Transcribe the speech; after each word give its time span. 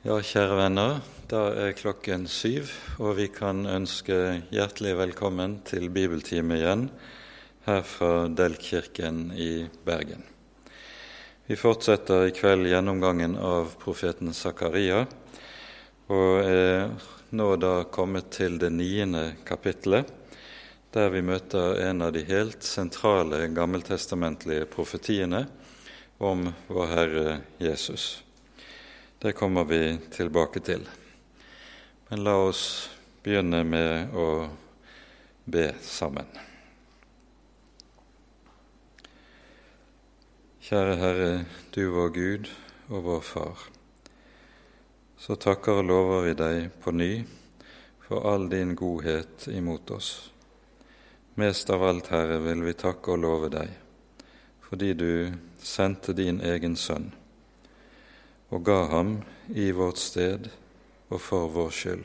Ja, 0.00 0.14
kjære 0.24 0.54
venner, 0.56 1.02
da 1.28 1.40
er 1.60 1.74
klokken 1.76 2.22
syv, 2.24 2.70
og 3.04 3.18
vi 3.18 3.26
kan 3.28 3.66
ønske 3.68 4.14
hjertelig 4.48 4.94
velkommen 4.96 5.58
til 5.68 5.90
bibeltime 5.92 6.56
igjen 6.56 6.86
her 7.66 7.82
fra 7.84 8.24
Delkirken 8.32 9.18
i 9.36 9.66
Bergen. 9.84 10.22
Vi 11.44 11.58
fortsetter 11.60 12.30
i 12.30 12.32
kveld 12.32 12.70
gjennomgangen 12.70 13.34
av 13.44 13.74
profeten 13.82 14.32
Zakaria, 14.32 15.02
og 16.08 16.48
er 16.48 16.88
nå 17.36 17.50
da 17.60 17.74
kommet 17.92 18.32
til 18.38 18.56
det 18.56 18.72
niende 18.72 19.26
kapittelet, 19.44 20.08
der 20.96 21.12
vi 21.12 21.20
møter 21.28 21.76
en 21.90 22.08
av 22.08 22.16
de 22.16 22.24
helt 22.32 22.64
sentrale 22.64 23.44
gammeltestamentlige 23.52 24.64
profetiene 24.72 25.44
om 26.16 26.48
vår 26.72 26.92
Herre 26.96 27.38
Jesus. 27.60 28.29
Det 29.22 29.32
kommer 29.32 29.64
vi 29.64 29.98
tilbake 30.10 30.60
til. 30.60 30.88
Men 32.08 32.22
la 32.24 32.32
oss 32.40 32.62
begynne 33.20 33.58
med 33.68 34.14
å 34.16 34.28
be 35.44 35.66
sammen. 35.84 36.30
Kjære 40.64 40.96
Herre, 41.02 41.28
du 41.76 41.82
vår 41.92 42.16
Gud 42.16 42.50
og 42.88 43.04
vår 43.10 43.22
Far. 43.34 43.68
Så 45.20 45.36
takker 45.36 45.82
og 45.82 45.90
lover 45.92 46.24
vi 46.30 46.34
deg 46.40 46.72
på 46.80 46.96
ny 46.96 47.12
for 48.08 48.24
all 48.24 48.48
din 48.48 48.72
godhet 48.72 49.50
imot 49.52 49.92
oss. 50.00 50.14
Mest 51.36 51.68
av 51.68 51.84
alt, 51.84 52.08
Herre, 52.08 52.40
vil 52.48 52.64
vi 52.64 52.78
takke 52.88 53.12
og 53.12 53.24
love 53.28 53.52
deg 53.52 53.76
fordi 54.70 54.94
du 54.94 55.32
sendte 55.58 56.14
din 56.14 56.38
egen 56.46 56.76
sønn 56.78 57.10
og 58.50 58.64
ga 58.66 58.80
ham 58.90 59.20
i 59.54 59.70
vårt 59.74 59.98
sted 60.02 60.50
og 61.10 61.20
for 61.22 61.50
vår 61.54 61.70
skyld, 61.74 62.04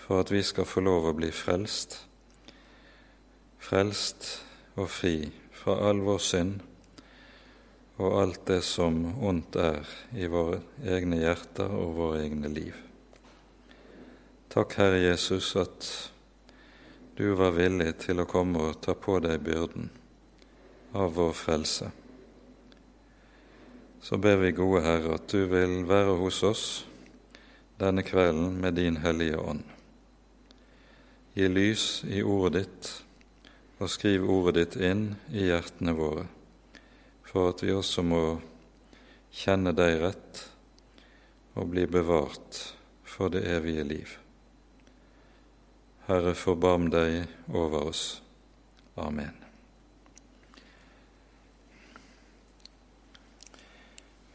for 0.00 0.24
at 0.24 0.32
vi 0.32 0.42
skal 0.44 0.68
få 0.68 0.84
lov 0.84 1.10
å 1.10 1.16
bli 1.16 1.30
frelst, 1.32 2.00
frelst 3.60 4.30
og 4.78 4.88
fri 4.92 5.30
fra 5.52 5.76
all 5.90 6.00
vår 6.06 6.24
synd 6.24 6.64
og 7.98 8.14
alt 8.20 8.44
det 8.46 8.60
som 8.62 9.00
ondt 9.26 9.58
er 9.58 9.88
i 10.14 10.28
våre 10.30 10.60
egne 10.86 11.18
hjerter 11.18 11.72
og 11.74 11.96
våre 11.98 12.22
egne 12.22 12.50
liv. 12.52 12.76
Takk, 14.48 14.78
Herre 14.78 15.00
Jesus, 15.02 15.50
at 15.58 15.88
du 17.18 17.32
var 17.36 17.56
villig 17.58 17.96
til 18.06 18.22
å 18.22 18.28
komme 18.30 18.70
og 18.70 18.78
ta 18.86 18.94
på 18.94 19.18
deg 19.20 19.42
byrden 19.44 19.90
av 20.94 21.18
vår 21.18 21.34
frelse 21.36 21.90
så 24.00 24.18
ber 24.18 24.36
vi, 24.36 24.52
gode 24.52 24.82
Herre, 24.84 25.16
at 25.18 25.28
du 25.30 25.44
vil 25.50 25.82
være 25.88 26.14
hos 26.20 26.42
oss 26.46 26.64
denne 27.78 28.02
kvelden 28.02 28.56
med 28.60 28.78
din 28.78 28.98
Hellige 29.02 29.38
Ånd. 29.38 29.62
Gi 31.34 31.48
lys 31.48 32.04
i 32.10 32.22
ordet 32.22 32.62
ditt, 32.62 32.92
og 33.78 33.90
skriv 33.90 34.26
ordet 34.26 34.56
ditt 34.58 34.78
inn 34.82 35.04
i 35.30 35.46
hjertene 35.50 35.94
våre, 35.94 36.26
for 37.26 37.52
at 37.52 37.62
vi 37.62 37.74
også 37.74 38.02
må 38.02 38.22
kjenne 39.34 39.74
deg 39.76 40.00
rett 40.02 40.44
og 41.58 41.70
bli 41.74 41.86
bevart 41.90 42.62
for 43.06 43.30
det 43.34 43.44
evige 43.50 43.86
liv. 43.86 44.14
Herre, 46.08 46.34
forbarm 46.34 46.88
deg 46.90 47.26
over 47.52 47.90
oss. 47.90 48.06
Amen. 48.96 49.47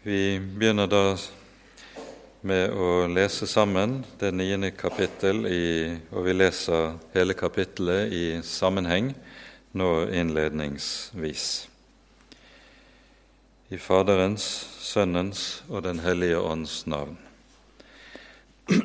Vi 0.06 0.36
begynner 0.36 0.90
da 0.92 1.16
med 2.44 2.74
å 2.76 3.06
lese 3.08 3.48
sammen 3.48 4.02
det 4.20 4.34
niende 4.36 4.74
kapittel, 4.76 5.46
i, 5.48 5.96
og 6.12 6.26
vi 6.26 6.34
leser 6.36 6.98
hele 7.14 7.32
kapittelet 7.40 8.12
i 8.12 8.26
sammenheng 8.44 9.14
nå 9.80 9.88
innledningsvis. 10.12 11.46
I 13.72 13.80
Faderens, 13.80 14.44
Sønnens 14.84 15.64
og 15.70 15.88
Den 15.88 16.04
hellige 16.04 16.44
ånds 16.44 16.84
navn. 16.84 17.16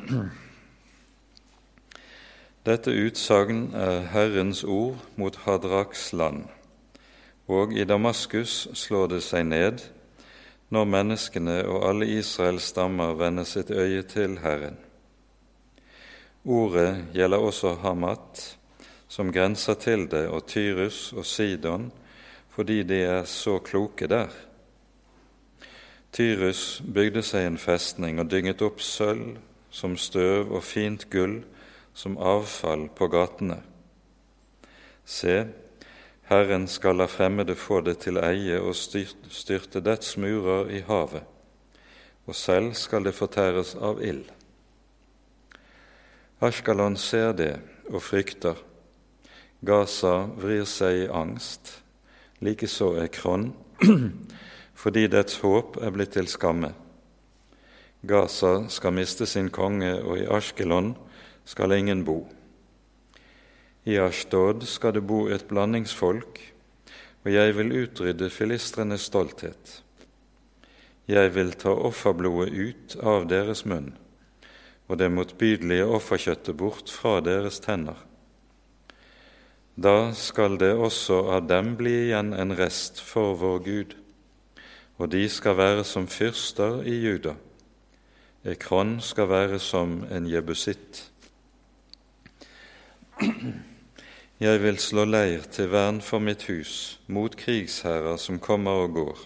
Dette 2.71 2.95
utsagn 2.95 3.73
er 3.75 4.07
Herrens 4.15 4.63
ord 4.63 5.03
mot 5.19 5.43
Hadraks 5.43 6.13
land, 6.15 6.47
og 7.51 7.75
i 7.75 7.83
Damaskus 7.83 8.69
slår 8.71 9.17
det 9.17 9.25
seg 9.27 9.51
ned 9.51 9.89
når 10.69 10.85
menneskene 10.85 11.57
og 11.65 11.87
alle 11.89 12.07
Israels 12.19 12.69
stammer 12.73 13.15
vender 13.17 13.47
sitt 13.47 13.71
øye 13.71 14.03
til 14.05 14.37
Herren. 14.43 14.77
Ordet 16.45 17.09
gjelder 17.13 17.37
også 17.37 17.73
Hamat, 17.81 18.57
som 19.07 19.33
grenser 19.33 19.73
til 19.73 20.05
det, 20.11 20.27
og 20.27 20.45
Tyrus 20.47 21.13
og 21.13 21.25
Sidon, 21.25 21.91
fordi 22.49 22.83
de 22.83 23.01
er 23.01 23.23
så 23.23 23.57
kloke 23.59 24.07
der. 24.07 24.29
Tyrus 26.13 26.81
bygde 26.93 27.21
seg 27.25 27.45
en 27.45 27.57
festning 27.61 28.19
og 28.21 28.29
dynget 28.31 28.61
opp 28.65 28.81
sølv 28.81 29.37
som 29.69 29.97
støv 29.97 30.49
og 30.49 30.63
fint 30.65 31.05
gull 31.09 31.41
som 31.93 32.17
avfall 32.17 32.87
på 32.95 33.07
gatene. 33.11 33.59
Se, 35.05 35.43
Herren 36.29 36.67
skal 36.67 36.95
la 36.95 37.07
fremmede 37.09 37.55
få 37.57 37.79
det 37.81 37.95
til 38.03 38.19
eie 38.21 38.59
og 38.61 38.75
styrte 38.77 39.81
dets 39.81 40.13
murer 40.21 40.69
i 40.69 40.83
havet, 40.85 41.23
og 42.29 42.35
selv 42.37 42.75
skal 42.77 43.07
det 43.07 43.15
fortæres 43.17 43.73
av 43.73 44.03
ild. 44.05 44.27
Ashkalon 46.45 46.99
ser 47.01 47.33
det 47.33 47.55
og 47.89 48.03
frykter. 48.05 48.61
Gaza 49.65 50.13
vrir 50.37 50.69
seg 50.69 51.01
i 51.01 51.09
angst, 51.09 51.79
likeså 52.45 52.93
Kron, 53.11 53.49
fordi 54.81 55.07
dets 55.09 55.41
håp 55.41 55.81
er 55.81 55.91
blitt 55.97 56.13
til 56.13 56.29
skamme. 56.29 56.75
Gaza 58.05 58.67
skal 58.69 58.93
miste 58.93 59.25
sin 59.25 59.49
konge, 59.49 59.97
og 60.03 60.21
i 60.21 60.29
Ashkelon 60.29 60.93
skal 61.43 61.73
ingen 61.73 62.05
bo. 62.05 62.21
I 63.85 63.97
Ashtod 64.01 64.65
skal 64.67 64.97
det 64.97 65.05
bo 65.07 65.27
et 65.27 65.47
blandingsfolk, 65.47 66.41
og 67.23 67.31
jeg 67.33 67.55
vil 67.57 67.75
utrydde 67.83 68.29
filistrenes 68.29 69.07
stolthet. 69.07 69.79
Jeg 71.07 71.33
vil 71.35 71.55
ta 71.57 71.71
offerblodet 71.73 72.53
ut 72.53 72.99
av 73.01 73.27
deres 73.31 73.65
munn 73.65 73.93
og 74.89 74.97
det 74.97 75.11
motbydelige 75.13 75.85
offerkjøttet 75.85 76.57
bort 76.57 76.89
fra 76.89 77.19
deres 77.21 77.61
tenner. 77.61 77.97
Da 79.79 80.11
skal 80.17 80.57
det 80.59 80.73
også 80.73 81.21
av 81.35 81.45
dem 81.47 81.75
bli 81.79 81.93
igjen 82.07 82.33
en 82.33 82.55
rest 82.57 82.99
for 83.05 83.37
vår 83.39 83.61
Gud, 83.67 83.93
og 84.97 85.13
de 85.13 85.21
skal 85.31 85.55
være 85.61 85.85
som 85.87 86.09
fyrster 86.09 86.81
i 86.89 86.97
Juda. 87.05 87.37
Ekron 88.43 88.97
skal 89.03 89.29
være 89.29 89.59
som 89.61 90.01
en 90.11 90.27
jebusitt. 90.27 91.05
Jeg 94.39 94.61
vil 94.63 94.77
slå 94.79 95.03
leir 95.03 95.41
til 95.51 95.67
vern 95.67 95.97
for 95.99 96.23
mitt 96.23 96.45
hus 96.47 96.73
mot 97.11 97.33
krigsherrer 97.35 98.15
som 98.15 98.37
kommer 98.39 98.85
og 98.85 98.93
går. 98.95 99.23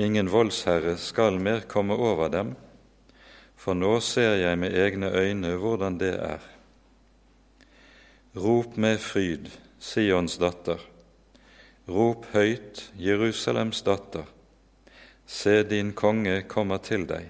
Ingen 0.00 0.30
voldsherre 0.32 0.94
skal 0.96 1.34
mer 1.36 1.66
komme 1.68 1.98
over 2.00 2.30
dem, 2.32 2.54
for 3.60 3.76
nå 3.76 3.98
ser 4.00 4.38
jeg 4.40 4.56
med 4.56 4.72
egne 4.72 5.10
øyne 5.12 5.50
hvordan 5.60 5.98
det 6.00 6.14
er. 6.16 6.46
Rop 8.40 8.78
med 8.80 8.96
fryd, 9.04 9.50
Sions 9.78 10.38
datter. 10.40 10.80
Rop 11.84 12.24
høyt, 12.32 12.86
Jerusalems 12.96 13.82
datter. 13.84 14.24
Se, 15.26 15.60
din 15.62 15.92
konge 15.92 16.38
kommer 16.48 16.80
til 16.80 17.04
deg. 17.04 17.28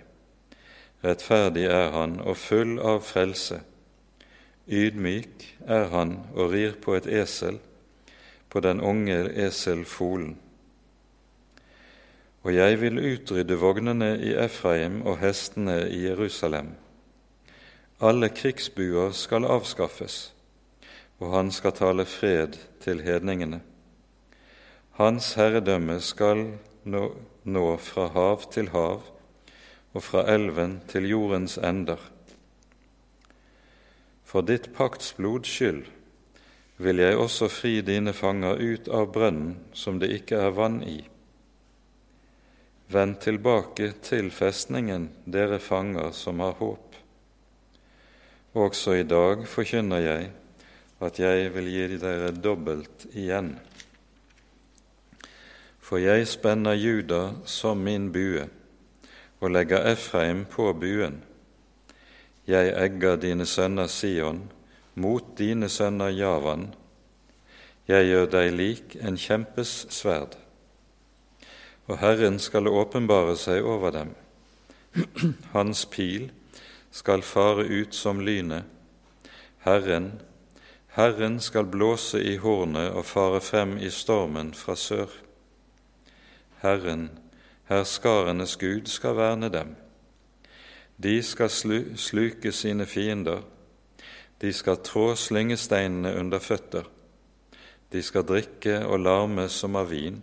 Rettferdig 1.02 1.66
er 1.66 1.90
han 1.98 2.20
og 2.22 2.38
full 2.38 2.78
av 2.78 3.02
frelse 3.02 3.58
Ydmyk 4.70 5.58
er 5.66 5.88
han 5.90 6.12
og 6.34 6.52
rir 6.52 6.76
på 6.78 6.94
et 6.94 7.06
esel, 7.10 7.58
på 8.50 8.60
den 8.62 8.80
unge 8.80 9.16
eselfolen. 9.46 10.36
Og 12.42 12.54
jeg 12.54 12.78
vil 12.80 13.00
utrydde 13.02 13.58
vognene 13.58 14.12
i 14.22 14.30
Efraim 14.38 15.02
og 15.02 15.18
hestene 15.18 15.82
i 15.90 16.04
Jerusalem. 16.06 16.70
Alle 18.00 18.30
krigsbuer 18.30 19.10
skal 19.12 19.44
avskaffes, 19.44 20.30
og 21.18 21.34
han 21.34 21.50
skal 21.50 21.74
tale 21.76 22.06
fred 22.06 22.56
til 22.80 23.02
hedningene. 23.02 23.60
Hans 25.00 25.34
herredømme 25.34 25.98
skal 26.00 26.46
nå, 26.84 27.02
nå 27.44 27.66
fra 27.76 28.06
hav 28.14 28.46
til 28.54 28.70
hav 28.70 29.02
og 29.92 30.02
fra 30.02 30.24
elven 30.30 30.78
til 30.88 31.10
jordens 31.10 31.58
ender. 31.58 31.98
For 34.30 34.46
ditt 34.46 34.68
paktsblods 34.76 35.50
skyld 35.50 35.86
vil 36.78 37.00
jeg 37.02 37.16
også 37.18 37.48
fri 37.50 37.80
dine 37.82 38.12
fanger 38.14 38.60
ut 38.62 38.88
av 38.94 39.08
brønnen 39.10 39.56
som 39.74 39.96
det 39.98 40.12
ikke 40.20 40.38
er 40.38 40.52
vann 40.54 40.76
i. 40.86 41.00
Vend 42.90 43.18
tilbake 43.24 43.88
til 44.06 44.30
festningen, 44.34 45.08
dere 45.26 45.58
fanger 45.62 46.14
som 46.14 46.38
har 46.42 46.54
håp. 46.62 46.94
Også 48.54 48.94
i 49.00 49.06
dag 49.06 49.42
forkynner 49.50 50.02
jeg 50.02 50.30
at 51.02 51.18
jeg 51.18 51.50
vil 51.54 51.70
gi 51.70 51.98
dere 52.02 52.30
dobbelt 52.30 53.08
igjen. 53.10 53.56
For 55.82 55.98
jeg 55.98 56.28
spenner 56.30 56.78
Juda 56.78 57.22
som 57.50 57.82
min 57.82 58.12
bue 58.14 58.46
og 59.40 59.50
legger 59.50 59.90
Efraim 59.90 60.44
på 60.50 60.70
buen. 60.78 61.18
Jeg 62.50 62.72
egger 62.74 63.14
dine 63.20 63.44
sønner 63.46 63.86
Sion 63.86 64.40
mot 64.98 65.26
dine 65.38 65.68
sønner 65.70 66.10
Javan. 66.10 66.72
Jeg 67.86 68.08
gjør 68.08 68.24
deg 68.32 68.54
lik 68.56 68.96
en 68.98 69.18
kjempes 69.18 69.74
sverd, 69.94 70.34
og 71.86 72.00
Herren 72.00 72.40
skal 72.42 72.66
åpenbare 72.66 73.36
seg 73.38 73.62
over 73.62 73.94
dem. 73.94 74.10
Hans 75.54 75.84
pil 75.92 76.32
skal 76.90 77.22
fare 77.22 77.68
ut 77.70 77.94
som 77.94 78.18
lynet. 78.18 78.66
Herren, 79.62 80.10
Herren 80.96 81.38
skal 81.40 81.70
blåse 81.70 82.18
i 82.18 82.34
hornet 82.42 82.90
og 82.90 83.06
fare 83.06 83.38
frem 83.44 83.76
i 83.78 83.92
stormen 83.94 84.50
fra 84.58 84.74
sør. 84.74 85.12
Herren, 86.64 87.12
herskarenes 87.70 88.56
Gud, 88.58 88.90
skal 88.90 89.14
verne 89.20 89.52
dem. 89.54 89.76
De 91.00 91.22
skal 91.22 91.48
sluke 91.96 92.52
sine 92.52 92.84
fiender, 92.86 93.40
de 94.40 94.52
skal 94.52 94.80
trå 94.84 95.14
slyngesteinene 95.16 96.14
under 96.16 96.38
føtter. 96.38 96.84
De 97.92 98.02
skal 98.02 98.24
drikke 98.24 98.78
og 98.86 99.00
larme 99.00 99.48
som 99.52 99.76
av 99.76 99.90
vin. 99.92 100.22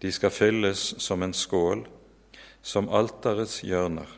De 0.00 0.12
skal 0.12 0.32
fylles 0.32 0.94
som 1.02 1.22
en 1.22 1.34
skål, 1.36 1.86
som 2.62 2.88
alterets 2.88 3.60
hjørner. 3.64 4.08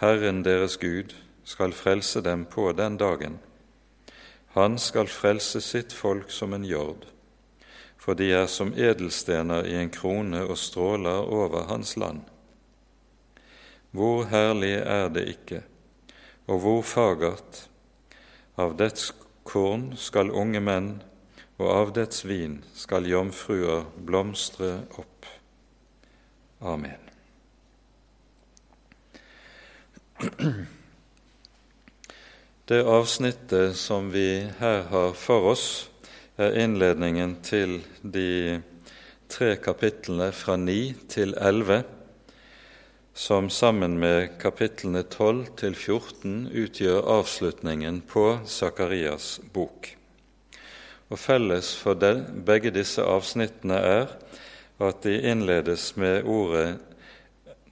Herren 0.00 0.42
deres 0.44 0.76
Gud 0.76 1.14
skal 1.44 1.72
frelse 1.72 2.20
dem 2.20 2.44
på 2.44 2.72
den 2.72 2.96
dagen. 3.00 3.38
Han 4.56 4.78
skal 4.78 5.08
frelse 5.08 5.60
sitt 5.64 5.92
folk 5.92 6.30
som 6.30 6.52
en 6.52 6.64
jord, 6.64 7.06
for 7.96 8.14
de 8.14 8.32
er 8.32 8.46
som 8.46 8.74
edelstener 8.76 9.68
i 9.68 9.78
en 9.80 9.90
krone 9.90 10.44
og 10.44 10.58
stråler 10.58 11.24
over 11.24 11.64
hans 11.72 11.96
land. 11.96 12.24
Hvor 13.90 14.26
herlig 14.28 14.74
er 14.84 15.08
det 15.08 15.24
ikke, 15.32 15.62
og 16.46 16.60
hvor 16.64 16.82
fagert! 16.84 17.64
Av 18.58 18.74
dets 18.76 19.12
korn 19.46 19.92
skal 19.96 20.32
unge 20.34 20.60
menn, 20.60 20.88
og 21.58 21.68
av 21.72 21.92
dets 21.96 22.24
vin 22.26 22.58
skal 22.76 23.06
jomfruer 23.08 23.86
blomstre 24.04 24.80
opp. 24.98 25.28
Amen. 26.60 27.08
Det 32.68 32.80
avsnittet 32.84 33.76
som 33.78 34.10
vi 34.12 34.50
her 34.58 34.82
har 34.90 35.14
for 35.16 35.54
oss, 35.54 35.68
er 36.36 36.58
innledningen 36.60 37.38
til 37.42 37.78
de 38.02 38.58
tre 39.30 39.54
kapitlene 39.62 40.28
fra 40.34 40.58
9 40.60 41.08
til 41.10 41.32
11 41.38 41.97
som 43.18 43.50
sammen 43.50 43.96
med 43.98 44.36
kapitlene 44.38 45.00
12 45.02 45.46
til 45.58 45.74
14 45.74 46.52
utgjør 46.54 47.00
avslutningen 47.16 47.96
på 48.06 48.22
Sakarias 48.46 49.40
bok. 49.52 49.88
Og 51.10 51.18
Felles 51.18 51.72
for 51.74 51.98
begge 52.46 52.70
disse 52.70 53.02
avsnittene 53.02 53.74
er 53.74 54.14
at 54.78 55.02
de 55.02 55.16
innledes 55.32 55.96
med 55.96 56.22
ordet 56.30 56.78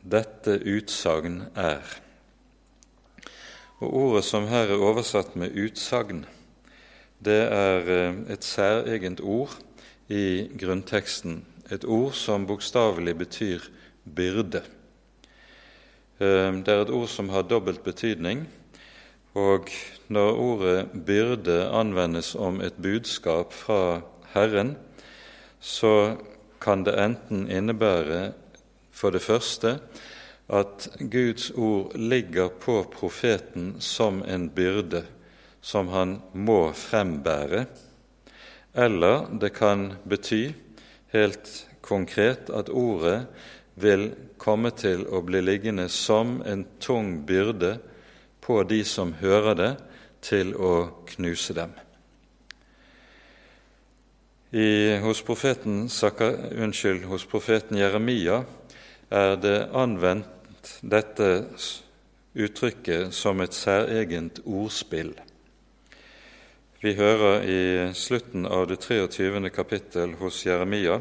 'dette 0.02 0.58
utsagn 0.66 1.44
er'. 1.54 1.94
Og 3.78 3.94
Ordet 3.94 4.24
som 4.24 4.48
her 4.50 4.66
er 4.66 4.82
oversatt 4.82 5.36
med 5.36 5.54
'utsagn', 5.54 6.26
det 7.24 7.42
er 7.52 7.80
eh, 7.88 8.32
et 8.34 8.44
særegent 8.44 9.20
ord 9.20 9.54
i 10.08 10.50
grunnteksten, 10.58 11.44
et 11.70 11.84
ord 11.84 12.12
som 12.12 12.46
bokstavelig 12.46 13.18
betyr 13.18 13.60
byrde. 14.16 14.62
Ehm, 16.16 16.62
det 16.64 16.72
er 16.72 16.86
et 16.86 16.90
ord 16.96 17.08
som 17.12 17.28
har 17.28 17.44
dobbelt 17.44 17.82
betydning. 17.84 18.46
Og 19.34 19.68
når 20.08 20.38
ordet 20.40 20.88
'byrde' 20.94 21.68
anvendes 21.76 22.34
om 22.34 22.60
et 22.60 22.74
budskap 22.82 23.52
fra 23.52 24.00
Herren, 24.32 24.76
så 25.60 26.16
kan 26.60 26.84
det 26.84 26.94
enten 26.98 27.50
innebære 27.50 28.32
for 28.92 29.10
det 29.10 29.22
første 29.22 29.78
at 30.48 30.88
Guds 31.10 31.50
ord 31.50 31.92
ligger 31.94 32.48
på 32.48 32.82
profeten 32.92 33.76
som 33.80 34.22
en 34.28 34.48
byrde 34.50 35.04
som 35.60 35.88
han 35.88 36.22
må 36.32 36.72
frembære, 36.72 37.64
eller 38.74 39.38
det 39.40 39.52
kan 39.52 39.92
bety 40.08 40.52
helt 41.12 41.66
konkret 41.82 42.50
at 42.50 42.68
ordet 42.68 43.26
vil 43.76 44.08
komme 44.40 44.72
til 44.76 45.04
å 45.12 45.20
bli 45.24 45.42
liggende 45.44 45.88
som 45.92 46.40
en 46.48 46.64
tung 46.80 47.20
byrde 47.28 47.76
på 48.40 48.62
de 48.68 48.82
som 48.84 49.12
hører 49.20 49.58
det, 49.58 49.74
til 50.26 50.54
å 50.58 51.04
knuse 51.06 51.54
dem. 51.54 51.74
I, 54.56 54.96
hos, 55.02 55.20
profeten, 55.22 55.84
unnskyld, 55.86 57.04
hos 57.10 57.26
profeten 57.28 57.78
Jeremia 57.78 58.40
er 59.12 59.36
det 59.38 59.58
anvendt 59.76 60.78
dette 60.80 61.28
uttrykket 62.34 63.14
som 63.14 63.42
et 63.44 63.54
særegent 63.54 64.40
ordspill. 64.46 65.12
Vi 66.82 66.94
hører 66.94 67.44
i 67.48 67.60
slutten 67.94 68.46
av 68.46 68.66
det 68.70 68.80
23. 68.82 69.50
kapittel 69.50 70.16
hos 70.20 70.42
Jeremia 70.46 71.00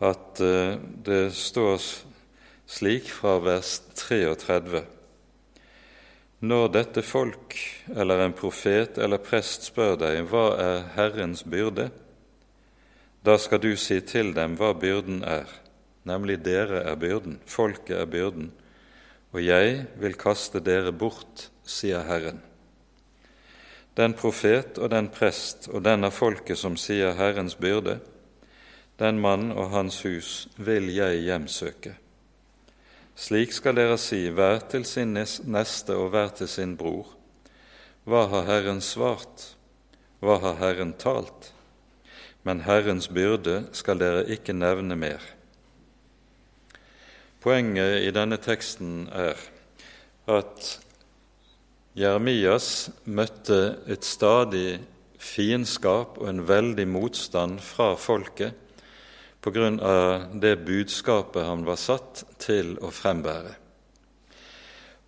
at 0.00 0.40
eh, 0.40 0.76
det 1.04 1.30
står 1.34 1.80
slik 2.66 3.08
fra 3.10 3.38
vers 3.40 3.78
33.: 3.94 4.82
Når 6.40 6.68
dette 6.74 7.02
folk 7.02 7.56
eller 7.94 8.20
en 8.24 8.36
profet 8.36 8.98
eller 8.98 9.22
prest 9.22 9.70
spør 9.70 9.96
deg 10.00 10.26
hva 10.28 10.48
er 10.60 10.82
Herrens 10.96 11.46
byrde, 11.48 11.88
da 13.24 13.38
skal 13.40 13.62
du 13.62 13.72
si 13.80 13.98
til 14.06 14.34
dem 14.36 14.58
hva 14.60 14.74
byrden 14.76 15.22
er, 15.24 15.48
nemlig 16.06 16.42
dere 16.44 16.84
er 16.84 16.98
byrden, 17.00 17.40
folket 17.46 17.96
er 17.98 18.10
byrden, 18.10 18.52
og 19.32 19.40
jeg 19.42 19.86
vil 19.98 20.14
kaste 20.14 20.60
dere 20.60 20.92
bort, 20.92 21.48
sier 21.66 22.04
Herren. 22.06 22.38
Den 23.96 24.12
profet 24.12 24.76
og 24.78 24.92
den 24.92 25.08
prest 25.08 25.70
og 25.72 25.82
den 25.82 26.04
av 26.04 26.12
folket 26.12 26.60
som 26.60 26.76
sier 26.76 27.16
Herrens 27.16 27.56
byrde, 27.56 27.96
den 28.98 29.20
mann 29.20 29.50
og 29.52 29.70
hans 29.74 30.00
hus 30.06 30.46
vil 30.56 30.88
jeg 30.94 31.20
hjemsøke. 31.26 31.96
Slik 33.16 33.52
skal 33.56 33.76
dere 33.76 33.96
si 34.00 34.26
hver 34.28 34.60
til 34.70 34.84
sin 34.88 35.16
neste 35.16 35.96
og 35.96 36.10
hver 36.12 36.32
til 36.36 36.48
sin 36.48 36.76
bror. 36.76 37.08
Hva 38.04 38.26
har 38.32 38.48
Herren 38.48 38.80
svart? 38.84 39.52
Hva 40.20 40.38
har 40.40 40.58
Herren 40.60 40.94
talt? 41.00 41.52
Men 42.44 42.62
Herrens 42.62 43.08
byrde 43.08 43.66
skal 43.72 44.00
dere 44.00 44.26
ikke 44.30 44.54
nevne 44.54 44.96
mer. 44.96 45.22
Poenget 47.40 48.04
i 48.06 48.12
denne 48.14 48.36
teksten 48.42 49.08
er 49.12 49.40
at 50.30 50.76
Jeremias 51.96 52.90
møtte 53.04 53.78
et 53.88 54.04
stadig 54.04 54.78
fiendskap 55.18 56.18
og 56.20 56.28
en 56.30 56.44
veldig 56.48 56.86
motstand 56.90 57.60
fra 57.64 57.94
folket 57.96 58.65
på 59.46 59.52
grunn 59.54 59.76
av 59.78 60.24
det 60.42 60.56
budskapet 60.66 61.44
han 61.46 61.60
var 61.62 61.78
satt 61.78 62.24
til 62.42 62.72
å 62.82 62.88
frembære. 62.90 63.52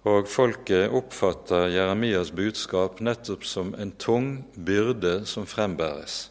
Og 0.06 0.28
folket 0.30 0.92
oppfatter 0.94 1.72
Jeremias 1.74 2.30
budskap 2.30 3.00
nettopp 3.02 3.42
som 3.42 3.72
en 3.74 3.90
tung 3.98 4.28
byrde 4.54 5.24
som 5.26 5.42
frembæres. 5.42 6.28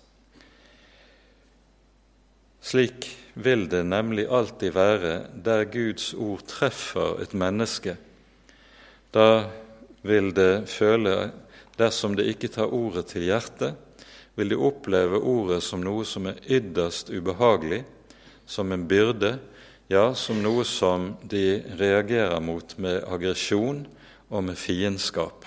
Slik 2.63 3.09
vil 3.35 3.67
det 3.67 3.83
nemlig 3.83 4.29
alltid 4.31 4.71
være 4.77 5.11
der 5.43 5.65
Guds 5.75 6.13
ord 6.15 6.45
treffer 6.47 7.19
et 7.27 7.35
menneske. 7.35 7.97
Da 9.11 9.49
vil 10.07 10.31
det 10.31 10.69
føle, 10.71 11.33
dersom 11.75 12.15
det 12.15 12.29
ikke 12.31 12.53
tar 12.55 12.71
ordet 12.71 13.09
til 13.11 13.27
hjertet, 13.27 13.75
vil 14.39 14.55
de 14.55 14.63
oppleve 14.71 15.19
ordet 15.19 15.59
som 15.65 15.83
noe 15.83 16.07
som 16.07 16.31
er 16.31 16.39
ytterst 16.47 17.11
ubehagelig, 17.11 17.83
som 18.47 18.71
en 18.71 18.87
byrde, 18.87 19.35
ja, 19.91 20.13
som 20.15 20.39
noe 20.43 20.65
som 20.67 21.13
de 21.23 21.59
reagerer 21.79 22.39
mot 22.43 22.73
med 22.79 23.03
aggresjon 23.07 23.83
og 24.31 24.43
med 24.49 24.59
fiendskap. 24.59 25.45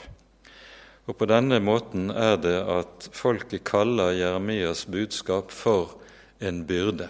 Og 1.08 1.16
På 1.18 1.26
denne 1.26 1.58
måten 1.64 2.12
er 2.12 2.36
det 2.38 2.58
at 2.60 3.08
folket 3.16 3.64
kaller 3.66 4.14
Jeremias 4.14 4.84
budskap 4.86 5.50
for 5.50 5.96
en 6.40 6.62
byrde. 6.68 7.08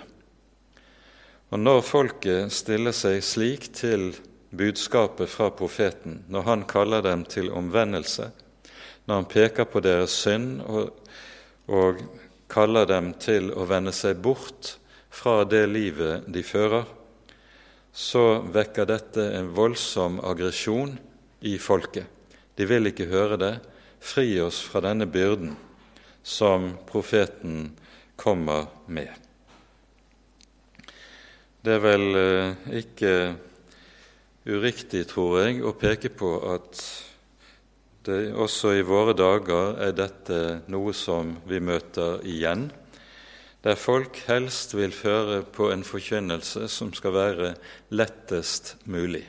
Og 1.50 1.58
når 1.58 1.82
folket 1.84 2.54
stiller 2.54 2.94
seg 2.96 3.20
slik 3.26 3.68
til 3.74 4.14
budskapet 4.56 5.28
fra 5.28 5.50
profeten, 5.50 6.22
når 6.30 6.46
han 6.46 6.64
kaller 6.70 7.02
dem 7.04 7.26
til 7.28 7.50
omvendelse, 7.52 8.30
når 9.06 9.14
han 9.14 9.30
peker 9.30 9.66
på 9.66 9.82
deres 9.82 10.14
synd 10.14 10.62
og, 10.62 10.94
og 11.68 12.00
kaller 12.50 12.86
dem 12.86 13.12
til 13.18 13.50
å 13.52 13.66
vende 13.68 13.92
seg 13.94 14.22
bort 14.22 14.76
fra 15.10 15.44
det 15.44 15.66
livet 15.68 16.28
de 16.30 16.42
fører, 16.46 16.86
så 17.92 18.40
vekker 18.54 18.86
dette 18.86 19.24
en 19.34 19.50
voldsom 19.54 20.20
aggresjon 20.22 20.94
i 21.46 21.56
folket. 21.58 22.06
De 22.54 22.66
vil 22.68 22.90
ikke 22.90 23.10
høre 23.10 23.38
det. 23.40 23.54
Fri 24.00 24.38
oss 24.40 24.60
fra 24.64 24.80
denne 24.84 25.08
byrden 25.10 25.56
som 26.22 26.70
profeten 26.88 27.72
kommer 28.16 28.70
med. 28.86 29.10
Det 31.60 31.76
er 31.76 31.82
vel 31.84 32.06
eh, 32.16 32.60
ikke 32.80 33.12
uriktig, 34.48 35.04
tror 35.10 35.42
jeg, 35.42 35.60
å 35.60 35.74
peke 35.76 36.08
på 36.16 36.30
at 36.48 36.80
det, 38.06 38.30
også 38.32 38.72
i 38.78 38.84
våre 38.86 39.12
dager 39.12 39.76
er 39.84 39.92
dette 39.92 40.38
noe 40.72 40.94
som 40.96 41.34
vi 41.48 41.60
møter 41.60 42.22
igjen, 42.24 42.70
der 43.64 43.76
folk 43.76 44.16
helst 44.28 44.72
vil 44.76 44.92
føre 44.92 45.42
på 45.44 45.68
en 45.72 45.84
forkynnelse 45.84 46.68
som 46.72 46.94
skal 46.96 47.12
være 47.12 47.52
lettest 47.92 48.76
mulig. 48.84 49.26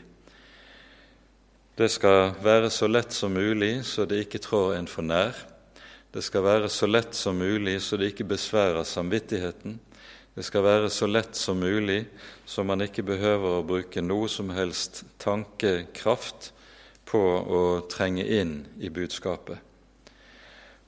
Det 1.78 1.90
skal 1.92 2.36
være 2.44 2.70
så 2.70 2.88
lett 2.88 3.12
som 3.16 3.34
mulig 3.36 3.82
så 3.88 4.06
det 4.06 4.26
ikke 4.26 4.44
trår 4.44 4.76
en 4.78 4.88
for 4.88 5.04
nær. 5.04 5.36
Det 6.12 6.24
skal 6.24 6.44
være 6.44 6.70
så 6.70 6.88
lett 6.88 7.16
som 7.16 7.40
mulig 7.40 7.80
så 7.84 7.98
det 7.98 8.12
ikke 8.12 8.30
besværer 8.32 8.84
samvittigheten. 8.88 9.80
Det 10.36 10.46
skal 10.48 10.64
være 10.64 10.90
så 10.90 11.08
lett 11.12 11.36
som 11.36 11.60
mulig, 11.60 12.06
så 12.46 12.64
man 12.64 12.82
ikke 12.82 13.04
behøver 13.04 13.58
å 13.58 13.66
bruke 13.68 14.00
noe 14.04 14.30
som 14.32 14.54
helst 14.56 15.04
tankekraft 15.20 16.54
på 17.04 17.20
å 17.20 17.64
trenge 17.92 18.24
inn 18.24 18.62
i 18.80 18.88
budskapet. 18.88 19.60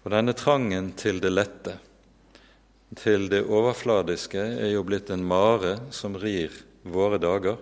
Og 0.04 0.12
denne 0.16 0.36
trangen 0.36 0.94
til 1.00 1.20
det 1.24 1.32
lette, 1.34 1.76
til 2.96 3.30
det 3.32 3.44
overfladiske, 3.46 4.40
er 4.40 4.74
jo 4.74 4.84
blitt 4.86 5.10
en 5.14 5.24
mare 5.26 5.78
som 5.94 6.18
rir 6.20 6.54
våre 6.84 7.20
dager. 7.22 7.58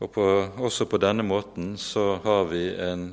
Og 0.00 0.12
på, 0.12 0.24
også 0.60 0.86
på 0.88 1.00
denne 1.02 1.24
måten 1.26 1.74
så 1.80 2.20
har 2.24 2.46
vi 2.48 2.70
en 2.80 3.10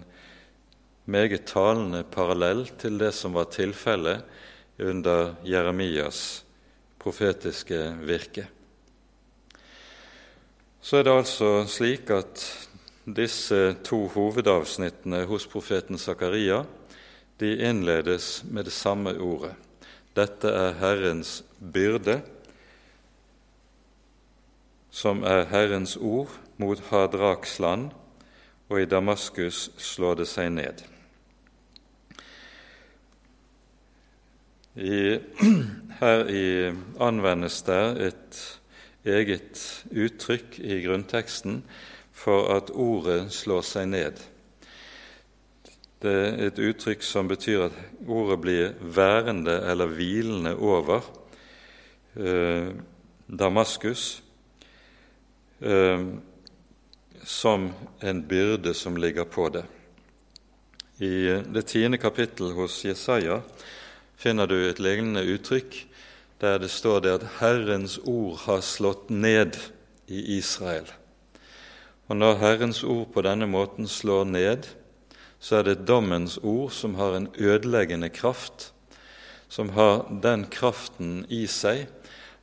meget 1.08 1.46
talende 1.48 2.04
parallell 2.04 2.66
til 2.80 3.00
det 3.00 3.14
som 3.16 3.36
var 3.36 3.50
tilfellet 3.52 4.24
under 4.80 5.36
Jeremias 5.48 6.44
profetiske 7.00 7.82
virke. 8.08 8.48
Så 10.82 11.00
er 11.00 11.08
det 11.08 11.20
altså 11.20 11.52
slik 11.68 12.12
at 12.16 12.44
disse 13.08 13.76
to 13.88 14.06
hovedavsnittene 14.12 15.26
hos 15.28 15.48
profeten 15.48 16.00
Zakaria 16.00 16.64
de 17.40 17.54
innledes 17.70 18.44
med 18.48 18.68
det 18.68 18.74
samme 18.76 19.16
ordet. 19.20 19.56
Dette 20.18 20.50
er 20.50 20.74
Herrens 20.80 21.44
byrde, 21.74 22.22
som 24.90 25.22
er 25.24 25.46
Herrens 25.52 25.94
ord 25.98 26.32
mot 26.58 26.80
Hadraks 26.90 27.60
land, 27.62 27.92
og 28.70 28.82
i 28.82 28.90
Damaskus 28.90 29.68
slår 29.78 30.24
det 30.24 30.26
seg 30.32 30.50
ned. 30.56 30.82
I, 34.78 35.20
her 36.02 36.24
i, 36.34 36.48
anvendes 37.02 37.62
det 37.70 37.84
et 38.10 38.42
eget 39.06 39.62
uttrykk 39.94 40.58
i 40.60 40.82
grunnteksten 40.86 41.62
for 42.18 42.50
at 42.58 42.74
ordet 42.74 43.28
slår 43.34 43.64
seg 43.66 43.90
ned. 43.94 44.22
Det 46.02 46.14
er 46.14 46.36
et 46.46 46.60
uttrykk 46.62 47.02
som 47.02 47.30
betyr 47.30 47.64
at 47.72 47.78
ordet 48.06 48.38
blir 48.42 48.76
værende 48.82 49.56
eller 49.66 49.90
hvilende 49.90 50.54
over 50.54 51.02
eh, 52.14 52.70
Damaskus 53.26 54.22
eh, 55.62 56.06
som 57.26 57.72
en 58.04 58.22
byrde 58.30 58.74
som 58.78 58.98
ligger 58.98 59.26
på 59.26 59.50
det. 59.50 59.66
I 61.02 61.42
det 61.54 61.66
tiende 61.66 61.98
kapittel 61.98 62.54
hos 62.54 62.86
Jesaja 62.86 63.42
finner 64.18 64.46
du 64.46 64.56
et 64.62 64.80
lignende 64.80 65.26
uttrykk 65.26 65.82
der 66.42 66.60
det 66.62 66.70
står 66.70 67.00
det 67.00 67.18
at 67.18 67.30
Herrens 67.40 67.98
ord 68.06 68.38
har 68.46 68.62
slått 68.62 69.10
ned 69.10 69.58
i 70.08 70.38
Israel. 70.38 70.86
Og 72.08 72.18
når 72.18 72.38
Herrens 72.38 72.84
ord 72.84 73.08
på 73.14 73.22
denne 73.26 73.48
måten 73.50 73.88
slår 73.88 74.24
ned, 74.30 74.68
så 75.40 75.60
er 75.60 75.68
det 75.68 75.86
dommens 75.88 76.38
ord 76.42 76.72
som 76.74 76.96
har 76.98 77.16
en 77.16 77.30
ødeleggende 77.38 78.10
kraft, 78.10 78.72
som 79.50 79.70
har 79.78 80.08
den 80.24 80.48
kraften 80.52 81.26
i 81.30 81.46
seg 81.48 81.88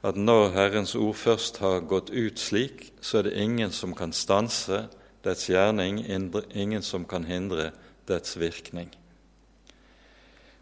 at 0.05 0.19
når 0.21 0.51
Herrens 0.53 0.93
ord 1.01 1.17
først 1.17 1.63
har 1.65 1.87
gått 1.89 2.11
ut 2.13 2.41
slik, 2.41 2.91
så 3.01 3.19
er 3.19 3.29
det 3.29 3.39
ingen 3.41 3.73
som 3.73 3.95
kan 3.97 4.13
stanse 4.13 4.85
dets 5.25 5.49
gjerning, 5.49 6.03
ingen 6.53 6.85
som 6.85 7.07
kan 7.09 7.25
hindre 7.25 7.71
dets 8.09 8.37
virkning. 8.37 8.91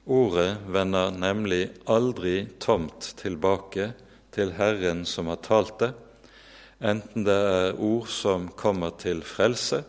Ordet 0.06 0.62
vender 0.70 1.10
nemlig 1.14 1.64
aldri 1.90 2.46
tomt 2.62 3.12
tilbake 3.18 3.92
til 4.34 4.54
Herren 4.54 5.02
som 5.06 5.28
har 5.30 5.42
talt 5.42 5.74
det, 5.82 5.90
enten 6.82 7.26
det 7.26 7.38
er 7.50 7.82
ord 7.82 8.08
som 8.10 8.48
kommer 8.58 8.94
til 8.98 9.22
frelse, 9.26 9.82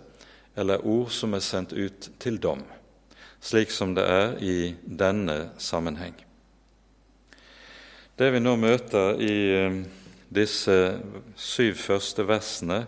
eller 0.55 0.85
ord 0.85 1.11
som 1.11 1.33
er 1.33 1.43
sendt 1.43 1.73
ut 1.73 2.09
til 2.19 2.37
dom, 2.41 2.61
slik 3.41 3.71
som 3.71 3.95
det 3.95 4.05
er 4.05 4.35
i 4.43 4.57
denne 4.85 5.53
sammenheng. 5.57 6.15
Det 8.17 8.29
vi 8.29 8.41
nå 8.43 8.53
møter 8.61 9.17
i 9.17 9.37
eh, 9.57 9.79
disse 10.33 10.75
syv 11.35 11.79
første 11.81 12.27
versene, 12.29 12.83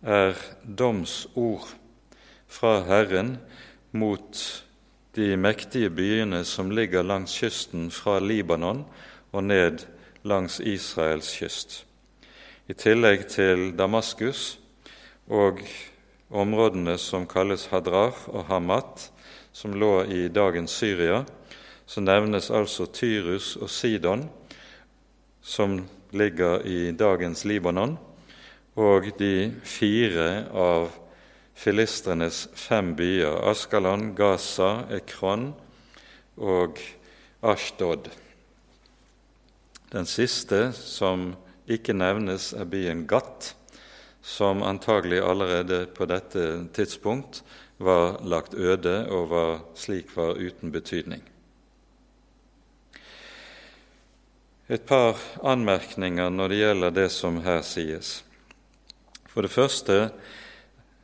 er 0.00 0.34
domsord 0.64 1.68
fra 2.48 2.80
Herren 2.88 3.34
mot 3.92 4.40
de 5.14 5.36
mektige 5.36 5.90
byene 5.92 6.40
som 6.44 6.70
ligger 6.72 7.04
langs 7.04 7.34
kysten 7.36 7.90
fra 7.92 8.18
Libanon 8.18 8.84
og 9.32 9.44
ned 9.44 9.84
langs 10.24 10.60
Israels 10.60 11.30
kyst. 11.36 11.84
I 12.70 12.74
tillegg 12.74 13.26
til 13.28 13.70
Damaskus 13.78 14.58
og 15.28 15.60
områdene 16.30 16.96
som 16.98 17.26
kalles 17.26 17.66
Hadrar 17.72 18.14
og 18.30 18.46
Hamat, 18.48 19.10
som 19.52 19.74
lå 19.74 20.04
i 20.06 20.28
dagens 20.30 20.70
Syria, 20.70 21.24
så 21.86 22.00
nevnes 22.00 22.50
altså 22.54 22.86
Tyrus 22.86 23.56
og 23.58 23.70
Sidon, 23.70 24.28
som 25.42 25.80
ligger 26.14 26.62
i 26.66 26.92
dagens 26.92 27.44
Libanon, 27.44 27.98
og 28.78 29.10
de 29.18 29.50
fire 29.66 30.46
av 30.54 30.90
filistrenes 31.58 32.46
fem 32.56 32.94
byer 32.96 33.42
Askalon, 33.50 34.12
Gaza, 34.16 34.86
Ekron 34.94 35.50
og 36.38 36.78
Ashdod. 37.42 38.08
Den 39.90 40.06
siste 40.06 40.70
som 40.76 41.32
ikke 41.70 41.94
nevnes, 41.94 42.52
er 42.54 42.68
byen 42.70 43.04
Gat, 43.10 43.54
som 44.22 44.62
antagelig 44.62 45.20
allerede 45.24 45.86
på 45.94 46.06
dette 46.06 46.66
tidspunkt 46.76 47.42
var 47.80 48.20
lagt 48.24 48.54
øde 48.54 49.06
og 49.08 49.30
var, 49.30 49.60
slik 49.74 50.12
var 50.16 50.36
uten 50.36 50.72
betydning. 50.72 51.22
Et 54.68 54.82
par 54.86 55.18
anmerkninger 55.42 56.30
når 56.30 56.48
det 56.48 56.60
gjelder 56.60 56.94
det 56.94 57.08
som 57.10 57.40
her 57.42 57.64
sies. 57.66 58.20
For 59.26 59.42
det 59.42 59.50
første 59.50 60.10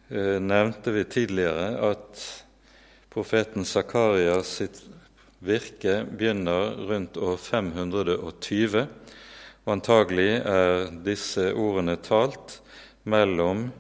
Eh, 0.09 0.41
nevnte 0.41 0.93
vi 0.95 1.03
tidligere 1.05 1.91
at 1.91 2.21
profeten 3.11 3.65
Zakaria 3.67 4.37
sitt 4.47 4.85
virke 5.43 6.05
begynner 6.07 6.77
rundt 6.87 7.17
år 7.19 7.35
520, 7.43 8.85
og 9.67 9.73
antagelig 9.75 10.29
er 10.47 10.87
disse 11.03 11.49
ordene 11.59 11.97
talt 11.99 12.61
mellom 13.07 13.71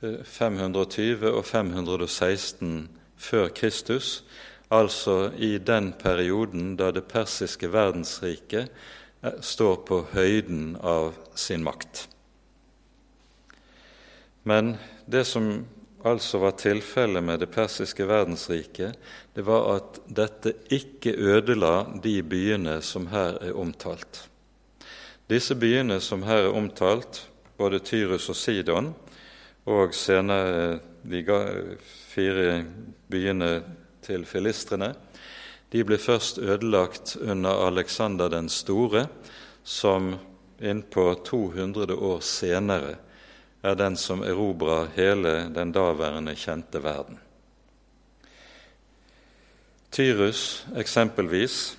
520 0.00 1.26
eh, 1.26 1.34
og 1.34 1.44
516 1.44 2.88
før 3.20 3.48
Kristus, 3.56 4.22
altså 4.70 5.30
i 5.36 5.58
den 5.58 5.92
perioden 5.98 6.76
da 6.78 6.90
det 6.94 7.08
persiske 7.10 7.72
verdensriket 7.72 8.70
eh, 9.22 9.40
står 9.40 9.82
på 9.88 10.04
høyden 10.14 10.76
av 10.80 11.16
sin 11.34 11.64
makt. 11.66 12.06
Men 14.42 14.76
det 15.06 15.26
som 15.28 15.66
altså 16.04 16.40
var 16.40 16.56
tilfellet 16.56 17.24
med 17.24 17.42
det 17.42 17.50
persiske 17.52 18.06
verdensriket, 18.08 18.96
det 19.36 19.44
var 19.44 19.68
at 19.76 20.00
dette 20.08 20.54
ikke 20.72 21.12
ødela 21.12 21.84
de 22.02 22.22
byene 22.22 22.80
som 22.82 23.10
her 23.12 23.36
er 23.44 23.56
omtalt. 23.56 24.24
Disse 25.30 25.54
byene 25.54 26.00
som 26.00 26.24
her 26.26 26.48
er 26.48 26.56
omtalt, 26.56 27.26
både 27.60 27.82
Tyrus 27.84 28.30
og 28.32 28.38
Sidon, 28.40 28.94
og 29.68 29.92
senere 29.94 30.78
de 31.04 31.20
fire 32.08 32.64
byene 33.12 33.50
til 34.02 34.24
filistrene, 34.24 34.94
de 35.70 35.84
ble 35.86 36.00
først 36.02 36.40
ødelagt 36.42 37.14
under 37.20 37.66
Alexander 37.68 38.32
den 38.32 38.48
store, 38.48 39.06
som 39.62 40.16
innpå 40.60 41.12
200 41.24 41.94
år 41.94 42.20
senere 42.24 42.96
er 43.62 43.76
den 43.76 43.96
som 43.96 44.24
erobra 44.24 44.86
hele 44.96 45.50
den 45.54 45.72
daværende 45.72 46.34
kjente 46.34 46.80
verden. 46.82 47.20
Tyrus 49.92 50.64
eksempelvis 50.78 51.76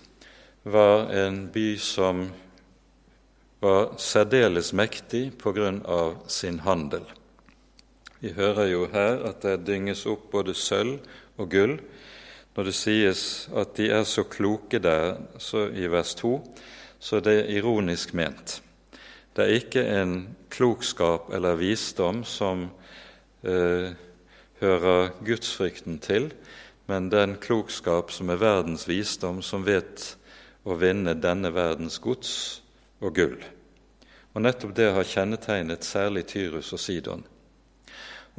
var 0.63 1.09
en 1.15 1.47
by 1.51 1.75
som 1.79 2.27
var 3.61 3.91
særdeles 4.01 4.71
mektig 4.73 5.37
på 5.37 5.53
grunn 5.53 5.83
av 5.85 6.15
sin 6.31 6.59
handel. 6.65 7.03
Vi 8.21 8.33
hører 8.33 8.71
jo 8.71 8.87
her 8.89 9.21
at 9.29 9.43
det 9.45 9.67
dynges 9.67 10.05
opp 10.09 10.31
både 10.33 10.55
sølv 10.57 10.97
og 11.37 11.49
gull 11.53 11.75
når 12.55 12.67
det 12.67 12.73
sies 12.75 13.23
at 13.55 13.75
de 13.77 13.87
er 13.93 14.03
så 14.03 14.25
kloke 14.27 14.81
der, 14.83 15.21
så 15.39 15.69
i 15.71 15.87
vers 15.87 16.15
2, 16.19 16.33
så 16.99 17.21
det 17.23 17.37
er 17.37 17.53
ironisk 17.61 18.11
ment. 18.17 18.57
Det 19.31 19.45
er 19.45 19.61
ikke 19.61 19.83
en 20.01 20.15
klokskap 20.51 21.29
eller 21.33 21.55
visdom 21.55 22.25
som 22.27 22.65
eh, 23.45 23.93
hører 24.59 25.13
gudsfrykten 25.23 26.01
til, 26.03 26.33
men 26.91 27.07
den 27.13 27.37
klokskap 27.39 28.11
som 28.11 28.29
er 28.29 28.41
verdens 28.41 28.83
visdom, 28.89 29.39
som 29.41 29.63
vet 29.63 30.17
å 30.67 30.75
vinne 30.75 31.15
denne 31.15 31.53
verdens 31.55 32.01
gods 32.03 32.60
og 33.01 33.15
gull. 33.17 33.41
Og 34.31 34.46
Nettopp 34.46 34.75
det 34.77 34.91
har 34.96 35.08
kjennetegnet 35.08 35.84
særlig 35.84 36.24
Tyrus 36.29 36.72
og 36.74 36.79
Sidon. 36.79 37.25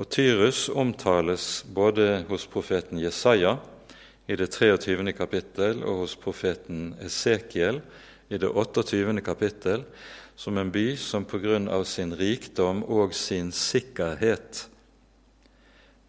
Og 0.01 0.09
Tyrus 0.09 0.69
omtales 0.73 1.65
både 1.69 2.23
hos 2.31 2.47
profeten 2.49 3.01
Jesaja 3.03 3.59
i 4.27 4.37
det 4.39 4.49
23. 4.55 5.13
kapittel 5.13 5.83
og 5.85 6.07
hos 6.07 6.17
profeten 6.17 6.95
Esekiel 7.05 7.83
i 8.33 8.39
det 8.41 8.49
28. 8.49 9.21
kapittel 9.21 9.85
som 10.37 10.59
en 10.59 10.71
by 10.73 10.95
som 10.97 11.27
på 11.29 11.43
grunn 11.43 11.69
av 11.69 11.85
sin 11.85 12.15
rikdom 12.17 12.81
og 12.89 13.13
sin 13.15 13.53
sikkerhet 13.53 14.67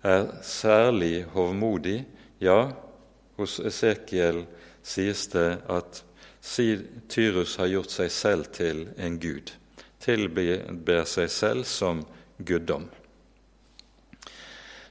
er 0.04 0.30
særlig 0.44 1.26
hovmodig. 1.36 2.04
Ja, 2.40 2.72
hos 3.38 3.60
Esekiel 3.60 4.46
sies 4.84 5.28
det 5.32 5.60
at 5.72 6.04
Tyrus 7.08 7.58
har 7.58 7.72
gjort 7.72 7.94
seg 7.94 8.12
selv 8.12 8.50
til 8.52 8.88
en 9.00 9.16
gud, 9.20 9.54
tilber 10.04 11.06
seg 11.08 11.32
selv 11.32 11.64
som 11.64 12.04
guddom. 12.38 12.90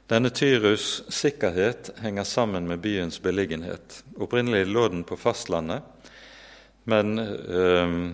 Denne 0.08 0.32
Tyrus' 0.32 1.04
sikkerhet 1.12 1.90
henger 2.02 2.24
sammen 2.24 2.66
med 2.68 2.80
byens 2.84 3.20
beliggenhet. 3.22 4.02
Opprinnelig 4.16 4.66
lå 4.66 4.88
den 4.88 5.04
på 5.08 5.16
fastlandet, 5.16 5.82
men 6.84 7.18
øh, 7.18 8.10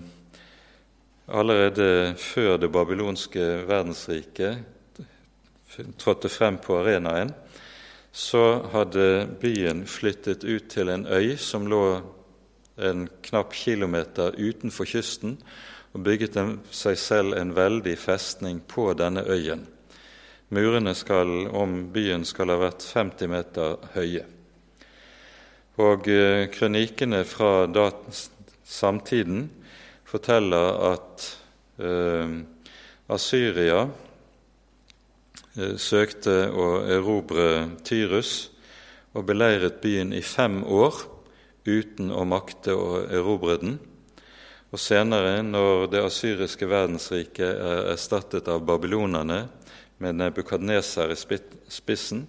allerede 1.27 2.15
før 2.19 2.59
det 2.59 2.73
babylonske 2.73 3.47
verdensriket 3.67 4.59
trådte 5.99 6.29
frem 6.29 6.59
på 6.59 6.79
arenaen, 6.83 7.33
så 8.13 8.63
hadde 8.73 9.29
byen 9.41 9.87
flyttet 9.87 10.45
ut 10.45 10.71
til 10.71 10.89
en 10.89 11.07
øy 11.07 11.37
som 11.37 11.67
lå 11.71 12.01
en 12.79 13.09
knapp 13.23 13.53
kilometer 13.55 14.35
utenfor 14.39 14.89
kysten, 14.89 15.39
og 15.93 16.05
bygget 16.05 16.37
seg 16.75 16.99
selv 17.01 17.37
en 17.39 17.55
veldig 17.57 17.97
festning 17.99 18.61
på 18.69 18.91
denne 18.99 19.25
øyen. 19.27 19.67
Murene 20.49 20.95
skal, 20.97 21.49
om 21.53 21.91
byen 21.93 22.25
skal 22.25 22.53
ha 22.53 22.59
vært 22.61 22.85
50 22.95 23.29
meter 23.29 23.77
høye. 23.95 24.25
Og 25.79 26.03
kronikene 26.03 26.49
krønikene 26.55 27.25
fra 27.29 27.69
samtiden 28.65 29.45
forteller 30.09 30.81
at 30.89 31.27
eh, 31.79 32.33
Asyria 33.13 33.85
eh, 35.55 35.77
søkte 35.77 36.49
å 36.51 36.71
erobre 36.97 37.69
Tyrus 37.85 38.51
og 39.15 39.29
beleiret 39.29 39.81
byen 39.85 40.13
i 40.17 40.25
fem 40.25 40.63
år 40.65 41.05
uten 41.69 42.11
å 42.11 42.25
makte 42.29 42.75
å 42.75 43.05
erobre 43.05 43.59
den. 43.61 43.79
Og 44.73 44.81
senere, 44.81 45.43
når 45.45 45.87
det 45.93 46.03
asyriske 46.05 46.69
verdensriket 46.69 47.61
er 47.61 47.93
erstattet 47.95 48.49
av 48.53 48.65
babylonerne, 48.69 49.47
med 49.99 50.15
Nebukadneser 50.15 51.11
i 51.11 51.17
spissen, 51.69 52.27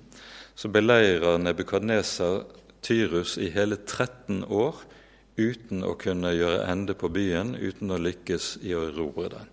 så 0.55 0.71
beleirer 0.73 1.37
Nebukadneser 1.37 2.41
Tyrus 2.81 3.35
i 3.37 3.51
hele 3.53 3.77
13 3.77 4.43
år 4.49 4.79
uten 5.39 5.83
å 5.87 5.93
kunne 5.99 6.33
gjøre 6.35 6.65
ende 6.71 6.95
på 6.97 7.11
byen, 7.13 7.53
uten 7.55 7.93
å 7.93 7.99
lykkes 8.01 8.57
i 8.65 8.73
å 8.75 8.87
erobre 8.89 9.29
den. 9.35 9.51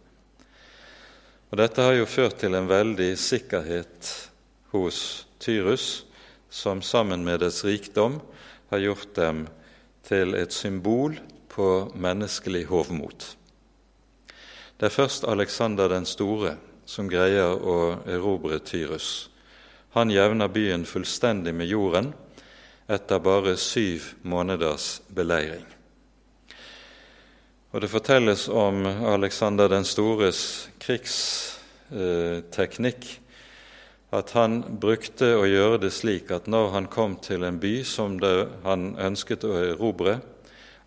Og 1.53 1.61
Dette 1.61 1.85
har 1.85 1.95
jo 1.95 2.09
ført 2.11 2.41
til 2.43 2.57
en 2.59 2.71
veldig 2.71 3.13
sikkerhet 3.21 4.11
hos 4.73 4.99
Tyrus, 5.43 6.07
som 6.51 6.81
sammen 6.83 7.23
med 7.27 7.43
dets 7.45 7.63
rikdom 7.67 8.19
har 8.73 8.83
gjort 8.83 9.13
dem 9.15 9.45
til 10.07 10.35
et 10.39 10.53
symbol 10.53 11.19
på 11.51 11.93
menneskelig 11.95 12.65
hovmot. 12.71 13.37
Det 14.81 14.87
er 14.87 14.95
først 14.95 15.25
Aleksander 15.29 15.89
den 15.89 16.07
store 16.07 16.57
som 16.87 17.09
greier 17.11 17.57
å 17.57 17.99
erobre 18.07 18.59
Tyrus. 18.63 19.31
Han 19.97 20.11
jevner 20.13 20.49
byen 20.53 20.85
fullstendig 20.87 21.55
med 21.57 21.67
jorden 21.67 22.15
etter 22.87 23.19
bare 23.19 23.57
syv 23.59 24.03
måneders 24.23 25.03
beleiring. 25.09 25.67
Og 27.73 27.81
Det 27.81 27.91
fortelles 27.91 28.49
om 28.49 28.87
Alexander 28.87 29.69
den 29.69 29.85
stores 29.85 30.71
krigsteknikk 30.81 33.21
at 34.17 34.33
han 34.37 34.61
brukte 34.81 35.33
å 35.37 35.45
gjøre 35.47 35.81
det 35.85 35.93
slik 35.93 36.31
at 36.33 36.49
når 36.49 36.71
han 36.75 36.91
kom 36.93 37.19
til 37.23 37.45
en 37.45 37.61
by 37.61 37.75
som 37.85 38.17
han 38.65 38.95
ønsket 38.97 39.45
å 39.45 39.57
erobre 39.73 40.21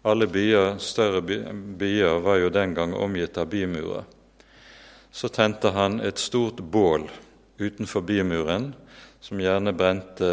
Alle 0.08 0.30
byer, 0.32 0.78
større 0.80 1.20
byer 1.22 2.22
var 2.24 2.38
jo 2.40 2.50
den 2.50 2.72
gang 2.74 2.94
omgitt 2.96 3.38
av 3.38 3.50
bymurer 3.52 4.06
så 5.12 5.30
tente 5.30 5.72
han 5.74 6.00
et 6.02 6.18
stort 6.22 6.62
bål 6.62 7.08
utenfor 7.60 8.06
bymuren, 8.06 8.72
som 9.20 9.42
gjerne 9.42 9.74
brente 9.76 10.30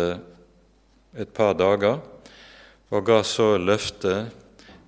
et 1.17 1.33
par 1.35 1.57
dager, 1.59 1.99
og 2.93 3.07
ga 3.07 3.23
så 3.27 3.57
løfte 3.59 4.29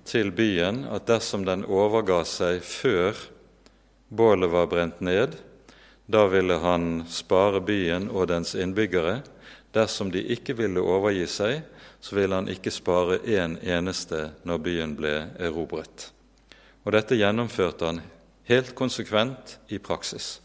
til 0.07 0.31
byen 0.31 0.85
at 0.93 1.07
dersom 1.09 1.43
den 1.45 1.65
overga 1.67 2.21
seg 2.25 2.61
før 2.63 3.17
bålet 4.09 4.53
var 4.53 4.69
brent 4.71 5.01
ned, 5.03 5.35
da 6.09 6.25
ville 6.27 6.55
han 6.57 7.03
spare 7.05 7.61
byen 7.61 8.07
og 8.09 8.31
dens 8.31 8.55
innbyggere. 8.57 9.19
Dersom 9.73 10.09
de 10.09 10.23
ikke 10.33 10.55
ville 10.57 10.81
overgi 10.81 11.27
seg, 11.29 11.59
så 12.01 12.15
ville 12.17 12.33
han 12.33 12.49
ikke 12.49 12.73
spare 12.73 13.19
én 13.29 13.53
en 13.53 13.57
eneste 13.77 14.31
når 14.41 14.63
byen 14.65 14.95
ble 14.97 15.13
erobret. 15.37 16.09
Og 16.81 16.95
Dette 16.97 17.19
gjennomførte 17.19 17.85
han 17.85 18.01
helt 18.49 18.73
konsekvent 18.73 19.59
i 19.69 19.77
praksis. 19.77 20.39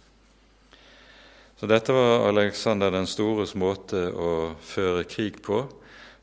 Så 1.57 1.70
dette 1.70 1.94
var 1.96 2.29
Alexander 2.29 2.92
den 2.92 3.09
stores 3.09 3.55
måte 3.57 4.11
å 4.12 4.53
føre 4.61 5.07
krig 5.09 5.40
på, 5.40 5.62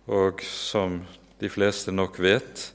og 0.05 0.43
som 0.45 0.99
de 1.41 1.49
fleste 1.49 1.89
nok 1.89 2.19
vet, 2.21 2.67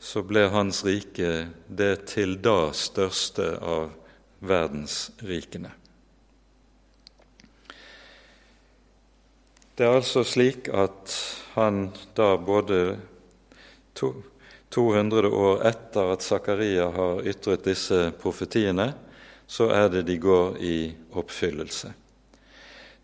så 0.00 0.22
ble 0.24 0.46
hans 0.48 0.80
rike 0.86 1.50
det 1.68 2.06
til 2.14 2.38
da 2.40 2.70
største 2.72 3.56
av 3.60 3.90
verdensrikene. 4.40 5.74
Det 9.76 9.84
er 9.84 9.98
altså 9.98 10.22
slik 10.24 10.70
at 10.72 11.12
han 11.52 11.90
da 12.16 12.30
både 12.40 12.96
to, 13.92 14.08
200 14.72 15.28
år 15.28 15.66
etter 15.68 16.14
at 16.14 16.24
Zakaria 16.24 16.86
har 16.94 17.20
ytret 17.28 17.66
disse 17.68 17.98
profetiene, 18.16 18.94
så 19.44 19.68
er 19.76 19.90
det 19.92 20.06
de 20.08 20.16
går 20.16 20.56
i 20.64 20.78
oppfyllelse. 21.12 21.92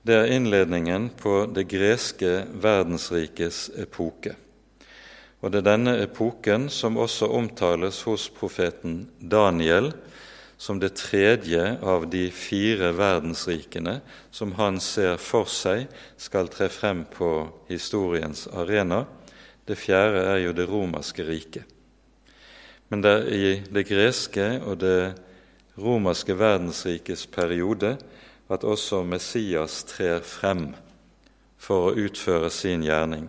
Det 0.02 0.16
er 0.16 0.32
innledningen 0.32 1.11
på 1.20 1.44
det 1.52 1.66
greske 1.68 2.46
verdensrikes 2.64 3.66
epoke. 3.76 4.32
Og 5.44 5.52
det 5.52 5.61
er 5.61 5.68
denne 5.74 5.98
epoken 6.00 6.70
som 6.72 6.96
også 6.96 7.28
omtales 7.37 8.00
hos 8.08 8.30
profeten 8.32 9.11
Daniel 9.20 9.92
som 10.62 10.79
det 10.79 10.92
tredje 10.94 11.62
av 11.83 12.05
de 12.07 12.29
fire 12.31 12.92
verdensrikene 12.94 13.96
som 14.31 14.53
han 14.55 14.79
ser 14.79 15.16
for 15.18 15.51
seg 15.51 15.88
skal 16.20 16.51
tre 16.55 16.68
frem 16.70 17.03
på 17.11 17.33
historiens 17.66 18.44
arena 18.55 19.01
det 19.66 19.75
fjerde 19.79 20.22
er 20.22 20.38
jo 20.44 20.55
det 20.55 20.68
romerske 20.70 21.27
riket. 21.27 21.66
Men 22.90 23.03
det 23.03 23.11
er 23.11 23.29
i 23.35 23.53
det 23.75 23.87
greske 23.90 24.46
og 24.61 24.79
det 24.83 25.14
romerske 25.83 26.35
verdensrikes 26.38 27.27
periode 27.27 27.96
at 28.53 28.62
også 28.62 29.03
Messias 29.03 29.83
trer 29.88 30.22
frem 30.22 30.68
for 31.59 31.90
å 31.90 31.96
utføre 32.07 32.51
sin 32.55 32.85
gjerning. 32.87 33.27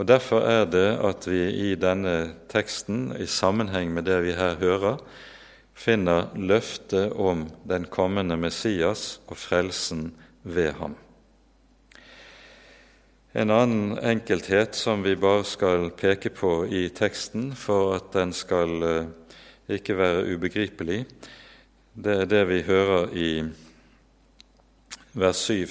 Og 0.00 0.06
Derfor 0.08 0.46
er 0.48 0.64
det 0.64 0.88
at 1.04 1.26
vi 1.28 1.42
i 1.68 1.74
denne 1.76 2.32
teksten, 2.48 3.10
i 3.20 3.26
sammenheng 3.28 3.92
med 3.92 4.08
det 4.08 4.22
vi 4.24 4.32
her 4.38 4.56
hører, 4.60 5.02
finner 5.74 6.28
løftet 6.36 7.12
om 7.12 7.46
den 7.68 7.86
kommende 7.90 8.36
Messias 8.36 9.20
og 9.26 9.38
frelsen 9.40 10.10
ved 10.42 10.72
ham. 10.80 10.96
En 13.32 13.50
annen 13.54 13.98
enkelthet 14.02 14.74
som 14.74 15.04
vi 15.06 15.14
bare 15.14 15.44
skal 15.46 15.92
peke 15.94 16.32
på 16.34 16.64
i 16.66 16.88
teksten 16.90 17.52
for 17.54 17.94
at 17.94 18.10
den 18.16 18.32
skal 18.34 18.82
eh, 18.82 19.10
ikke 19.70 19.94
være 19.94 20.24
ubegripelig, 20.34 21.04
det 21.94 22.16
er 22.22 22.26
det 22.26 22.42
vi 22.48 22.62
hører 22.66 23.14
i 23.14 23.30
vers 25.14 25.44
7. 25.46 25.70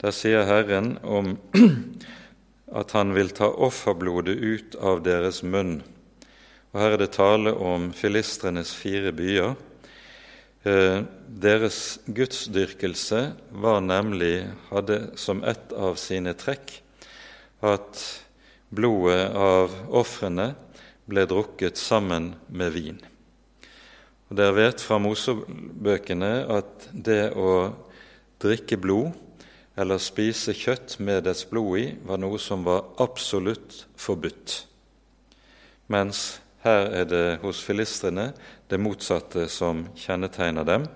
Der 0.00 0.16
sier 0.16 0.48
Herren 0.48 0.96
om 1.04 1.36
at 2.80 2.96
han 2.96 3.12
vil 3.14 3.34
ta 3.36 3.50
offerblodet 3.52 4.38
ut 4.40 4.76
av 4.80 5.04
deres 5.04 5.42
munn. 5.44 5.82
Og 6.72 6.80
Her 6.80 6.94
er 6.94 7.02
det 7.02 7.10
tale 7.12 7.52
om 7.52 7.90
filistrenes 7.92 8.70
fire 8.72 9.12
byer. 9.12 9.52
Eh, 10.64 11.02
deres 11.28 11.98
gudsdyrkelse 12.06 13.20
var 13.60 13.82
nemlig, 13.84 14.46
hadde 14.70 15.10
som 15.20 15.42
ett 15.44 15.74
av 15.76 15.98
sine 16.00 16.32
trekk 16.32 16.78
at 17.60 18.00
blodet 18.72 19.34
av 19.36 19.74
ofrene 19.92 20.54
ble 21.04 21.26
drukket 21.28 21.76
sammen 21.76 22.32
med 22.48 22.72
vin. 22.72 23.00
Og 24.30 24.38
Dere 24.40 24.56
vet 24.56 24.80
fra 24.80 24.96
Mosebøkene 25.02 26.30
at 26.56 26.88
det 26.92 27.34
å 27.36 27.74
drikke 28.40 28.78
blod 28.80 29.12
eller 29.76 30.00
spise 30.00 30.56
kjøtt 30.56 30.96
med 31.04 31.26
dets 31.28 31.44
blod 31.50 31.76
i 31.82 31.84
var 32.08 32.20
noe 32.22 32.40
som 32.40 32.64
var 32.64 32.94
absolutt 33.04 33.82
forbudt. 34.00 34.62
Mens 35.92 36.40
her 36.62 36.92
er 36.94 37.06
det 37.10 37.26
hos 37.42 37.62
filistrene 37.66 38.30
det 38.70 38.78
motsatte 38.78 39.48
som 39.50 39.86
kjennetegner 39.98 40.66
dem. 40.66 40.86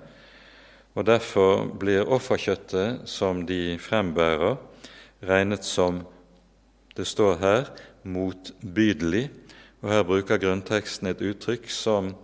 Og 0.97 1.05
Derfor 1.05 1.67
blir 1.77 2.07
offerkjøttet 2.09 3.05
som 3.11 3.43
de 3.49 3.77
frembærer, 3.83 4.57
regnet 5.27 5.67
som 5.67 6.05
det 6.97 7.09
står 7.09 7.37
her 7.43 7.69
motbydelig. 8.07 9.27
Og 9.83 9.91
Her 9.91 10.07
bruker 10.09 10.41
grunnteksten 10.41 11.11
et 11.11 11.21
uttrykk 11.21 11.69
som 11.69 12.15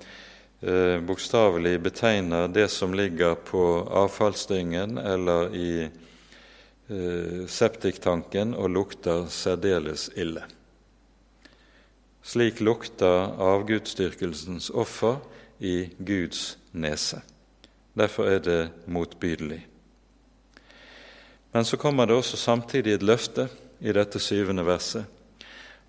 eh, 0.62 1.02
bokstavelig 1.02 1.76
betegner 1.83 2.48
det 2.48 2.70
som 2.72 2.94
ligger 2.94 3.35
på 3.35 3.66
avfallsdyngen 3.90 4.96
eller 5.02 5.52
i 5.52 5.70
eh, 5.83 7.44
septiktanken 7.44 8.55
og 8.55 8.72
lukter 8.78 9.26
særdeles 9.28 10.09
ille. 10.16 10.46
Slik 12.22 12.61
lukter 12.61 13.35
avgudsdyrkelsens 13.42 14.70
offer 14.70 15.18
i 15.58 15.90
Guds 15.98 16.58
nese. 16.72 17.20
Derfor 17.98 18.30
er 18.30 18.38
det 18.38 18.70
motbydelig. 18.87 19.66
Men 21.52 21.64
så 21.64 21.76
kommer 21.76 22.06
det 22.06 22.16
også 22.16 22.37
samtidig 22.37 22.94
et 22.94 23.02
løfte 23.02 23.48
i 23.80 23.92
dette 23.92 24.20
syvende 24.22 24.64
verset 24.66 25.04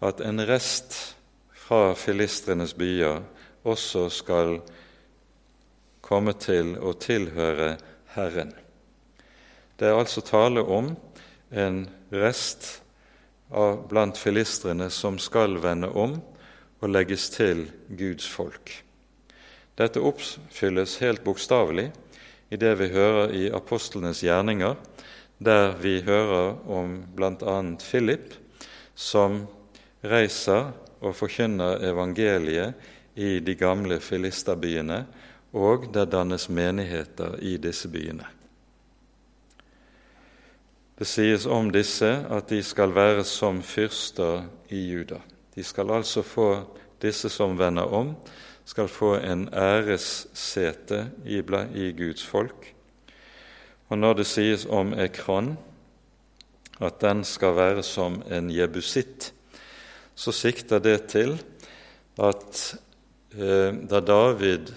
at 0.04 0.19
en 0.22 0.41
rest 0.48 1.15
fra 1.56 1.93
filistrenes 1.96 2.74
byer 2.76 3.22
også 3.63 4.10
skal 4.12 4.58
komme 6.04 6.34
til 6.36 6.76
å 6.84 6.91
tilhøre 7.00 7.78
Herren. 8.17 8.52
Det 9.80 9.88
er 9.88 9.98
altså 9.98 10.22
tale 10.22 10.62
om 10.62 10.91
en 11.52 11.86
rest 12.12 12.83
av 13.54 13.88
blant 13.89 14.18
filistrene 14.18 14.89
som 14.94 15.20
skal 15.22 15.58
vende 15.62 15.89
om 15.89 16.18
og 16.84 16.92
legges 16.92 17.30
til 17.32 17.68
Guds 17.88 18.28
folk. 18.28 18.74
Dette 19.80 20.02
oppfylles 20.04 21.00
helt 21.02 21.24
bokstavelig 21.26 21.88
i 22.54 22.60
det 22.60 22.74
vi 22.82 22.92
hører 22.94 23.34
i 23.34 23.48
apostlenes 23.54 24.22
gjerninger, 24.26 24.76
der 25.44 25.74
vi 25.82 26.02
hører 26.06 26.60
om 26.70 27.00
bl.a. 27.16 27.56
Philip, 27.82 28.36
som 28.96 29.46
reiser 30.06 30.74
og 31.02 31.16
forkynner 31.18 31.82
evangeliet 31.89 32.78
i 33.16 33.39
de 33.39 33.56
gamle 33.58 34.00
filisterbyene, 34.04 35.04
og 35.54 35.89
det 35.94 36.08
dannes 36.13 36.48
menigheter 36.50 37.38
i 37.42 37.58
disse 37.62 37.89
byene. 37.89 38.26
Det 41.00 41.08
sies 41.10 41.46
om 41.50 41.72
disse 41.74 42.10
at 42.30 42.50
de 42.50 42.62
skal 42.64 42.94
være 42.94 43.24
som 43.26 43.64
fyrster 43.66 44.44
i 44.70 44.84
Juda. 44.92 45.18
De 45.56 45.64
skal 45.64 45.92
altså 45.92 46.22
få, 46.22 46.50
disse 47.02 47.30
som 47.30 47.58
vender 47.58 47.90
om, 47.90 48.14
skal 48.66 48.88
få 48.88 49.16
en 49.18 49.48
æressete 49.54 51.12
i, 51.26 51.42
Guds 51.98 52.26
folk. 52.26 52.74
Og 53.90 53.98
når 53.98 54.14
det 54.14 54.26
sies 54.26 54.66
om 54.66 54.94
Ekron 54.94 55.58
at 56.82 57.02
den 57.02 57.24
skal 57.24 57.56
være 57.56 57.84
som 57.84 58.22
en 58.32 58.50
jebusitt, 58.50 59.34
så 60.16 60.32
sikter 60.32 60.80
det 60.80 61.06
til 61.10 61.36
at 62.22 62.76
eh, 63.34 63.74
da 63.90 64.00
David 64.00 64.74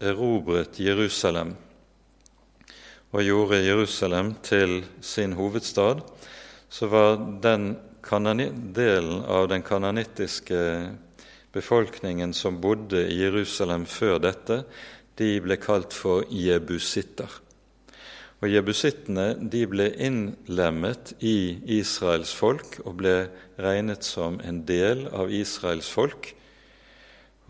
erobret 0.00 0.80
Jerusalem 0.80 1.54
og 3.10 3.26
gjorde 3.26 3.64
Jerusalem 3.64 4.34
til 4.46 4.84
sin 5.02 5.32
hovedstad, 5.38 6.02
så 6.70 6.86
var 6.86 7.18
den 7.42 7.76
delen 8.74 9.24
av 9.26 9.48
den 9.50 9.62
kananittiske 9.62 10.60
befolkningen 11.52 12.32
som 12.32 12.60
bodde 12.62 13.02
i 13.10 13.20
Jerusalem 13.20 13.86
før 13.86 14.18
dette, 14.22 14.64
de 15.18 15.40
ble 15.42 15.58
kalt 15.60 15.92
for 15.92 16.24
jebusitter. 16.30 17.28
Og 18.40 18.48
Jebusittene 18.48 19.34
de 19.52 19.66
ble 19.68 19.90
innlemmet 20.00 21.12
i 21.20 21.60
Israels 21.76 22.32
folk 22.32 22.78
og 22.86 22.96
ble 23.02 23.16
regnet 23.60 24.06
som 24.06 24.38
en 24.40 24.62
del 24.64 25.04
av 25.12 25.28
Israels 25.28 25.90
folk. 25.92 26.30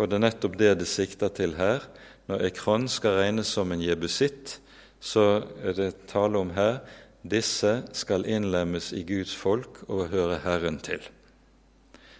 Og 0.01 0.11
det 0.11 0.19
er 0.19 0.25
nettopp 0.25 0.57
det 0.59 0.73
det 0.81 0.89
sikter 0.91 1.31
til 1.37 1.55
her. 1.61 1.85
Når 2.27 2.43
Ekron 2.49 2.89
skal 2.91 3.21
regnes 3.21 3.53
som 3.55 3.71
en 3.71 3.85
jebusitt, 3.85 4.59
så 5.01 5.43
er 5.65 5.77
det 5.77 6.07
tale 6.11 6.39
om 6.39 6.53
her 6.55 6.81
disse 7.23 7.83
skal 7.97 8.27
innlemmes 8.29 8.93
i 8.97 9.03
Guds 9.05 9.33
folk 9.37 9.83
og 9.89 10.09
høre 10.13 10.41
Herren 10.45 10.79
til. 10.81 11.01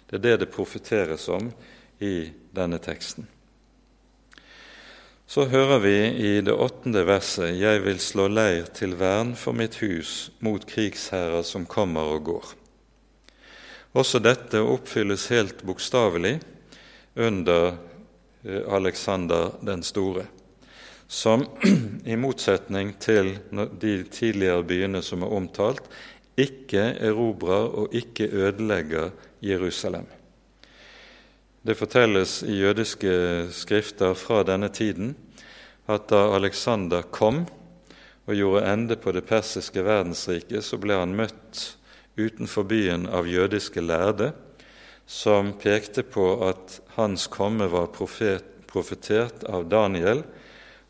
Det 0.09 0.19
er 0.19 0.25
det 0.25 0.39
det 0.41 0.53
profeteres 0.53 1.27
om 1.29 1.51
i 2.01 2.31
denne 2.53 2.77
teksten. 2.81 3.27
Så 5.31 5.45
hører 5.47 5.79
vi 5.79 5.95
i 6.11 6.31
det 6.43 6.53
åttende 6.53 7.05
verset:" 7.07 7.55
Jeg 7.55 7.85
vil 7.85 7.99
slå 7.99 8.27
leir 8.27 8.65
til 8.73 8.97
vern 8.99 9.35
for 9.35 9.53
mitt 9.53 9.79
hus 9.79 10.31
mot 10.39 10.65
krigsherrer 10.67 11.41
som 11.43 11.65
kommer 11.65 12.01
og 12.01 12.23
går. 12.23 12.45
Også 13.93 14.19
dette 14.19 14.59
oppfylles 14.59 15.27
helt 15.27 15.63
bokstavelig 15.63 16.41
under 17.15 17.77
Aleksander 18.43 18.75
Alexander 18.75 19.51
den 19.61 19.83
store 19.83 20.25
som 21.11 21.43
i 22.05 22.15
motsetning 22.15 22.93
til 23.03 23.33
de 23.81 23.97
tidligere 24.07 24.63
byene 24.63 25.01
som 25.03 25.25
er 25.25 25.33
omtalt, 25.35 25.83
ikke 26.39 26.93
erobrer 27.03 27.67
og 27.81 27.95
ikke 27.95 28.29
ødelegger 28.31 29.11
Jerusalem. 29.43 30.07
Det 31.61 31.75
fortelles 31.77 32.39
i 32.47 32.55
jødiske 32.61 33.11
skrifter 33.53 34.15
fra 34.17 34.41
denne 34.47 34.71
tiden 34.73 35.11
at 35.91 36.07
da 36.09 36.31
Alexander 36.33 37.03
kom 37.11 37.43
og 38.25 38.37
gjorde 38.37 38.63
ende 38.71 38.95
på 38.95 39.11
det 39.11 39.25
persiske 39.27 39.83
verdensriket, 39.83 40.63
så 40.63 40.79
ble 40.79 40.95
han 40.95 41.13
møtt 41.17 41.75
utenfor 42.17 42.63
byen 42.69 43.09
av 43.11 43.27
jødiske 43.27 43.83
lærde, 43.83 44.31
som 45.05 45.51
pekte 45.59 46.05
på 46.07 46.37
at 46.47 46.79
hans 46.95 47.27
komme 47.27 47.67
var 47.67 47.91
profet, 47.91 48.45
profetert 48.71 49.43
av 49.51 49.67
Daniel, 49.67 50.23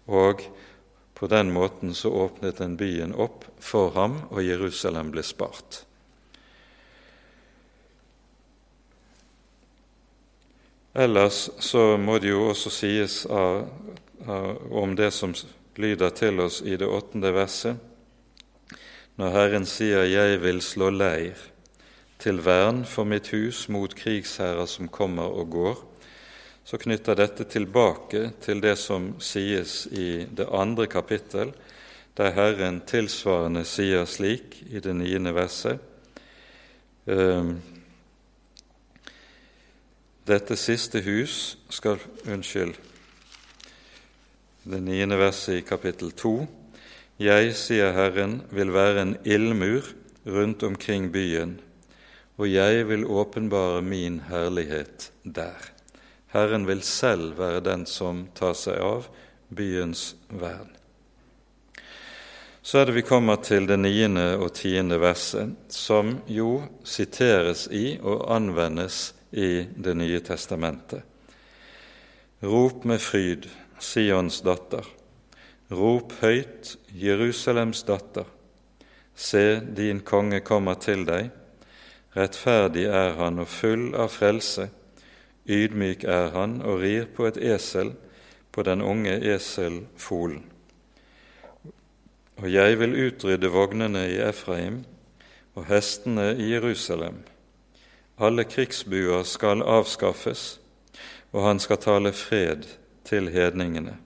og 0.06 0.42
på 1.22 1.28
den 1.28 1.52
måten 1.54 1.94
så 1.94 2.10
åpnet 2.10 2.58
den 2.58 2.78
byen 2.78 3.14
opp 3.14 3.46
for 3.60 3.94
ham, 3.94 4.24
og 4.34 4.42
Jerusalem 4.42 5.12
ble 5.14 5.22
spart. 5.22 5.84
Ellers 10.94 11.46
så 11.60 11.98
må 12.02 12.18
det 12.20 12.34
jo 12.34 12.48
også 12.50 12.72
sies 12.74 13.22
av, 13.30 13.68
av, 14.26 14.58
om 14.74 14.96
det 14.98 15.12
som 15.16 15.36
lyder 15.80 16.10
til 16.18 16.42
oss 16.44 16.60
i 16.66 16.74
det 16.76 16.90
åttende 16.90 17.32
verset, 17.32 17.78
når 19.16 19.30
Herren 19.38 19.66
sier 19.66 20.04
'Jeg 20.04 20.42
vil 20.42 20.62
slå 20.62 20.90
leir 20.90 21.38
til 22.20 22.42
vern 22.46 22.84
for 22.86 23.04
mitt 23.04 23.30
hus 23.30 23.70
mot 23.70 23.96
krigsherrer 23.96 24.66
som 24.66 24.88
kommer 24.88 25.24
og 25.24 25.48
går', 25.50 25.91
så 26.64 26.78
knytter 26.78 27.18
dette 27.18 27.46
tilbake 27.50 28.32
til 28.44 28.62
det 28.62 28.76
som 28.80 29.14
sies 29.20 29.86
i 29.92 30.26
det 30.30 30.48
andre 30.48 30.88
kapittel, 30.88 31.54
der 32.18 32.34
Herren 32.36 32.82
tilsvarende 32.88 33.64
sier 33.66 34.06
slik 34.06 34.60
i 34.68 34.82
det 34.84 34.94
niende 35.00 35.34
verset 35.36 35.80
ehm, 37.08 37.56
Dette 40.28 40.56
siste 40.60 41.02
hus 41.02 41.58
skal 41.74 41.98
Unnskyld. 42.30 42.76
Det 44.64 44.78
niende 44.86 45.18
verset 45.18 45.58
i 45.58 45.66
kapittel 45.66 46.12
to. 46.14 46.46
Jeg, 47.18 47.56
sier 47.58 47.90
Herren, 47.96 48.44
vil 48.54 48.70
være 48.74 49.02
en 49.02 49.16
ildmur 49.26 49.90
rundt 50.30 50.64
omkring 50.64 51.10
byen, 51.12 51.58
og 52.38 52.52
jeg 52.54 52.86
vil 52.88 53.08
åpenbare 53.10 53.82
min 53.82 54.22
herlighet 54.30 55.10
der. 55.26 55.81
Herren 56.32 56.66
vil 56.68 56.82
selv 56.82 57.36
være 57.40 57.60
den 57.66 57.84
som 57.90 58.28
tar 58.36 58.56
seg 58.56 58.80
av 58.80 59.10
byens 59.52 60.14
vern. 60.30 60.70
Så 62.62 62.80
er 62.80 62.88
det 62.88 62.96
vi 63.00 63.04
kommer 63.04 63.42
til 63.44 63.66
det 63.68 63.80
niende 63.82 64.38
og 64.38 64.54
tiende 64.56 65.00
verset, 65.02 65.52
som 65.74 66.14
jo 66.30 66.62
siteres 66.88 67.66
i 67.74 67.98
og 68.00 68.28
anvendes 68.32 69.14
i 69.32 69.66
Det 69.76 69.96
nye 69.96 70.20
testamentet. 70.20 71.02
Rop 72.44 72.86
med 72.86 73.00
fryd, 73.00 73.48
Sions 73.80 74.42
datter. 74.42 74.86
Rop 75.72 76.14
høyt, 76.22 76.76
Jerusalems 76.92 77.84
datter. 77.88 78.26
Se, 79.16 79.60
din 79.60 80.02
konge 80.04 80.42
kommer 80.44 80.76
til 80.76 81.06
deg. 81.08 81.32
Rettferdig 82.16 82.86
er 82.92 83.16
han 83.20 83.40
og 83.40 83.48
full 83.48 83.92
av 83.96 84.12
frelse 84.12 84.68
Ydmyk 85.52 86.04
er 86.04 86.32
han 86.36 86.60
og 86.62 86.80
rir 86.82 87.10
på 87.16 87.28
et 87.28 87.38
esel, 87.38 87.94
på 88.52 88.64
den 88.68 88.82
unge 88.82 89.14
eselfolen. 89.36 90.44
Og 92.42 92.48
jeg 92.52 92.80
vil 92.80 92.98
utrydde 93.06 93.52
vognene 93.54 94.08
i 94.10 94.18
Efraim 94.24 94.82
og 95.56 95.68
hestene 95.70 96.32
i 96.40 96.52
Jerusalem. 96.54 97.22
Alle 98.20 98.44
krigsbuer 98.44 99.24
skal 99.24 99.64
avskaffes, 99.64 100.60
og 101.32 101.46
han 101.46 101.60
skal 101.60 101.78
tale 101.78 102.12
fred 102.14 102.68
til 103.08 103.30
hedningene. 103.30 103.98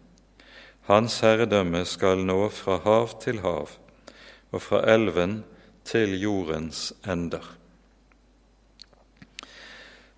Hans 0.85 1.19
herredømme 1.25 1.85
skal 1.89 2.21
nå 2.25 2.49
fra 2.53 2.77
hav 2.83 3.15
til 3.21 3.39
hav 3.41 3.71
og 4.51 4.61
fra 4.61 4.83
elven 4.93 5.39
til 5.85 6.19
jordens 6.21 6.91
ender. 7.07 7.55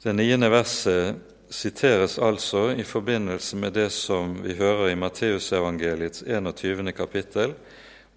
Det 0.04 0.14
niende 0.14 0.50
verset 0.54 1.16
siteres 1.50 2.20
altså 2.20 2.68
i 2.78 2.84
forbindelse 2.84 3.58
med 3.58 3.74
det 3.74 3.90
som 3.90 4.36
vi 4.44 4.54
hører 4.54 4.92
i 4.92 4.96
Matteusevangeliets 5.00 6.22
21. 6.28 6.92
kapittel 6.94 7.56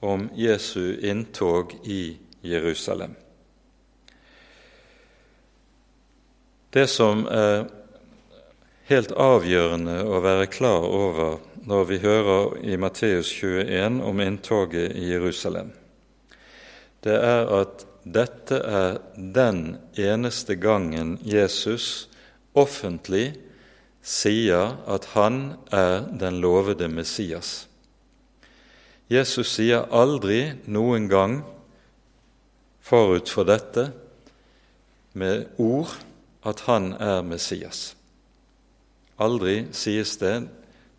om 0.01 0.29
Jesu 0.37 1.01
inntog 1.01 1.73
i 1.85 2.19
Jerusalem. 2.45 3.15
Det 6.71 6.85
som 6.87 7.25
er 7.33 7.65
helt 8.93 9.17
avgjørende 9.17 10.03
å 10.05 10.21
være 10.21 10.53
klar 10.53 10.85
over 10.85 11.39
når 11.65 11.89
vi 11.89 12.03
hører 12.05 12.59
i 12.61 12.77
Matteus 12.77 13.33
21 13.33 14.03
om 14.05 14.21
inntoget 14.21 14.93
i 15.01 15.15
Jerusalem, 15.15 15.73
det 17.01 17.17
er 17.17 17.49
at 17.63 17.87
dette 18.05 18.57
er 18.65 18.99
den 19.17 19.79
eneste 19.99 20.57
gangen 20.57 21.19
Jesus 21.27 22.09
offentlig 22.57 23.35
sier 24.03 24.79
at 24.89 25.11
han 25.15 25.57
er 25.73 26.07
den 26.09 26.41
lovede 26.41 26.89
Messias. 26.89 27.69
Jesus 29.11 29.57
sier 29.57 29.91
aldri 29.93 30.53
noen 30.71 31.09
gang 31.11 31.41
forut 32.81 33.29
for 33.29 33.45
dette 33.49 33.91
med 35.13 35.51
ord 35.59 35.93
at 36.47 36.65
han 36.69 36.93
er 36.95 37.21
Messias. 37.27 37.91
Aldri 39.21 39.67
sies 39.77 40.17
det, 40.17 40.47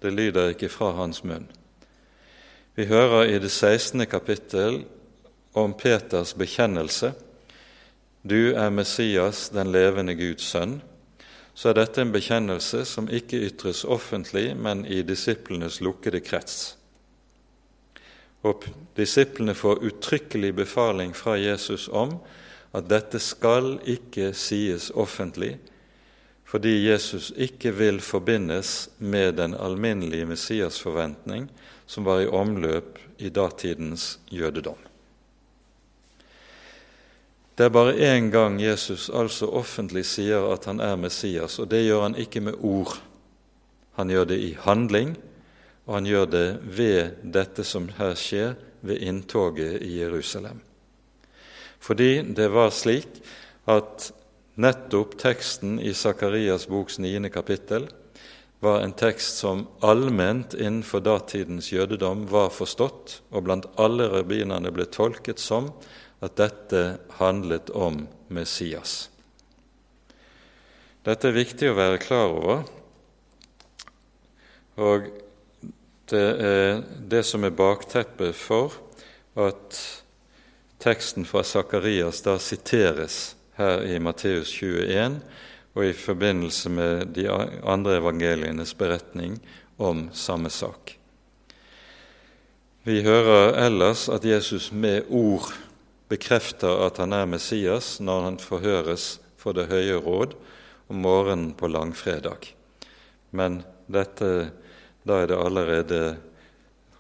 det 0.02 0.14
lyder 0.14 0.54
ikke 0.54 0.70
fra 0.70 0.92
hans 1.00 1.24
munn. 1.24 1.48
Vi 2.78 2.86
hører 2.86 3.32
i 3.32 3.40
det 3.42 3.52
16. 3.52 4.06
kapittel 4.06 4.84
om 5.54 5.74
Peters 5.74 6.36
bekjennelse 6.38 7.14
du 8.22 8.54
er 8.54 8.70
Messias, 8.70 9.50
den 9.50 9.72
levende 9.74 10.14
Guds 10.14 10.46
sønn, 10.54 10.78
så 11.58 11.72
er 11.72 11.80
dette 11.80 12.04
en 12.04 12.14
bekjennelse 12.14 12.84
som 12.86 13.10
ikke 13.10 13.40
ytres 13.48 13.82
offentlig, 13.82 14.52
men 14.54 14.86
i 14.86 15.02
disiplenes 15.02 15.80
lukkede 15.82 16.22
krets. 16.22 16.76
Og 18.46 18.68
disiplene 18.98 19.56
får 19.58 19.82
uttrykkelig 19.90 20.54
befaling 20.62 21.16
fra 21.18 21.36
Jesus 21.38 21.88
om 21.90 22.20
at 22.78 22.88
dette 22.90 23.20
skal 23.22 23.76
ikke 23.90 24.32
sies 24.38 24.92
offentlig, 24.94 25.56
fordi 26.46 26.76
Jesus 26.86 27.32
ikke 27.34 27.74
vil 27.74 28.02
forbindes 28.04 28.90
med 29.00 29.40
den 29.42 29.56
alminnelige 29.56 30.30
Messias-forventning 30.30 31.50
som 31.90 32.06
var 32.06 32.22
i 32.22 32.30
omløp 32.30 33.00
i 33.18 33.30
datidens 33.30 34.20
jødedom. 34.30 34.91
Det 37.58 37.68
er 37.68 37.74
bare 37.74 37.94
én 38.00 38.30
gang 38.32 38.62
Jesus 38.62 39.10
altså 39.10 39.50
offentlig 39.52 40.06
sier 40.08 40.48
at 40.54 40.66
han 40.70 40.80
er 40.80 40.96
Messias, 40.96 41.60
og 41.60 41.68
det 41.70 41.84
gjør 41.84 42.08
han 42.08 42.16
ikke 42.16 42.42
med 42.42 42.60
ord. 42.64 42.96
Han 44.00 44.10
gjør 44.10 44.30
det 44.32 44.40
i 44.40 44.54
handling, 44.64 45.18
og 45.86 45.98
han 45.98 46.08
gjør 46.08 46.26
det 46.32 46.48
ved 46.64 47.18
dette 47.36 47.66
som 47.68 47.90
her 47.98 48.16
skjer, 48.16 48.56
ved 48.82 48.98
inntoget 49.06 49.82
i 49.86 50.00
Jerusalem. 50.00 50.58
Fordi 51.80 52.24
det 52.34 52.48
var 52.50 52.72
slik 52.74 53.20
at 53.70 54.08
nettopp 54.62 55.14
teksten 55.22 55.76
i 55.78 55.94
Sakarias 55.94 56.66
boks 56.70 56.98
niende 56.98 57.30
kapittel 57.30 57.86
var 58.62 58.82
en 58.82 58.94
tekst 58.94 59.38
som 59.42 59.68
allment 59.86 60.54
innenfor 60.54 61.02
datidens 61.02 61.72
jødedom 61.74 62.28
var 62.30 62.50
forstått, 62.54 63.22
og 63.34 63.46
blant 63.46 63.66
alle 63.82 64.10
rabbinerne 64.10 64.70
ble 64.74 64.86
tolket 64.90 65.42
som 65.42 65.72
at 66.22 66.38
dette 66.38 66.82
handlet 67.18 67.72
om 67.74 68.06
Messias. 68.30 69.10
Dette 71.02 71.32
er 71.32 71.38
viktig 71.40 71.72
å 71.72 71.78
være 71.78 72.02
klar 72.02 72.30
over, 72.30 72.64
og 74.82 75.10
det 76.12 76.28
er 76.46 76.84
det 77.10 77.24
som 77.26 77.46
er 77.48 77.56
bakteppet 77.56 78.38
for 78.38 78.76
at 79.40 79.78
teksten 80.82 81.26
fra 81.26 81.44
Sakarias 81.46 82.22
da 82.26 82.38
siteres 82.42 83.34
her 83.58 83.86
i 83.86 83.98
Matteus 84.02 84.52
21 84.54 85.20
og 85.74 85.86
i 85.88 85.94
forbindelse 85.96 86.70
med 86.74 87.14
de 87.16 87.28
andre 87.32 87.98
evangelienes 88.02 88.74
beretning 88.78 89.38
om 89.80 90.10
samme 90.14 90.52
sak. 90.52 90.98
Vi 92.84 93.02
hører 93.06 93.56
ellers 93.62 94.08
at 94.10 94.26
Jesus 94.26 94.72
med 94.72 95.08
ord 95.10 95.52
bekrefter 96.12 96.86
at 96.86 97.00
han 97.02 97.16
er 97.16 97.30
Messias 97.30 97.96
når 98.04 98.26
han 98.28 98.40
forhøres 98.44 99.14
for 99.42 99.58
Det 99.58 99.70
høye 99.72 99.98
råd 99.98 100.36
om 100.92 101.00
morgenen 101.02 101.54
på 101.58 101.70
langfredag. 101.72 102.52
Men 103.32 103.62
dette, 103.90 104.52
da 105.08 105.22
er 105.22 105.32
det 105.32 105.40
allerede 105.40 106.02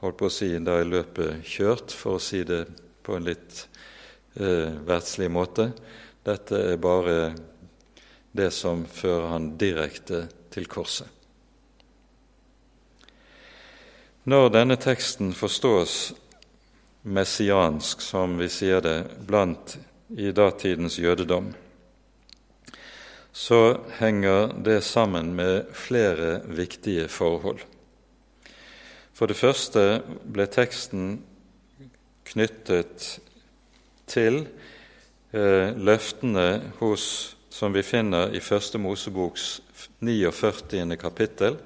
holdt 0.02 0.18
på 0.18 0.30
å 0.30 0.34
si, 0.34 0.50
da 0.58 0.80
er 0.80 0.90
løpet 0.90 1.46
kjørt, 1.46 1.94
for 1.94 2.18
å 2.18 2.24
si 2.24 2.42
det 2.48 2.64
på 3.06 3.18
en 3.18 3.28
litt 3.28 3.66
eh, 4.40 4.74
verdslig 4.88 5.30
måte. 5.30 5.70
Dette 6.26 6.64
er 6.72 6.82
bare 6.82 7.18
det 8.32 8.50
som 8.56 8.86
fører 8.90 9.34
han 9.36 9.52
direkte 9.62 10.24
til 10.54 10.66
korset. 10.72 11.08
Når 14.32 14.52
denne 14.54 14.78
teksten 14.78 15.32
forstås 15.34 16.14
messiansk, 17.02 18.02
som 18.02 18.38
vi 18.38 18.50
sier 18.50 18.82
det, 18.82 18.98
blant 19.28 19.78
i 20.18 20.32
datidens 20.36 21.00
jødedom, 21.00 21.54
så 23.32 23.80
henger 24.00 24.52
det 24.64 24.82
sammen 24.84 25.36
med 25.36 25.72
flere 25.74 26.42
viktige 26.46 27.08
forhold. 27.08 27.62
For 29.14 29.30
det 29.30 29.38
første 29.40 30.02
ble 30.34 30.48
teksten 30.52 31.22
knyttet 32.28 33.08
til 34.10 34.44
eh, 35.32 35.72
løftene 35.78 36.74
hos, 36.80 37.36
som 37.52 37.74
vi 37.76 37.84
finner 37.84 38.34
i 38.36 38.40
Første 38.44 38.80
Moseboks 38.80 39.62
49. 40.00 40.98
kapittel, 40.98 41.58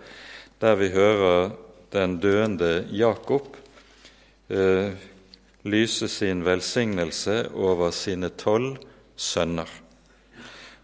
der 0.61 0.75
vi 0.75 0.89
hører 0.93 1.51
den 1.93 2.17
døende 2.21 2.87
Jakob 2.91 3.55
eh, 4.49 4.93
lyse 5.65 6.07
sin 6.07 6.45
velsignelse 6.45 7.49
over 7.53 7.91
sine 7.91 8.29
tolv 8.29 8.77
sønner. 9.15 9.69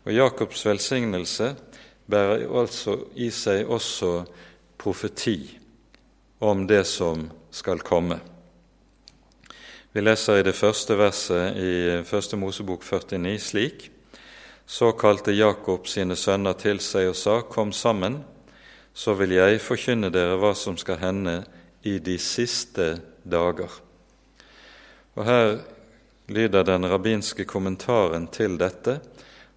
Og 0.05 0.13
Jakobs 0.13 0.65
velsignelse 0.65 1.55
bærer 2.09 2.47
altså 2.49 2.97
i 3.15 3.29
seg 3.29 3.69
også 3.69 4.23
profeti 4.81 5.37
om 6.41 6.65
det 6.67 6.83
som 6.89 7.27
skal 7.53 7.83
komme. 7.85 8.17
Vi 9.93 10.01
leser 10.01 10.39
i 10.39 10.45
det 10.47 10.55
første 10.55 10.97
verset 10.97 11.57
i 11.59 11.71
Første 12.07 12.37
Mosebok 12.37 12.83
49 12.83 13.39
slik:" 13.39 13.91
Så 14.65 14.91
kalte 14.91 15.31
Jakob 15.31 15.87
sine 15.87 16.15
sønner 16.15 16.53
til 16.53 16.79
seg 16.79 17.09
og 17.09 17.15
sa:" 17.15 17.41
Kom 17.41 17.71
sammen, 17.71 18.23
så 18.93 19.13
vil 19.13 19.31
jeg 19.31 19.61
forkynne 19.61 20.09
dere 20.09 20.37
hva 20.39 20.53
som 20.55 20.77
skal 20.77 20.97
hende 20.97 21.43
i 21.83 21.99
de 21.99 22.17
siste 22.17 23.01
dager. 23.23 23.90
Og 25.15 25.25
Her 25.25 25.57
lyder 26.31 26.63
den 26.63 26.87
rabbinske 26.87 27.45
kommentaren 27.45 28.27
til 28.31 28.57
dette 28.59 28.99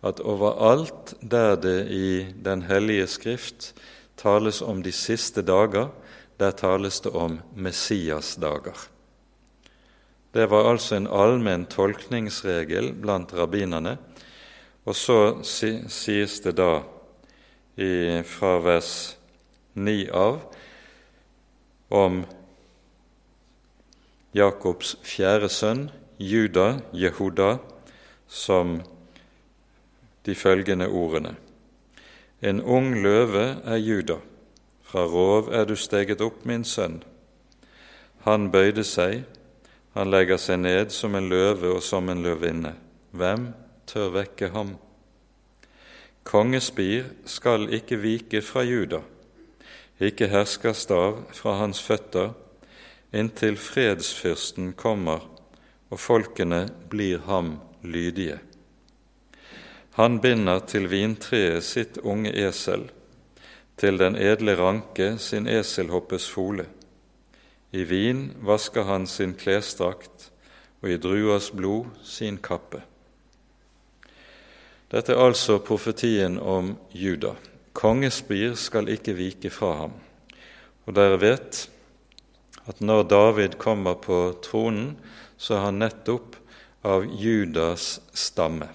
at 0.05 0.21
overalt 0.21 1.15
der 1.23 1.57
det 1.57 1.87
i 1.91 2.27
Den 2.45 2.63
hellige 2.63 3.07
skrift 3.07 3.75
tales 4.17 4.63
om 4.63 4.83
de 4.83 4.93
siste 4.93 5.43
dager, 5.43 5.89
der 6.41 6.51
tales 6.51 7.01
det 7.01 7.13
om 7.13 7.41
Messias 7.55 8.35
dager. 8.37 8.89
Det 10.35 10.51
var 10.51 10.71
altså 10.71 10.97
en 10.97 11.07
allmenn 11.07 11.67
tolkningsregel 11.67 12.93
blant 12.93 13.33
rabbinerne. 13.35 13.97
Og 14.85 14.97
så 14.97 15.43
sies 15.45 16.41
det 16.43 16.57
da 16.59 16.83
fra 18.27 18.59
vers 18.63 19.17
9 19.75 20.09
av 20.11 20.41
om 21.91 22.25
Jakobs 24.35 24.97
fjerde 25.03 25.49
sønn, 25.49 25.91
Juda, 26.19 26.81
Jehuda, 26.93 27.57
som 28.27 28.81
de 30.27 30.35
følgende 30.35 30.89
ordene. 30.89 31.37
En 32.43 32.61
ung 32.61 32.95
løve 33.03 33.45
er 33.65 33.77
Juda, 33.77 34.19
fra 34.83 35.07
rov 35.07 35.53
er 35.53 35.65
du 35.65 35.77
steget 35.77 36.21
opp, 36.21 36.43
min 36.45 36.65
sønn. 36.65 37.03
Han 38.27 38.51
bøyde 38.51 38.85
seg, 38.85 39.23
han 39.95 40.11
legger 40.11 40.41
seg 40.41 40.65
ned 40.65 40.91
som 40.91 41.15
en 41.15 41.29
løve 41.31 41.71
og 41.77 41.83
som 41.83 42.09
en 42.11 42.23
løvinne. 42.25 42.75
Hvem 43.15 43.53
tør 43.87 44.11
vekke 44.19 44.51
ham? 44.51 44.75
Kongespir 46.25 47.05
skal 47.29 47.69
ikke 47.71 48.01
vike 48.03 48.43
fra 48.43 48.65
Juda, 48.67 49.05
ikke 50.01 50.27
herskerstav 50.33 51.21
fra 51.37 51.61
hans 51.61 51.83
føtter, 51.85 52.33
inntil 53.15 53.57
fredsfyrsten 53.61 54.73
kommer 54.79 55.23
og 55.95 56.01
folkene 56.01 56.67
blir 56.91 57.23
ham 57.29 57.59
lydige. 57.83 58.41
Han 59.95 60.19
binder 60.21 60.65
til 60.67 60.89
vintreet 60.91 61.63
sitt 61.63 62.01
unge 62.03 62.33
esel, 62.35 62.89
til 63.79 63.99
den 63.99 64.17
edle 64.19 64.57
ranke 64.59 65.15
sin 65.23 65.47
eselhoppes 65.47 66.27
fole. 66.31 66.67
I 67.71 67.85
vin 67.87 68.25
vasker 68.43 68.87
han 68.89 69.07
sin 69.07 69.37
klesdrakt, 69.39 70.31
og 70.83 70.91
i 70.91 70.99
druas 70.99 71.51
blod 71.55 71.95
sin 72.03 72.41
kappe. 72.43 72.83
Dette 74.91 75.15
er 75.15 75.23
altså 75.23 75.61
profetien 75.63 76.37
om 76.39 76.75
Juda. 76.93 77.33
Kongespir 77.75 78.55
skal 78.59 78.91
ikke 78.93 79.15
vike 79.19 79.51
fra 79.51 79.73
ham. 79.81 79.95
Og 80.87 80.95
dere 80.95 81.19
vet 81.23 81.65
at 82.71 82.81
når 82.81 83.03
David 83.11 83.59
kommer 83.61 83.99
på 84.01 84.35
tronen, 84.45 84.95
så 85.37 85.59
er 85.59 85.67
han 85.67 85.83
nettopp 85.83 86.39
av 86.85 87.05
Judas 87.09 87.99
stamme. 88.17 88.71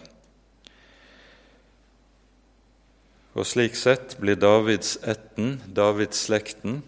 Og 3.38 3.46
slik 3.48 3.78
sett 3.78 4.18
blir 4.20 4.40
Davids 4.42 4.98
ætten, 5.08 5.60
Davids 5.68 6.26
slekten, 6.26 6.82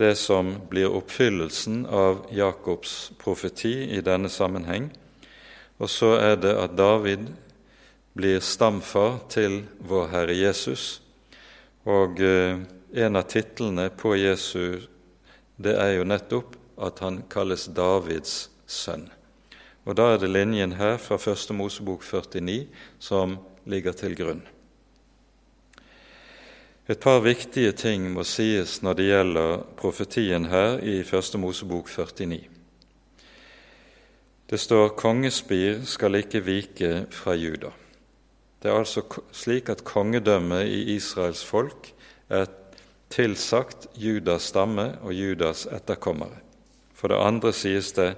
det 0.00 0.16
som 0.18 0.56
blir 0.70 0.90
oppfyllelsen 0.90 1.84
av 1.86 2.24
Jakobs 2.34 3.12
profeti 3.20 3.76
i 3.94 4.00
denne 4.02 4.30
sammenheng. 4.32 4.88
Og 5.78 5.90
så 5.90 6.14
er 6.18 6.38
det 6.40 6.54
at 6.58 6.74
David 6.78 7.28
blir 8.14 8.40
stamfar 8.42 9.20
til 9.30 9.62
vår 9.78 10.10
Herre 10.10 10.34
Jesus. 10.38 11.00
Og 11.86 12.20
eh, 12.22 12.58
en 12.94 13.18
av 13.18 13.28
titlene 13.30 13.88
på 13.94 14.14
Jesu 14.16 14.80
det 15.56 15.76
er 15.78 15.98
jo 15.98 16.06
nettopp 16.08 16.56
at 16.82 16.98
han 17.04 17.22
kalles 17.30 17.68
Davids 17.70 18.48
sønn. 18.66 19.06
Og 19.84 19.96
Da 19.96 20.14
er 20.14 20.18
det 20.18 20.30
linjen 20.32 20.72
her 20.72 20.96
fra 20.96 21.16
Første 21.20 21.52
Mosebok 21.52 22.02
49 22.02 22.66
som 22.98 23.38
ligger 23.66 23.92
til 23.92 24.16
grunn. 24.16 24.42
Et 26.88 27.00
par 27.00 27.20
viktige 27.20 27.72
ting 27.72 28.10
må 28.12 28.24
sies 28.24 28.82
når 28.82 28.94
det 28.94 29.06
gjelder 29.08 29.62
profetien 29.76 30.48
her 30.52 30.80
i 30.84 31.02
Første 31.02 31.38
Mosebok 31.38 31.88
49. 31.88 32.48
Det 34.50 34.60
står 34.60 34.88
'kongespir 34.88 35.84
skal 35.84 36.14
ikke 36.14 36.44
vike 36.44 37.06
fra 37.10 37.34
Juda'. 37.34 37.72
Det 38.62 38.70
er 38.70 38.78
altså 38.78 39.02
slik 39.32 39.68
at 39.68 39.84
kongedømmet 39.84 40.66
i 40.66 40.94
Israels 40.94 41.44
folk 41.44 41.92
er 42.28 42.44
tilsagt 43.14 43.86
Judas 43.94 44.42
stamme 44.50 44.98
og 45.02 45.14
Judas 45.14 45.66
etterkommere. 45.70 46.38
For 46.94 47.08
det 47.08 47.22
andre 47.22 47.52
sies 47.52 47.92
det 47.92 48.16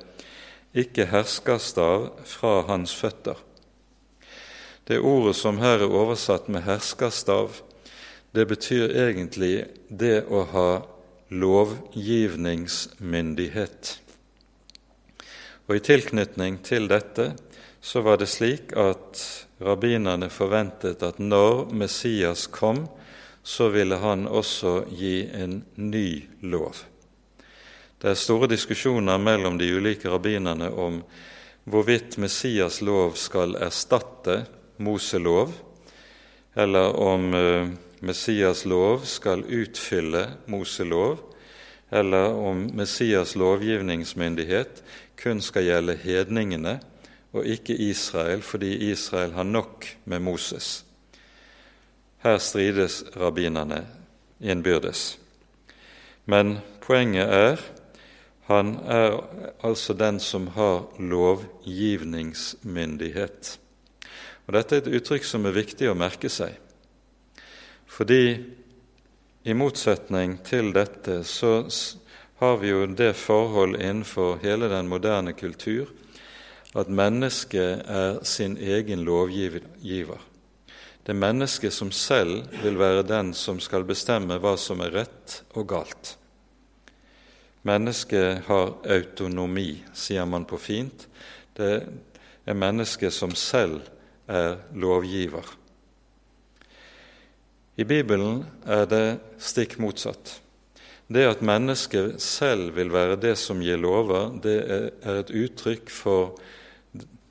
'ikke 0.74 1.06
herskerstav 1.06 2.10
fra 2.24 2.62
hans 2.68 2.94
føtter'. 2.94 3.36
Det 4.88 5.00
ordet 5.00 5.36
som 5.36 5.58
her 5.58 5.78
er 5.78 5.90
oversatt 5.90 6.48
med 6.48 6.62
'herskerstav', 6.62 7.62
det 8.34 8.48
betyr 8.48 8.90
egentlig 8.90 9.66
det 9.90 10.24
å 10.30 10.44
ha 10.44 10.80
lovgivningsmyndighet. 11.30 14.00
Og 15.68 15.76
I 15.76 15.78
tilknytning 15.78 16.62
til 16.62 16.88
dette 16.88 17.36
så 17.80 18.00
var 18.00 18.16
det 18.16 18.28
slik 18.28 18.72
at 18.76 19.46
rabbinerne 19.60 20.30
forventet 20.30 21.02
at 21.02 21.18
når 21.18 21.72
Messias 21.72 22.46
kom, 22.46 22.88
så 23.46 23.68
ville 23.68 23.94
han 24.02 24.26
også 24.26 24.80
gi 24.90 25.28
en 25.30 25.60
ny 25.74 26.24
lov. 26.42 26.74
Det 28.02 28.08
er 28.10 28.18
store 28.18 28.48
diskusjoner 28.50 29.20
mellom 29.22 29.54
de 29.60 29.68
ulike 29.70 30.10
rabbinerne 30.10 30.66
om 30.74 30.96
hvorvidt 31.70 32.18
Messias 32.18 32.80
lov 32.82 33.14
skal 33.14 33.54
erstatte 33.62 34.40
Moselov, 34.82 35.52
eller 36.58 36.98
om 36.98 37.28
uh, 37.38 37.70
Messias 38.02 38.64
lov 38.66 39.06
skal 39.06 39.46
utfylle 39.46 40.24
Moselov, 40.50 41.22
eller 41.94 42.34
om 42.34 42.66
Messias 42.74 43.36
lovgivningsmyndighet 43.38 44.82
kun 45.22 45.38
skal 45.38 45.68
gjelde 45.70 45.94
hedningene 46.02 46.80
og 47.30 47.46
ikke 47.46 47.78
Israel, 47.78 48.42
fordi 48.42 48.90
Israel 48.90 49.38
har 49.38 49.46
nok 49.46 49.86
med 50.04 50.26
Moses. 50.26 50.82
Her 52.26 52.40
strides 52.42 53.04
rabbinerne 53.14 53.84
innbyrdes. 54.42 55.14
Men 56.24 56.58
poenget 56.82 57.28
er 57.30 57.60
han 58.48 58.76
er 58.82 59.20
altså 59.62 59.94
den 59.94 60.20
som 60.20 60.46
har 60.56 60.82
lovgivningsmyndighet. 60.98 63.58
Og 64.46 64.54
Dette 64.58 64.74
er 64.74 64.78
et 64.82 64.94
uttrykk 64.98 65.24
som 65.26 65.46
er 65.46 65.52
viktig 65.54 65.88
å 65.90 65.94
merke 65.98 66.28
seg. 66.30 66.52
Fordi 67.86 68.36
i 69.46 69.52
motsetning 69.54 70.42
til 70.46 70.72
dette 70.74 71.22
så 71.22 71.70
har 72.42 72.56
vi 72.58 72.68
jo 72.74 72.86
det 72.90 73.14
forhold 73.18 73.76
innenfor 73.78 74.38
hele 74.42 74.68
den 74.70 74.88
moderne 74.90 75.32
kultur 75.38 75.86
at 76.74 76.88
mennesket 76.90 77.86
er 77.86 78.24
sin 78.26 78.58
egen 78.58 79.04
lovgiver. 79.06 79.62
Det 81.06 81.12
er 81.14 81.22
mennesket 81.22 81.70
som 81.70 81.92
selv 81.94 82.48
vil 82.64 82.78
være 82.80 83.04
den 83.06 83.28
som 83.38 83.60
skal 83.62 83.84
bestemme 83.86 84.40
hva 84.42 84.56
som 84.58 84.80
er 84.82 84.90
rett 84.90 85.36
og 85.54 85.68
galt. 85.70 86.16
Mennesket 87.66 88.42
har 88.48 88.72
autonomi, 88.82 89.84
sier 89.94 90.26
man 90.26 90.48
på 90.50 90.58
fint. 90.58 91.06
Det 91.54 91.70
er 92.42 92.58
mennesket 92.58 93.14
som 93.14 93.36
selv 93.38 93.86
er 94.26 94.58
lovgiver. 94.74 95.46
I 97.78 97.86
Bibelen 97.86 98.42
er 98.66 98.90
det 98.90 99.06
stikk 99.38 99.78
motsatt. 99.78 100.40
Det 101.06 101.22
at 101.22 101.42
mennesket 101.46 102.18
selv 102.18 102.74
vil 102.74 102.90
være 102.90 103.18
det 103.22 103.36
som 103.38 103.62
gir 103.62 103.78
lover, 103.78 104.32
det 104.42 104.58
er 104.66 105.20
et 105.20 105.30
uttrykk 105.30 105.92
for 105.92 106.34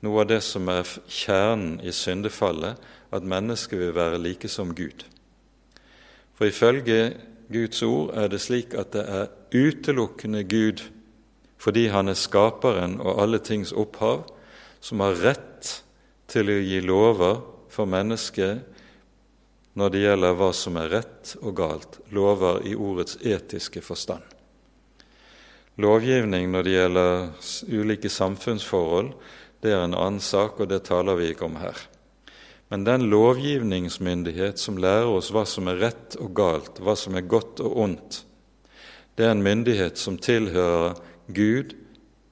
noe 0.00 0.22
av 0.22 0.30
det 0.30 0.40
som 0.44 0.68
er 0.72 0.86
kjernen 1.12 1.82
i 1.84 1.92
syndefallet, 1.92 2.80
at 3.12 3.26
mennesket 3.26 3.78
vil 3.78 3.94
være 3.94 4.18
like 4.22 4.48
som 4.48 4.74
Gud. 4.74 5.04
For 6.34 6.50
ifølge 6.50 7.16
Guds 7.52 7.82
ord 7.82 8.14
er 8.18 8.28
det 8.28 8.40
slik 8.42 8.74
at 8.74 8.92
det 8.92 9.04
er 9.06 9.32
utelukkende 9.54 10.44
Gud, 10.44 10.82
fordi 11.56 11.86
Han 11.86 12.08
er 12.08 12.14
skaperen 12.14 13.00
og 13.00 13.22
alle 13.22 13.38
tings 13.38 13.72
opphav, 13.72 14.26
som 14.80 15.00
har 15.00 15.16
rett 15.22 15.82
til 16.28 16.50
å 16.50 16.58
gi 16.60 16.80
lover 16.80 17.40
for 17.72 17.88
mennesket 17.88 18.64
når 19.76 19.92
det 19.92 20.02
gjelder 20.02 20.36
hva 20.38 20.52
som 20.56 20.76
er 20.80 20.92
rett 20.92 21.34
og 21.42 21.56
galt, 21.56 21.98
lover 22.10 22.62
i 22.64 22.74
ordets 22.74 23.18
etiske 23.20 23.82
forstand. 23.84 24.22
Lovgivning 25.76 26.48
når 26.52 26.64
det 26.64 26.72
gjelder 26.72 27.26
ulike 27.68 28.08
samfunnsforhold, 28.08 29.12
det 29.60 29.74
er 29.74 29.84
en 29.84 29.96
annen 29.96 30.22
sak, 30.24 30.60
og 30.60 30.70
det 30.70 30.86
taler 30.88 31.18
vi 31.18 31.28
ikke 31.32 31.44
om 31.44 31.58
her. 31.60 31.76
Men 32.68 32.84
den 32.84 33.06
lovgivningsmyndighet 33.10 34.58
som 34.58 34.78
lærer 34.82 35.06
oss 35.06 35.30
hva 35.34 35.44
som 35.46 35.68
er 35.70 35.78
rett 35.84 36.16
og 36.18 36.32
galt, 36.34 36.80
hva 36.82 36.96
som 36.98 37.14
er 37.14 37.28
godt 37.28 37.62
og 37.62 37.76
ondt, 37.84 38.22
det 39.16 39.24
er 39.24 39.36
en 39.36 39.44
myndighet 39.44 39.98
som 39.98 40.18
tilhører 40.18 40.98
Gud 41.32 41.76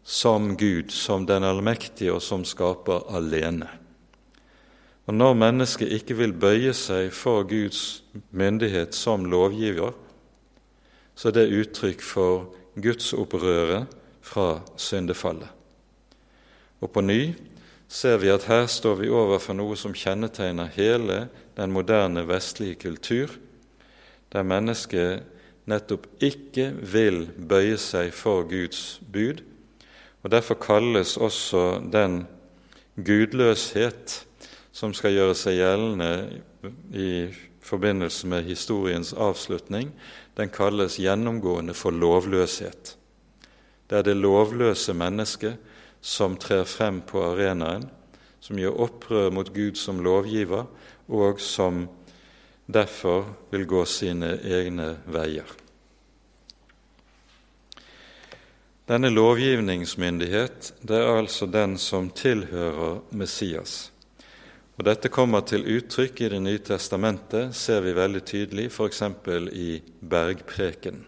som 0.04 0.56
Gud, 0.56 0.90
som 0.90 1.26
den 1.26 1.44
allmektige 1.44 2.12
og 2.12 2.22
som 2.22 2.44
skaper 2.44 3.06
alene. 3.16 3.68
Og 5.06 5.14
Når 5.14 5.34
mennesket 5.34 5.92
ikke 5.92 6.16
vil 6.16 6.32
bøye 6.32 6.72
seg 6.72 7.10
for 7.12 7.44
Guds 7.48 8.04
myndighet 8.30 8.94
som 8.94 9.24
lovgiver, 9.24 9.92
så 11.14 11.28
er 11.28 11.32
det 11.32 11.52
uttrykk 11.52 12.02
for 12.02 12.54
gudsopprøret 12.76 13.86
fra 14.24 14.60
syndefallet. 14.76 15.48
Og 16.80 16.90
på 16.90 17.00
ny 17.00 17.34
ser 17.94 18.18
vi 18.18 18.32
at 18.32 18.48
her 18.50 18.66
står 18.66 18.98
vi 18.98 19.12
overfor 19.12 19.54
noe 19.54 19.76
som 19.78 19.94
kjennetegner 19.94 20.72
hele 20.74 21.28
den 21.54 21.70
moderne 21.70 22.24
vestlige 22.26 22.80
kultur, 22.88 23.30
der 24.34 24.42
mennesket 24.42 25.22
nettopp 25.70 26.08
ikke 26.22 26.72
vil 26.82 27.28
bøye 27.38 27.78
seg 27.78 28.10
for 28.16 28.42
Guds 28.50 28.98
bud, 29.12 29.44
og 30.24 30.30
Derfor 30.32 30.56
kalles 30.56 31.18
også 31.20 31.82
den 31.92 32.22
gudløshet 32.96 34.22
som 34.72 34.94
skal 34.96 35.12
gjøre 35.12 35.34
seg 35.36 35.58
gjeldende 35.58 36.40
i 36.96 37.10
forbindelse 37.64 38.26
med 38.26 38.48
historiens 38.48 39.12
avslutning, 39.12 39.92
den 40.36 40.48
kalles 40.48 40.96
gjennomgående 40.96 41.76
for 41.76 41.92
lovløshet. 41.92 42.96
Det 43.90 43.98
er 43.98 44.08
det 44.08 44.16
lovløse 44.16 44.96
mennesket 44.96 45.60
som 46.04 46.36
trer 46.36 46.66
frem 46.68 47.00
på 47.00 47.22
arenaen, 47.24 47.86
som 48.44 48.58
gjør 48.60 48.80
opprør 48.84 49.30
mot 49.32 49.48
Gud 49.54 49.78
som 49.80 50.02
lovgiver, 50.04 50.66
og 51.08 51.40
som 51.40 51.86
derfor 52.66 53.30
vil 53.52 53.64
gå 53.64 53.84
sine 53.88 54.34
egne 54.44 54.98
veier. 55.08 55.48
Denne 58.84 59.08
lovgivningsmyndighet 59.08 60.74
det 60.84 60.98
er 61.00 61.22
altså 61.22 61.48
den 61.48 61.78
som 61.80 62.10
tilhører 62.12 63.00
Messias. 63.16 63.88
Og 64.76 64.84
Dette 64.84 65.08
kommer 65.08 65.40
til 65.48 65.64
uttrykk 65.64 66.20
i 66.20 66.28
Det 66.34 66.42
nye 66.42 66.60
testamentet, 66.60 67.54
ser 67.56 67.80
vi 67.80 67.94
veldig 67.96 68.24
tydelig 68.28 68.66
f.eks. 68.68 69.02
i 69.52 69.80
bergpreken. 70.00 71.06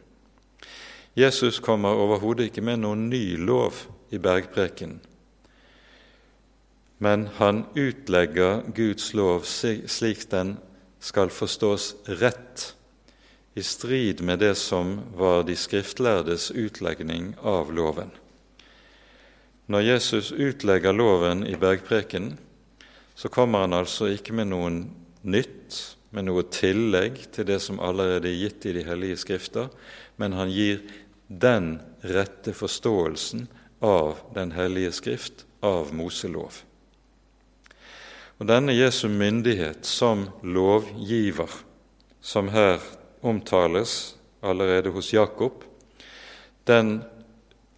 Jesus 1.16 1.60
kommer 1.60 1.92
overhodet 1.92 2.48
ikke 2.48 2.64
med 2.64 2.80
noen 2.80 3.10
ny 3.10 3.36
lov 3.36 3.74
i 4.10 4.18
bergpreken, 4.18 4.98
men 6.98 7.26
han 7.36 7.64
utlegger 7.74 8.62
Guds 8.74 9.12
lov 9.14 9.44
slik 9.44 10.24
den 10.30 10.56
skal 10.98 11.30
forstås 11.30 11.94
rett 12.04 12.72
i 13.54 13.62
strid 13.62 14.20
med 14.20 14.38
det 14.38 14.54
som 14.54 14.98
var 15.16 15.44
de 15.48 15.56
skriftlærdes 15.56 16.50
utlegning 16.50 17.34
av 17.40 17.72
loven. 17.72 18.10
Når 19.66 19.80
Jesus 19.80 20.32
utlegger 20.32 20.92
loven 20.92 21.46
i 21.46 21.56
bergpreken, 21.56 22.36
så 23.14 23.28
kommer 23.28 23.64
han 23.64 23.74
altså 23.74 24.10
ikke 24.12 24.36
med 24.36 24.50
noen 24.52 24.82
nytt, 25.24 25.78
med 26.12 26.28
noe 26.28 26.44
tillegg 26.52 27.18
til 27.34 27.48
det 27.48 27.58
som 27.64 27.80
allerede 27.82 28.28
er 28.30 28.40
gitt 28.44 28.68
i 28.68 28.74
de 28.76 28.84
hellige 28.86 29.18
skrifter, 29.24 29.72
men 30.16 30.36
han 30.36 30.52
gir 30.52 30.84
den 31.26 31.78
rette 32.06 32.54
forståelsen 32.54 33.48
av 33.80 34.18
Den 34.34 34.52
hellige 34.52 34.92
skrift, 34.92 35.44
av 35.60 35.92
Moselov. 35.94 36.62
Og 38.38 38.48
Denne 38.48 38.74
Jesu 38.76 39.08
myndighet 39.08 39.86
som 39.88 40.28
lovgiver, 40.42 41.50
som 42.20 42.50
her 42.52 42.82
omtales 43.22 44.16
allerede 44.42 44.92
hos 44.92 45.12
Jakob, 45.14 45.64
den 46.66 47.00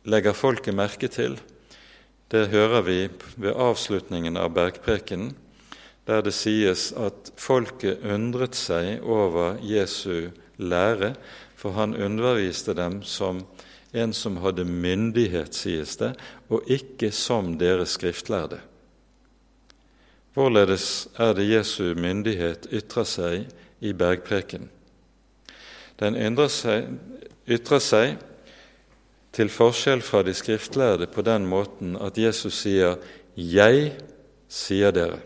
legger 0.08 0.32
folket 0.32 0.74
merke 0.74 1.08
til. 1.12 1.38
Det 2.28 2.48
hører 2.52 2.82
vi 2.82 2.98
ved 3.36 3.54
avslutningen 3.54 4.36
av 4.36 4.50
bergprekenen, 4.56 5.34
der 6.08 6.22
det 6.24 6.32
sies 6.32 6.88
at 6.96 7.30
folket 7.36 8.00
undret 8.08 8.56
seg 8.56 9.04
over 9.04 9.58
Jesu 9.60 10.30
lære, 10.56 11.12
for 11.58 11.76
han 11.76 11.96
underviste 11.96 12.72
dem 12.74 13.02
som 13.04 13.42
en 13.92 14.12
som 14.12 14.36
hadde 14.36 14.64
myndighet, 14.64 15.54
sies 15.54 15.96
det, 15.96 16.12
og 16.48 16.66
ikke 16.70 17.10
som 17.14 17.54
deres 17.60 17.96
skriftlærde. 17.96 18.60
Hvorledes 20.36 21.08
er 21.18 21.32
det 21.34 21.48
Jesu 21.48 21.94
myndighet 21.98 22.68
ytrer 22.70 23.06
seg 23.08 23.48
i 23.80 23.92
bergpreken? 23.96 24.68
Den 25.98 26.14
seg, 26.46 26.92
ytrer 27.48 27.82
seg 27.82 28.18
til 29.34 29.50
forskjell 29.50 30.02
fra 30.04 30.22
de 30.22 30.34
skriftlærde 30.36 31.08
på 31.10 31.24
den 31.26 31.46
måten 31.46 31.96
at 31.96 32.18
Jesus 32.18 32.62
sier 32.62 32.96
'Jeg 33.36 33.92
sier 34.48 34.90
dere'. 34.92 35.22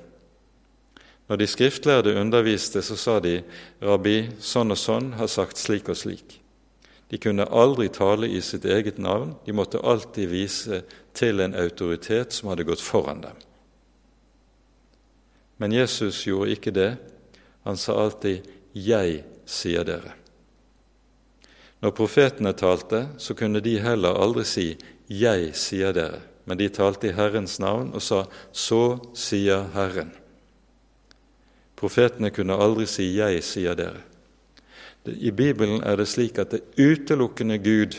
Når 1.28 1.36
de 1.36 1.46
skriftlærde 1.46 2.14
underviste, 2.20 2.82
så 2.82 2.96
sa 2.96 3.20
de 3.20 3.42
'Rabbi, 3.82 4.30
sånn 4.40 4.70
og 4.70 4.78
sånn 4.78 5.12
har 5.12 5.26
sagt 5.26 5.56
slik 5.56 5.88
og 5.88 5.96
slik'. 5.96 6.41
De 7.12 7.18
kunne 7.20 7.44
aldri 7.44 7.90
tale 7.92 8.26
i 8.32 8.40
sitt 8.40 8.64
eget 8.64 8.96
navn, 8.98 9.34
de 9.44 9.52
måtte 9.52 9.80
alltid 9.84 10.30
vise 10.30 10.78
til 11.12 11.42
en 11.44 11.52
autoritet 11.60 12.32
som 12.32 12.48
hadde 12.48 12.64
gått 12.64 12.80
foran 12.80 13.20
dem. 13.20 13.36
Men 15.60 15.74
Jesus 15.76 16.22
gjorde 16.24 16.54
ikke 16.56 16.72
det. 16.72 16.94
Han 17.68 17.76
sa 17.76 17.98
alltid 18.00 18.48
'Jeg 18.72 19.24
sier 19.44 19.84
dere'. 19.84 20.16
Når 21.82 21.90
profetene 21.90 22.52
talte, 22.52 23.08
så 23.18 23.34
kunne 23.34 23.60
de 23.60 23.78
heller 23.78 24.16
aldri 24.16 24.44
si 24.44 24.78
'Jeg 25.08 25.54
sier 25.54 25.92
dere', 25.92 26.22
men 26.44 26.58
de 26.58 26.68
talte 26.68 27.08
i 27.08 27.12
Herrens 27.12 27.58
navn 27.60 27.92
og 27.94 28.02
sa 28.02 28.24
'Så 28.52 29.12
sier 29.14 29.68
Herren'. 29.74 30.16
Profetene 31.76 32.30
kunne 32.30 32.56
aldri 32.56 32.86
si 32.86 33.16
'Jeg 33.16 33.42
sier 33.44 33.74
dere'. 33.74 34.11
I 35.07 35.32
Bibelen 35.34 35.82
er 35.82 35.96
det 35.98 36.07
slik 36.11 36.38
at 36.38 36.53
det 36.53 36.62
er 36.62 36.92
utelukkende 36.92 37.59
Gud, 37.59 37.98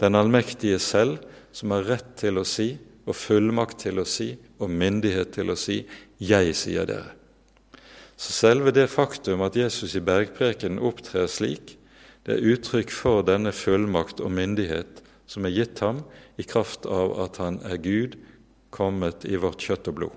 den 0.00 0.16
allmektige 0.18 0.78
selv, 0.78 1.18
som 1.52 1.72
har 1.72 1.86
rett 1.88 2.12
til 2.20 2.40
å 2.40 2.44
si, 2.44 2.74
og 3.08 3.16
fullmakt 3.16 3.80
til 3.86 4.00
å 4.00 4.06
si, 4.06 4.34
og 4.60 4.70
myndighet 4.70 5.32
til 5.32 5.50
å 5.50 5.56
si 5.56 5.86
'Jeg 6.20 6.54
sier 6.54 6.84
dere'. 6.86 7.16
Så 8.16 8.32
selve 8.32 8.70
det 8.70 8.90
faktum 8.90 9.40
at 9.40 9.56
Jesus 9.56 9.94
i 9.96 10.00
bergpreken 10.00 10.78
opptrer 10.78 11.26
slik, 11.26 11.78
det 12.26 12.36
er 12.36 12.52
uttrykk 12.52 12.90
for 12.90 13.22
denne 13.22 13.52
fullmakt 13.52 14.20
og 14.20 14.30
myndighet 14.30 15.00
som 15.26 15.46
er 15.46 15.54
gitt 15.54 15.78
ham 15.78 16.02
i 16.36 16.42
kraft 16.42 16.86
av 16.86 17.14
at 17.24 17.38
han 17.40 17.60
er 17.64 17.80
Gud, 17.80 18.18
kommet 18.70 19.24
i 19.24 19.36
vårt 19.40 19.62
kjøtt 19.62 19.88
og 19.88 19.94
blod. 19.94 20.16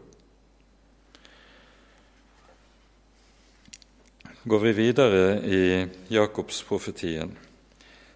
Går 4.45 4.59
vi 4.59 4.71
videre 4.71 5.39
i 5.39 5.87
Jakobsprofetien, 6.11 7.29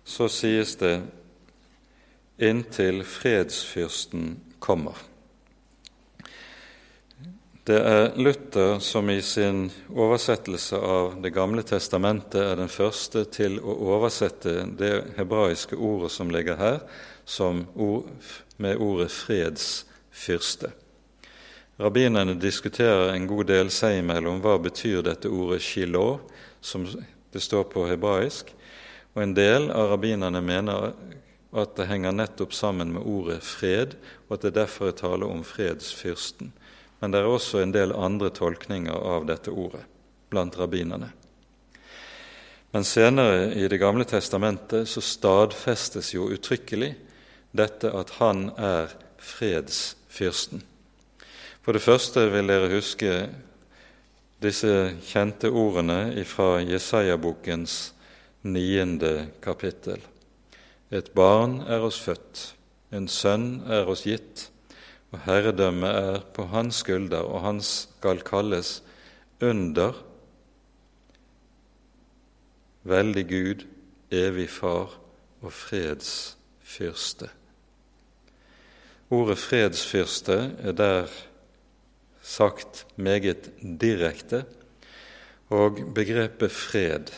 så 0.04 0.26
sies 0.28 0.74
det 0.76 0.98
inntil 2.44 3.00
fredsfyrsten 3.08 4.34
kommer. 4.60 4.98
Det 7.64 7.78
er 7.80 8.12
Luther 8.20 8.82
som 8.84 9.08
i 9.08 9.22
sin 9.24 9.70
oversettelse 9.88 10.76
av 10.76 11.16
Det 11.24 11.32
gamle 11.32 11.64
testamentet 11.64 12.42
er 12.44 12.60
den 12.60 12.72
første 12.72 13.24
til 13.32 13.56
å 13.64 13.78
oversette 13.96 14.66
det 14.80 14.92
hebraiske 15.16 15.80
ordet 15.80 16.12
som 16.12 16.32
ligger 16.32 16.60
her, 16.60 16.84
ord, 17.76 18.12
med 18.58 18.76
ordet 18.76 19.12
'fredsfyrste'. 19.12 20.87
Rabbinerne 21.78 22.34
diskuterer 22.42 23.14
en 23.14 23.28
god 23.30 23.48
del 23.52 23.70
seg 23.74 24.00
imellom 24.00 24.42
hva 24.42 24.58
betyr 24.62 25.04
dette 25.06 25.30
ordet 25.30 25.62
'shilo', 25.62 26.20
som 26.62 26.88
det 27.32 27.42
står 27.42 27.64
på 27.70 27.86
hebraisk, 27.88 28.54
og 29.14 29.24
en 29.24 29.34
del 29.38 29.70
av 29.72 29.92
rabbinerne 29.94 30.42
mener 30.42 30.94
at 31.54 31.76
det 31.78 31.88
henger 31.88 32.12
nettopp 32.12 32.54
sammen 32.54 32.94
med 32.94 33.06
ordet 33.06 33.42
'fred', 33.42 33.94
og 34.28 34.38
at 34.38 34.42
det 34.42 34.56
derfor 34.56 34.88
er 34.88 34.98
tale 34.98 35.26
om 35.26 35.44
fredsfyrsten 35.44 36.52
men 37.00 37.14
det 37.14 37.22
er 37.22 37.30
også 37.30 37.62
en 37.62 37.74
del 37.74 37.94
andre 37.94 38.30
tolkninger 38.34 38.96
av 38.96 39.28
dette 39.30 39.54
ordet 39.54 39.84
blant 40.32 40.58
rabbinerne. 40.60 41.12
Men 42.74 42.84
senere 42.84 43.54
i 43.56 43.68
Det 43.68 43.80
gamle 43.80 44.06
testamentet 44.06 44.90
så 44.90 45.02
stadfestes 45.02 46.14
jo 46.14 46.28
uttrykkelig 46.34 46.96
dette 47.56 47.92
at 47.94 48.18
han 48.20 48.50
er 48.58 48.92
fredsfyrsten. 49.18 50.64
For 51.68 51.76
det 51.76 51.84
første 51.84 52.22
vil 52.32 52.48
dere 52.48 52.70
huske 52.72 53.10
disse 54.40 54.70
kjente 55.04 55.50
ordene 55.52 56.24
fra 56.24 56.62
Jesaja-bokens 56.64 57.74
niende 58.48 59.34
kapittel. 59.44 60.00
Et 60.96 61.12
barn 61.12 61.58
er 61.68 61.84
oss 61.84 62.00
født, 62.00 62.46
en 62.96 63.12
sønn 63.12 63.68
er 63.68 63.92
oss 63.92 64.06
gitt, 64.08 64.46
og 65.12 65.20
herredømmet 65.28 66.00
er 66.06 66.24
på 66.40 66.48
hans 66.56 66.80
skulder, 66.88 67.28
og 67.28 67.44
han 67.50 67.60
skal 67.60 68.24
kalles 68.24 68.78
under, 69.44 69.92
veldig 72.88 73.28
Gud, 73.28 73.70
evig 74.08 74.48
Far 74.56 75.02
og 75.44 75.52
fredsfyrste. 75.52 77.34
Ordet 79.12 79.42
fredsfyrste 79.50 80.46
er 80.64 80.72
der 80.86 81.18
sagt 82.28 82.84
meget 83.00 83.50
direkte, 83.80 84.44
og 85.48 85.80
begrepet 85.96 86.52
fred 86.52 87.14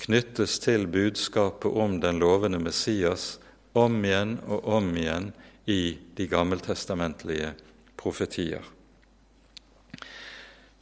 knyttes 0.00 0.56
til 0.64 0.86
budskapet 0.88 1.76
om 1.76 1.98
den 2.00 2.20
lovende 2.22 2.58
Messias 2.62 3.34
om 3.76 4.00
igjen 4.04 4.38
og 4.48 4.64
om 4.78 4.88
igjen 4.96 5.30
i 5.68 5.98
de 6.16 6.26
gammeltestamentlige 6.26 7.52
profetier. 8.00 8.64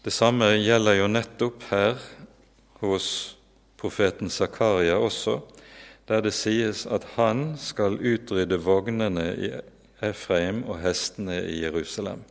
Det 0.04 0.14
samme 0.14 0.52
gjelder 0.62 1.00
jo 1.00 1.10
nettopp 1.10 1.66
her 1.72 1.98
hos 2.80 3.08
profeten 3.78 4.30
Zakaria 4.30 4.94
også, 4.96 5.40
der 6.08 6.22
det 6.24 6.32
sies 6.32 6.86
at 6.86 7.04
han 7.18 7.56
skal 7.60 7.98
utrydde 7.98 8.60
vognene 8.62 9.26
i 9.34 9.50
Efraim 10.06 10.62
og 10.64 10.78
hestene 10.80 11.42
i 11.42 11.64
Jerusalem. 11.64 12.22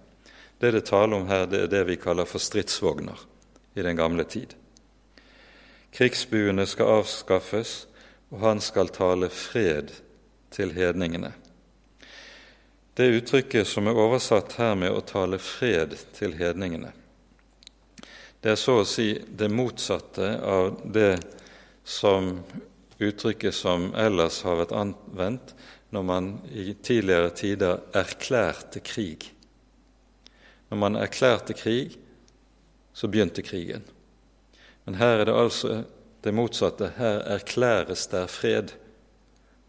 Det 0.60 0.72
det 0.72 0.86
taler 0.86 1.18
om 1.18 1.28
her, 1.28 1.45
det 1.45 1.62
er 1.62 1.68
det 1.68 1.84
vi 1.88 1.97
kaller 2.01 2.26
for 2.26 2.41
stridsvogner 2.41 3.20
i 3.78 3.82
den 3.86 3.95
gamle 3.95 4.24
tid. 4.24 4.55
Krigsbuene 5.93 6.66
skal 6.66 6.99
avskaffes, 6.99 7.88
og 8.30 8.41
han 8.41 8.62
skal 8.62 8.89
tale 8.89 9.30
fred 9.30 9.93
til 10.51 10.74
hedningene. 10.74 11.32
Det 12.97 13.12
uttrykket 13.14 13.68
som 13.70 13.88
er 13.88 13.97
oversatt 13.97 14.58
her 14.58 14.76
med 14.76 14.91
'å 14.91 15.05
tale 15.05 15.38
fred 15.38 15.97
til 16.14 16.34
hedningene', 16.34 16.93
det 18.41 18.51
er 18.51 18.55
så 18.55 18.82
å 18.82 18.86
si 18.86 19.22
det 19.30 19.49
motsatte 19.51 20.39
av 20.43 20.82
det 20.93 21.20
som 21.84 22.43
uttrykket 22.99 23.53
som 23.53 23.93
ellers 23.95 24.41
har 24.41 24.55
vært 24.55 24.72
anvendt 24.72 25.53
når 25.89 26.03
man 26.03 26.30
i 26.51 26.74
tidligere 26.74 27.30
tider 27.30 27.82
erklærte 27.93 28.80
krig. 28.80 29.34
Når 30.70 30.78
man 30.78 30.95
erklærte 30.95 31.53
krig, 31.53 31.97
så 32.93 33.07
begynte 33.07 33.41
krigen. 33.41 33.84
Men 34.86 34.95
her 34.95 35.20
er 35.20 35.26
det 35.26 35.36
altså 35.36 35.84
det 36.24 36.34
motsatte. 36.34 36.91
Her 36.97 37.20
erklæres 37.38 38.07
der 38.07 38.28
fred, 38.28 38.74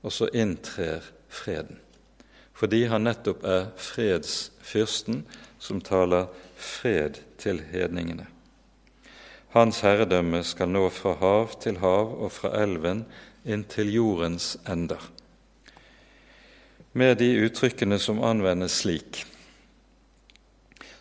og 0.02 0.12
så 0.12 0.28
inntrer 0.32 1.00
freden. 1.28 1.78
Fordi 2.52 2.82
han 2.90 3.06
nettopp 3.06 3.44
er 3.44 3.68
fredsfyrsten 3.76 5.22
som 5.58 5.80
taler 5.80 6.26
fred 6.56 7.20
til 7.38 7.60
hedningene. 7.70 8.26
Hans 9.54 9.80
herredømme 9.80 10.42
skal 10.44 10.68
nå 10.68 10.88
fra 10.92 11.14
hav 11.20 11.54
til 11.62 11.78
hav 11.78 12.12
og 12.18 12.32
fra 12.32 12.50
elven 12.62 13.04
inn 13.48 13.64
til 13.64 13.92
jordens 13.94 14.56
ender. 14.68 15.00
Med 16.92 17.16
de 17.20 17.30
uttrykkene 17.46 17.98
som 18.02 18.20
anvendes 18.24 18.80
slik, 18.82 19.22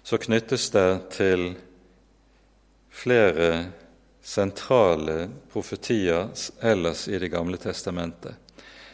så 0.07 0.15
knyttes 0.17 0.69
det 0.71 0.91
til 1.11 1.49
flere 2.95 3.47
sentrale 4.23 5.25
profetier 5.51 6.29
ellers 6.63 7.09
i 7.11 7.19
Det 7.19 7.27
gamle 7.33 7.59
testamentet. 7.59 8.37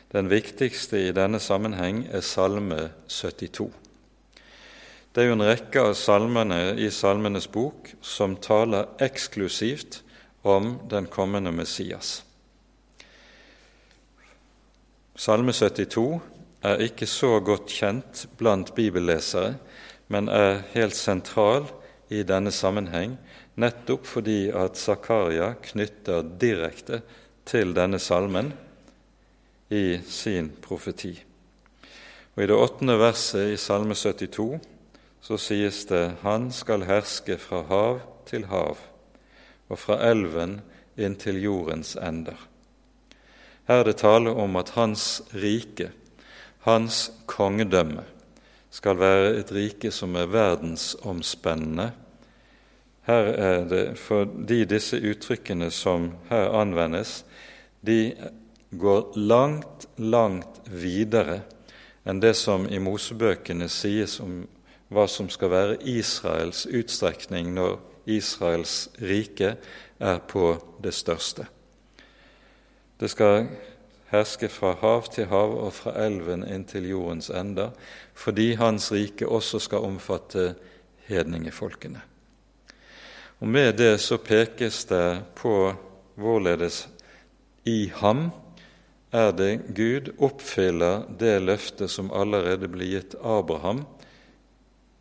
Den 0.09 0.29
viktigste 0.31 0.97
i 0.97 1.11
denne 1.13 1.37
sammenheng 1.39 2.07
er 2.09 2.25
Salme 2.25 2.89
72. 3.07 3.69
Det 5.13 5.21
er 5.21 5.29
jo 5.29 5.37
en 5.37 5.45
rekke 5.45 5.85
av 5.85 5.93
salmene 5.93 6.73
i 6.81 6.89
Salmenes 6.89 7.45
bok 7.45 7.93
som 8.01 8.33
taler 8.41 8.89
eksklusivt 8.97 10.01
om 10.41 10.79
den 10.89 11.05
kommende 11.05 11.53
Messias. 11.53 12.23
Salme 15.13 15.53
72 15.53 16.07
er 16.65 16.81
ikke 16.89 17.05
så 17.05 17.35
godt 17.37 17.69
kjent 17.69 18.25
blant 18.39 18.73
bibellesere, 18.73 19.59
men 20.13 20.29
er 20.29 20.61
helt 20.75 20.95
sentral 20.95 21.65
i 22.13 22.21
denne 22.27 22.51
sammenheng, 22.53 23.17
nettopp 23.57 24.05
fordi 24.05 24.51
at 24.53 24.77
Zakaria 24.77 25.53
knytter 25.71 26.21
direkte 26.41 27.01
til 27.49 27.73
denne 27.73 27.99
salmen 28.01 28.51
i 29.73 29.97
sin 30.05 30.51
profeti. 30.61 31.15
Og 32.35 32.43
I 32.43 32.49
det 32.49 32.57
åttende 32.57 32.97
verset 32.97 33.53
i 33.53 33.57
Salme 33.61 33.97
72 33.97 34.61
så 35.23 35.37
sies 35.37 35.85
det:" 35.85 36.15
Han 36.21 36.51
skal 36.51 36.85
herske 36.85 37.37
fra 37.37 37.61
hav 37.69 38.01
til 38.25 38.45
hav 38.45 38.77
og 39.69 39.79
fra 39.79 39.99
elven 40.11 40.61
inn 40.97 41.15
til 41.15 41.41
jordens 41.41 41.95
ender. 41.95 42.37
Her 43.67 43.81
er 43.81 43.83
det 43.83 44.01
tale 44.01 44.29
om 44.29 44.55
at 44.55 44.73
hans 44.75 45.21
rike, 45.33 45.91
hans 46.59 47.11
kongedømme, 47.25 48.03
skal 48.73 48.97
være 48.99 49.35
et 49.37 49.51
rike 49.53 49.91
som 49.93 50.15
er 50.17 50.31
verdensomspennende. 50.33 51.91
Her 53.05 53.29
er 53.35 53.65
det 53.69 53.85
fordi 53.99 54.63
disse 54.65 54.97
uttrykkene 54.97 55.69
som 55.71 56.13
her 56.29 56.49
anvendes, 56.57 57.25
de 57.85 58.15
går 58.79 59.13
langt, 59.19 59.87
langt 59.97 60.61
videre 60.65 61.41
enn 62.07 62.19
det 62.23 62.33
som 62.35 62.65
i 62.67 62.79
Mosebøkene 62.83 63.69
sies 63.71 64.17
om 64.23 64.41
hva 64.93 65.05
som 65.07 65.29
skal 65.31 65.51
være 65.51 65.77
Israels 65.89 66.65
utstrekning 66.65 67.53
når 67.55 67.77
Israels 68.05 68.89
rike 69.01 69.55
er 69.99 70.19
på 70.27 70.55
det 70.83 70.93
største. 70.93 71.45
Det 72.99 73.09
skal 73.11 73.47
herske 74.13 74.49
fra 74.49 74.75
hav 74.81 75.07
til 75.13 75.29
hav 75.31 75.55
og 75.57 75.73
fra 75.73 75.95
elven 76.05 76.43
inn 76.45 76.65
til 76.69 76.85
jordens 76.91 77.31
ender, 77.33 77.71
fordi 78.13 78.53
Hans 78.55 78.91
rike 78.91 79.27
også 79.27 79.59
skal 79.59 79.85
omfatte 79.87 80.53
hedningefolkene. 81.07 82.01
Og 83.39 83.47
Med 83.47 83.75
det 83.77 83.97
så 84.01 84.17
pekes 84.17 84.85
det 84.85 85.23
på 85.35 85.73
hvorledes 86.15 86.87
i 87.65 87.91
ham 87.95 88.29
er 89.11 89.31
det 89.31 89.75
Gud 89.75 90.13
oppfyller 90.17 91.03
det 91.19 91.41
løftet 91.43 91.91
som 91.91 92.11
allerede 92.11 92.69
ble 92.71 92.87
gitt 92.87 93.15
Abraham 93.19 93.83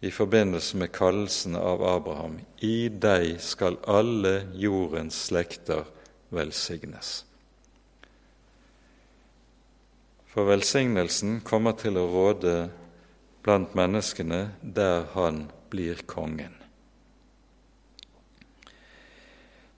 i 0.02 0.10
forbindelse 0.10 0.76
med 0.76 0.92
kallelsen 0.92 1.56
av 1.56 1.82
Abraham. 1.86 2.40
I 2.58 2.88
deg 2.88 3.38
skal 3.40 3.78
alle 3.86 4.48
jordens 4.58 5.16
slekter 5.28 5.86
velsignes. 6.34 7.22
For 10.32 10.48
velsignelsen 10.48 11.40
kommer 11.46 11.76
til 11.78 12.00
å 12.00 12.08
råde 12.10 12.56
blant 13.42 13.74
menneskene 13.74 14.42
der 14.62 15.06
han 15.14 15.46
blir 15.70 16.02
kongen. 16.06 16.54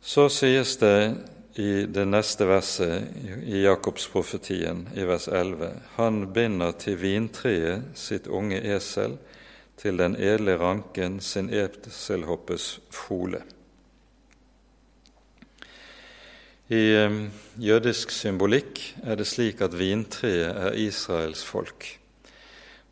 Så 0.04 0.28
sies 0.28 0.76
det 0.76 1.16
i 1.56 1.86
det 1.86 2.04
neste 2.04 2.44
verset 2.50 3.14
i 3.46 3.62
Jakobsprofetien, 3.62 4.88
i 4.94 5.06
vers 5.06 5.28
11, 5.28 5.70
han 5.96 6.26
binder 6.34 6.74
til 6.76 6.98
vintreet 7.00 7.94
sitt 7.96 8.26
unge 8.26 8.58
esel, 8.74 9.16
til 9.80 9.98
den 9.98 10.14
edle 10.18 10.58
ranken 10.58 11.20
sin 11.22 11.48
eselhoppes 11.50 12.66
fole. 12.94 13.40
I 16.68 16.84
jødisk 17.60 18.10
symbolikk 18.10 18.80
er 19.02 19.18
det 19.20 19.26
slik 19.28 19.60
at 19.64 19.74
vintreet 19.78 20.52
er 20.68 20.78
Israels 20.80 21.42
folk. 21.44 21.86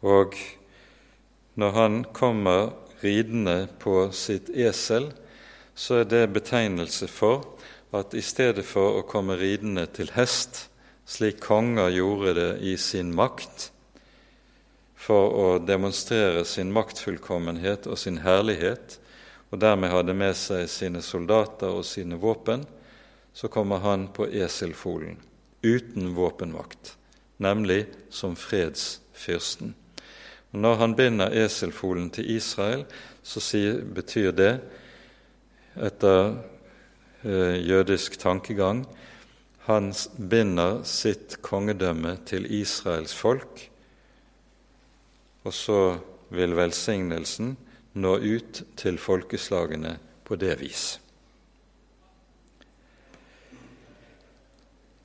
Og 0.03 0.37
når 1.55 1.71
han 1.71 2.05
kommer 2.13 2.73
ridende 3.03 3.67
på 3.83 4.07
sitt 4.15 4.49
esel, 4.55 5.11
så 5.75 6.03
er 6.03 6.09
det 6.09 6.33
betegnelse 6.35 7.09
for 7.09 7.45
at 7.93 8.15
i 8.17 8.23
stedet 8.25 8.65
for 8.65 9.01
å 9.01 9.07
komme 9.09 9.37
ridende 9.41 9.85
til 9.93 10.13
hest, 10.17 10.67
slik 11.05 11.43
konger 11.45 11.93
gjorde 11.93 12.35
det 12.39 12.51
i 12.65 12.77
sin 12.81 13.13
makt, 13.17 13.69
for 14.97 15.35
å 15.35 15.47
demonstrere 15.59 16.45
sin 16.47 16.71
maktfullkommenhet 16.73 17.89
og 17.91 17.99
sin 17.99 18.21
herlighet, 18.23 18.99
og 19.51 19.61
dermed 19.61 19.93
hadde 19.93 20.15
med 20.17 20.39
seg 20.39 20.71
sine 20.71 21.03
soldater 21.05 21.75
og 21.75 21.85
sine 21.85 22.17
våpen, 22.17 22.65
så 23.35 23.51
kommer 23.53 23.83
han 23.83 24.07
på 24.15 24.29
eselfolen, 24.31 25.19
uten 25.61 26.15
våpenmakt, 26.17 26.95
nemlig 27.43 27.87
som 28.09 28.37
fredsfyrsten. 28.39 29.75
Når 30.53 30.75
han 30.77 30.95
binder 30.97 31.33
eselfolen 31.33 32.11
til 32.13 32.31
Israel, 32.37 32.85
så 33.23 33.41
betyr 33.95 34.33
det 34.37 34.53
etter 35.81 36.35
eh, 37.25 37.57
jødisk 37.65 38.19
tankegang. 38.21 38.85
Han 39.65 39.93
binder 40.19 40.83
sitt 40.85 41.39
kongedømme 41.43 42.19
til 42.27 42.45
Israels 42.53 43.15
folk, 43.15 43.71
og 45.45 45.55
så 45.55 45.99
vil 46.29 46.57
velsignelsen 46.57 47.57
nå 47.95 48.17
ut 48.19 48.63
til 48.77 48.99
folkeslagene 48.99 49.97
på 50.25 50.37
det 50.37 50.59
vis. 50.61 50.85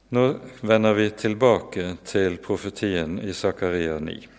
Nå 0.10 0.24
vender 0.62 0.94
vi 0.96 1.10
tilbake 1.20 1.98
til 2.08 2.38
profetien 2.40 3.20
i 3.20 3.34
Zakaria 3.36 4.00
9. 4.00 4.37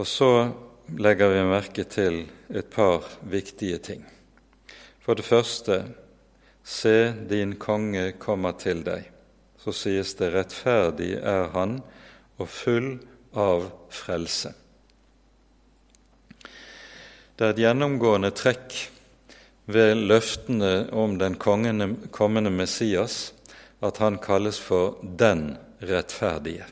Og 0.00 0.06
så 0.08 0.48
legger 0.96 1.28
vi 1.28 1.40
merke 1.44 1.84
til 1.84 2.22
et 2.48 2.70
par 2.72 3.04
viktige 3.28 3.76
ting. 3.84 4.06
For 5.04 5.18
det 5.18 5.26
første 5.28 5.82
Se, 6.70 7.12
din 7.28 7.56
konge 7.56 8.12
kommer 8.20 8.52
til 8.60 8.82
deg. 8.84 9.06
Så 9.58 9.72
sies 9.74 10.12
det 10.18 10.28
rettferdig 10.34 11.14
er 11.18 11.48
han 11.54 11.78
og 12.38 12.48
full 12.48 12.90
av 13.36 13.64
frelse. 13.92 14.52
Det 17.36 17.46
er 17.46 17.54
et 17.54 17.62
gjennomgående 17.64 18.30
trekk 18.36 18.76
ved 19.70 19.96
løftene 19.96 20.90
om 20.92 21.16
den 21.20 21.36
kommende 21.40 22.52
Messias 22.52 23.32
at 23.80 23.98
han 24.04 24.20
kalles 24.20 24.60
for 24.60 25.00
den 25.00 25.56
rettferdige. 25.80 26.68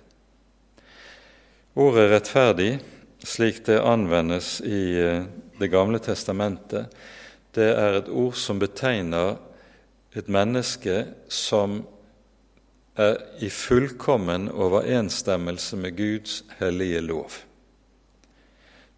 Ordet 1.75 2.11
'rettferdig', 2.11 2.98
slik 3.29 3.61
det 3.67 3.81
anvendes 3.85 4.61
i 4.65 4.83
eh, 5.01 5.23
Det 5.59 5.69
gamle 5.73 5.99
testamentet, 5.99 6.87
det 7.51 7.73
er 7.75 7.97
et 7.99 8.09
ord 8.09 8.37
som 8.39 8.61
betegner 8.63 9.41
et 10.15 10.29
menneske 10.31 11.01
som 11.29 11.81
er 12.95 13.17
i 13.43 13.49
fullkommen 13.51 14.47
overensstemmelse 14.55 15.77
med 15.83 15.97
Guds 15.99 16.45
hellige 16.61 17.01
lov. 17.03 17.41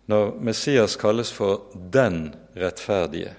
Når 0.06 0.36
Messias 0.40 0.96
kalles 0.96 1.32
for 1.32 1.72
'den 1.72 2.34
rettferdige', 2.56 3.34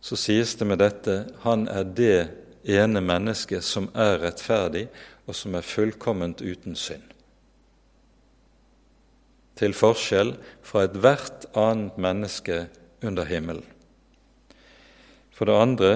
så 0.00 0.16
sies 0.16 0.54
det 0.54 0.66
med 0.66 0.78
dette 0.78 1.26
han 1.42 1.68
er 1.68 1.82
det 1.82 2.28
ene 2.64 3.00
mennesket 3.00 3.64
som 3.64 3.90
er 3.94 4.18
rettferdig, 4.18 4.88
og 5.26 5.34
som 5.34 5.54
er 5.54 5.60
fullkomment 5.60 6.40
uten 6.40 6.76
synd. 6.76 7.11
Til 9.62 9.76
forskjell 9.78 10.34
fra 10.66 10.88
ethvert 10.88 11.46
annet 11.54 11.98
menneske 12.02 12.64
under 13.06 13.28
himmelen. 13.28 13.66
For 15.30 15.46
det 15.46 15.54
andre 15.54 15.92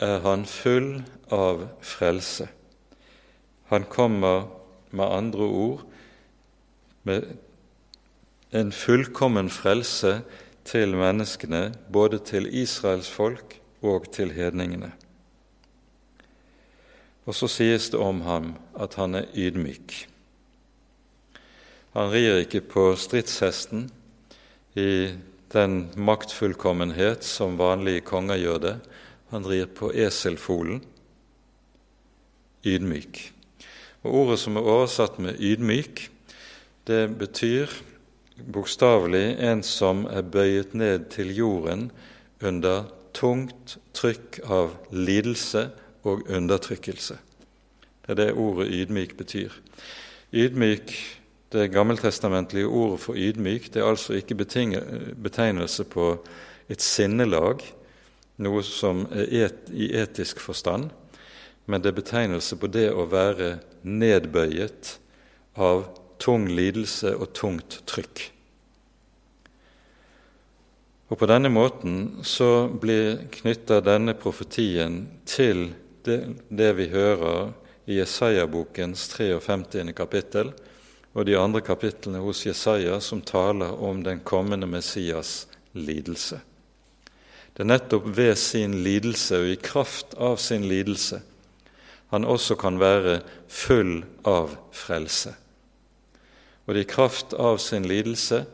er 0.00 0.20
han 0.24 0.44
full 0.48 1.00
av 1.32 1.66
frelse. 1.84 2.50
Han 3.72 3.86
kommer 3.88 4.48
med 4.90 5.06
andre 5.06 5.46
ord 5.46 5.82
med 7.08 7.32
en 8.52 8.72
fullkommen 8.72 9.50
frelse 9.50 10.20
til 10.66 10.96
menneskene, 10.98 11.70
både 11.92 12.18
til 12.18 12.48
Israels 12.50 13.10
folk 13.10 13.56
og 13.80 14.10
til 14.12 14.34
hedningene. 14.34 14.92
Og 17.24 17.34
så 17.34 17.48
sies 17.48 17.90
det 17.92 18.00
om 18.00 18.20
ham 18.26 18.54
at 18.74 18.96
han 18.98 19.14
er 19.14 19.30
ydmyk. 19.34 20.09
Han 21.96 22.12
rir 22.12 22.44
ikke 22.44 22.62
på 22.70 22.84
stridshesten 22.94 23.88
i 24.78 25.10
den 25.50 25.88
maktfullkommenhet 25.98 27.26
som 27.26 27.58
vanlige 27.58 28.04
konger 28.06 28.38
gjør 28.38 28.62
det, 28.62 28.76
han 29.30 29.46
rir 29.46 29.66
på 29.66 29.90
eselfolen. 29.90 30.84
Ydmyk. 32.66 33.32
Og 34.02 34.14
Ordet 34.22 34.38
som 34.38 34.56
er 34.56 34.68
oversatt 34.68 35.18
med 35.18 35.40
'ydmyk', 35.40 36.08
det 36.86 37.18
betyr 37.18 37.66
bokstavelig 38.52 39.36
en 39.40 39.62
som 39.62 40.06
er 40.06 40.22
bøyet 40.22 40.74
ned 40.74 41.10
til 41.10 41.34
jorden 41.36 41.90
under 42.42 42.84
tungt 43.14 43.78
trykk 43.94 44.40
av 44.44 44.76
lidelse 44.92 45.70
og 46.04 46.30
undertrykkelse. 46.30 47.18
Det 48.06 48.10
er 48.10 48.14
det 48.14 48.32
ordet 48.32 48.70
ydmyk 48.70 49.16
betyr. 49.16 49.52
Ydmyk, 50.32 51.19
det 51.50 51.70
gammeltestamentlige 51.74 52.66
ordet 52.66 53.00
for 53.02 53.18
ydmyk, 53.18 53.72
det 53.74 53.82
er 53.82 53.90
altså 53.90 54.14
ikke 54.14 54.38
betegnelse 54.38 55.84
på 55.84 56.12
et 56.70 56.82
sinnelag, 56.82 57.64
noe 58.40 58.62
som 58.64 59.04
er 59.10 59.46
et, 59.46 59.70
i 59.74 59.90
etisk 59.98 60.40
forstand, 60.40 60.90
men 61.66 61.82
det 61.82 61.90
er 61.90 61.98
betegnelse 61.98 62.56
på 62.56 62.70
det 62.70 62.88
å 62.94 63.08
være 63.10 63.58
nedbøyet 63.82 64.96
av 65.58 65.88
tung 66.22 66.46
lidelse 66.48 67.16
og 67.16 67.32
tungt 67.36 67.80
trykk. 67.90 68.30
Og 71.10 71.18
På 71.18 71.26
denne 71.26 71.50
måten 71.50 72.22
så 72.22 72.68
blir 72.70 73.24
knytta 73.34 73.80
denne 73.82 74.14
profetien 74.14 75.08
til 75.26 75.72
det, 76.06 76.20
det 76.48 76.70
vi 76.78 76.86
hører 76.92 77.50
i 77.90 77.98
Jesaja-bokens 77.98 79.08
53. 79.16 79.90
kapittel 79.96 80.52
og 81.14 81.26
de 81.26 81.38
andre 81.38 81.62
kapitlene 81.64 82.20
hos 82.22 82.44
Jesaja 82.46 83.00
som 83.02 83.22
taler 83.26 83.72
om 83.82 84.04
den 84.06 84.22
kommende 84.24 84.68
Messias 84.70 85.48
lidelse. 85.72 86.40
Det 87.54 87.64
er 87.64 87.72
nettopp 87.72 88.06
ved 88.16 88.36
sin 88.38 88.76
lidelse 88.84 89.40
og 89.40 89.50
i 89.50 89.58
kraft 89.58 90.14
av 90.14 90.38
sin 90.38 90.68
lidelse 90.70 91.20
han 92.10 92.26
også 92.26 92.56
kan 92.58 92.80
være 92.80 93.20
full 93.46 94.00
av 94.26 94.56
frelse. 94.74 95.30
Og 96.66 96.74
det 96.74 96.82
er 96.82 96.88
i 96.88 96.90
kraft 96.90 97.34
av 97.38 97.58
sin 97.62 97.86
lidelse 97.86 98.44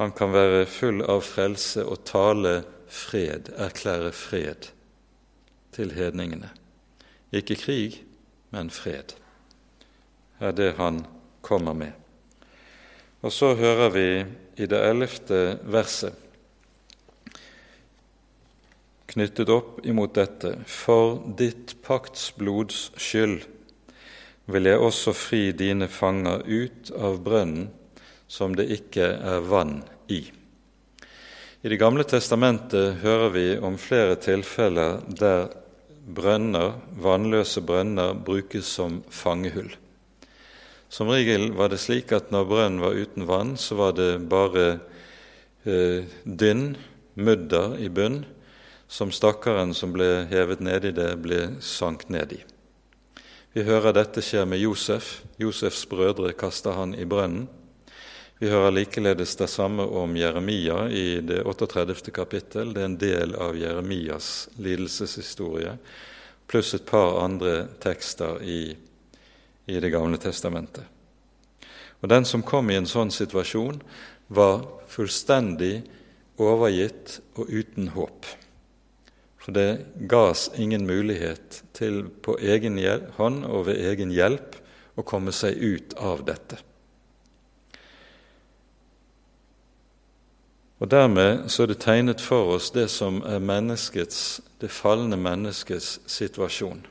han 0.00 0.12
kan 0.16 0.32
være 0.32 0.66
full 0.68 1.00
av 1.04 1.22
frelse 1.24 1.84
og 1.84 2.04
tale 2.08 2.62
fred, 2.92 3.52
erklære 3.56 4.12
fred 4.12 4.68
til 5.72 5.92
hedningene. 5.96 6.50
Ikke 7.32 7.56
krig, 7.56 8.02
men 8.52 8.68
fred 8.72 9.16
er 10.42 10.52
det 10.56 10.72
han 10.76 11.04
kommer 11.52 11.76
med. 11.76 11.92
Og 13.22 13.30
så 13.30 13.52
hører 13.54 13.92
vi 13.94 14.08
i 14.58 14.66
det 14.66 14.80
ellevte 14.88 15.44
verset 15.70 16.18
knyttet 19.12 19.50
opp 19.52 19.80
imot 19.84 20.14
dette. 20.16 20.54
For 20.64 21.18
ditt 21.38 21.76
paktsblods 21.84 22.92
skyld 22.96 23.42
vil 24.52 24.68
jeg 24.68 24.80
også 24.82 25.14
fri 25.16 25.42
dine 25.56 25.88
fanger 25.92 26.46
ut 26.48 26.92
av 26.96 27.20
brønnen 27.24 27.68
som 28.32 28.56
det 28.56 28.70
ikke 28.72 29.10
er 29.20 29.44
vann 29.44 29.82
i. 30.08 30.24
I 31.62 31.68
Det 31.68 31.78
gamle 31.78 32.04
testamentet 32.08 33.02
hører 33.04 33.28
vi 33.36 33.46
om 33.60 33.76
flere 33.78 34.16
tilfeller 34.16 35.02
der 35.06 35.52
brønner, 36.02 36.80
vannløse 36.98 37.62
brønner 37.62 38.16
brukes 38.16 38.66
som 38.66 39.02
fangehull. 39.12 39.70
Som 40.92 41.08
regel 41.08 41.54
var 41.56 41.70
det 41.72 41.78
slik 41.80 42.10
at 42.12 42.28
når 42.34 42.48
brønnen 42.50 42.82
var 42.82 42.92
uten 42.92 43.24
vann, 43.24 43.54
så 43.56 43.78
var 43.78 43.94
det 43.96 44.10
bare 44.28 44.64
eh, 45.64 46.04
dynn, 46.28 46.74
mudder 47.16 47.78
i 47.80 47.88
bunn, 47.88 48.26
som 48.92 49.08
stakkaren 49.08 49.72
som 49.72 49.94
ble 49.94 50.26
hevet 50.28 50.60
nedi 50.60 50.90
det, 50.92 51.14
ble 51.24 51.46
sank 51.64 52.10
ned 52.12 52.34
i. 52.36 52.42
Vi 53.56 53.64
hører 53.64 53.96
dette 53.96 54.20
skjer 54.20 54.44
med 54.44 54.60
Josef. 54.60 55.22
Josefs 55.40 55.86
brødre 55.88 56.34
kaster 56.36 56.76
han 56.76 56.92
i 56.92 57.08
brønnen. 57.08 57.48
Vi 58.36 58.52
hører 58.52 58.76
likeledes 58.76 59.32
det 59.40 59.48
samme 59.48 59.88
om 59.88 60.12
Jeremia 60.20 60.90
i 60.92 61.22
det 61.24 61.40
38. 61.48 62.12
kapittel. 62.12 62.76
Det 62.76 62.84
er 62.84 62.90
en 62.90 63.00
del 63.00 63.36
av 63.40 63.56
Jeremias 63.56 64.50
lidelseshistorie, 64.60 65.78
pluss 66.52 66.76
et 66.76 66.84
par 66.84 67.16
andre 67.24 67.62
tekster 67.80 68.44
i, 68.44 68.74
i 69.66 69.80
Det 69.80 69.90
gamle 69.90 70.18
testamentet. 70.18 70.84
Og 72.02 72.08
Den 72.08 72.24
som 72.24 72.42
kom 72.42 72.70
i 72.70 72.76
en 72.76 72.86
sånn 72.86 73.10
situasjon, 73.10 73.82
var 74.28 74.64
fullstendig 74.88 75.82
overgitt 76.40 77.20
og 77.36 77.50
uten 77.50 77.92
håp. 77.94 78.26
For 79.42 79.52
det 79.52 79.84
ga 80.10 80.32
ingen 80.56 80.86
mulighet 80.86 81.62
til 81.74 82.08
på 82.22 82.36
egen 82.38 82.78
hånd 83.16 83.44
og 83.44 83.66
ved 83.66 83.80
egen 83.90 84.10
hjelp 84.10 84.58
å 84.96 85.02
komme 85.02 85.32
seg 85.32 85.58
ut 85.58 85.94
av 85.98 86.24
dette. 86.26 86.58
Og 90.82 90.90
Dermed 90.90 91.46
så 91.50 91.62
er 91.62 91.70
det 91.70 91.82
tegnet 91.82 92.20
for 92.20 92.56
oss 92.56 92.72
det 92.74 92.88
som 92.90 93.20
er 93.22 93.38
menneskets, 93.38 94.40
det 94.58 94.70
falne 94.70 95.16
menneskets 95.16 96.00
situasjon. 96.10 96.82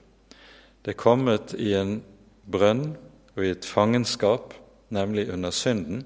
Det 0.81 0.93
er 0.93 0.99
kommet 0.99 1.51
i 1.59 1.73
en 1.75 1.97
brønn 2.51 2.91
og 3.35 3.45
i 3.45 3.51
et 3.53 3.67
fangenskap, 3.67 4.53
nemlig 4.91 5.29
under 5.31 5.53
synden, 5.55 6.03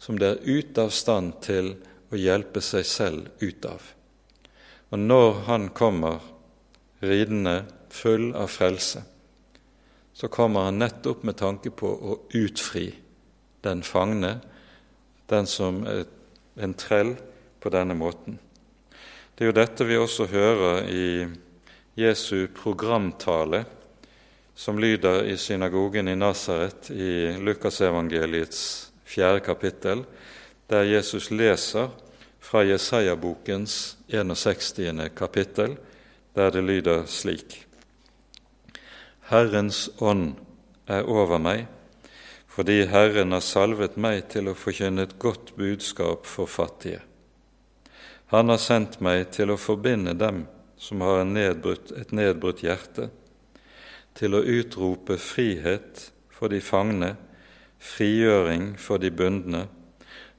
som 0.00 0.18
det 0.20 0.28
er 0.28 0.44
ute 0.44 0.84
av 0.86 0.92
stand 0.94 1.38
til 1.44 1.74
å 2.10 2.18
hjelpe 2.18 2.62
seg 2.64 2.86
selv 2.88 3.28
ut 3.40 3.66
av. 3.68 3.80
Og 4.90 4.98
når 4.98 5.42
han 5.46 5.68
kommer 5.76 6.20
ridende 7.00 7.62
full 7.92 8.32
av 8.36 8.50
frelse, 8.52 9.02
så 10.12 10.28
kommer 10.28 10.66
han 10.68 10.80
nettopp 10.82 11.22
med 11.24 11.38
tanke 11.40 11.72
på 11.72 11.88
å 11.88 12.18
utfri 12.36 12.90
den 13.64 13.84
fangne, 13.86 14.38
den 15.30 15.46
som 15.46 15.84
er 15.88 16.04
en 16.60 16.74
trell 16.74 17.14
på 17.60 17.72
denne 17.72 17.94
måten. 17.96 18.38
Det 19.34 19.46
er 19.46 19.52
jo 19.52 19.56
dette 19.56 19.86
vi 19.88 19.96
også 19.96 20.26
hører 20.28 20.88
i 20.92 21.04
Jesu 21.96 22.48
programtale, 22.52 23.64
som 24.60 24.78
lyder 24.78 25.24
i 25.24 25.36
synagogen 25.36 26.08
i 26.08 26.16
Nasaret 26.16 26.90
i 26.90 27.32
Lukasevangeliets 27.40 28.90
fjerde 29.08 29.40
kapittel, 29.40 30.02
der 30.68 30.82
Jesus 30.84 31.30
leser 31.30 31.88
fra 32.40 32.60
Jesaja-bokens 32.68 33.96
61. 34.08 35.14
kapittel, 35.16 35.78
der 36.36 36.50
det 36.50 36.62
lyder 36.64 37.06
slik.: 37.08 37.64
Herrens 39.30 39.88
ånd 39.98 40.34
er 40.86 41.08
over 41.08 41.40
meg, 41.40 41.64
fordi 42.46 42.84
Herren 42.84 43.32
har 43.32 43.40
salvet 43.40 43.96
meg 43.96 44.28
til 44.28 44.50
å 44.50 44.54
forkynne 44.54 45.06
et 45.08 45.16
godt 45.18 45.54
budskap 45.56 46.28
for 46.28 46.44
fattige. 46.44 47.00
Han 48.26 48.52
har 48.52 48.60
sendt 48.60 49.00
meg 49.00 49.30
til 49.32 49.54
å 49.54 49.56
forbinde 49.56 50.12
dem 50.12 50.44
som 50.76 51.00
har 51.00 51.24
nedbrutt, 51.24 51.96
et 51.96 52.12
nedbrutt 52.12 52.60
hjerte, 52.60 53.08
til 54.18 54.34
å 54.36 54.42
utrope 54.44 55.16
frihet 55.20 56.10
for 56.30 56.52
de 56.52 56.60
fangne, 56.64 57.14
frigjøring 57.80 58.74
for 58.80 59.00
de 59.02 59.10
bundne, 59.10 59.66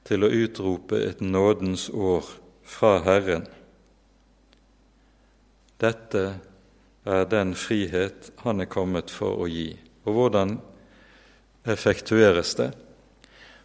til 0.04 0.26
å 0.26 0.30
utrope 0.34 0.98
et 0.98 1.20
nådens 1.22 1.88
år 1.94 2.26
fra 2.66 2.98
Herren. 3.06 3.46
Dette 5.82 6.24
er 7.04 7.24
den 7.30 7.54
frihet 7.58 8.30
han 8.44 8.62
er 8.62 8.70
kommet 8.70 9.10
for 9.10 9.42
å 9.42 9.48
gi. 9.50 9.72
Og 10.06 10.14
hvordan 10.18 10.56
effektueres 11.66 12.54
det? 12.58 12.70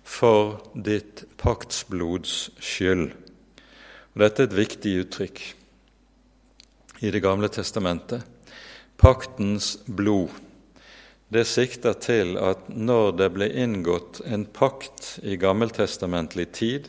For 0.08 0.58
ditt 0.74 1.26
paktsblods 1.42 2.38
skyld. 2.64 3.12
Og 4.14 4.24
Dette 4.24 4.46
er 4.46 4.50
et 4.50 4.58
viktig 4.58 4.96
uttrykk 5.04 5.44
i 7.06 7.12
Det 7.14 7.22
gamle 7.22 7.50
testamentet. 7.54 8.37
Paktens 8.98 9.76
blod 9.86 10.34
det 11.28 11.44
sikter 11.44 11.96
til 12.00 12.38
at 12.40 12.70
når 12.72 13.18
det 13.20 13.28
ble 13.36 13.50
inngått 13.52 14.22
en 14.24 14.46
pakt 14.48 15.18
i 15.28 15.36
gammeltestamentlig 15.40 16.46
tid, 16.56 16.88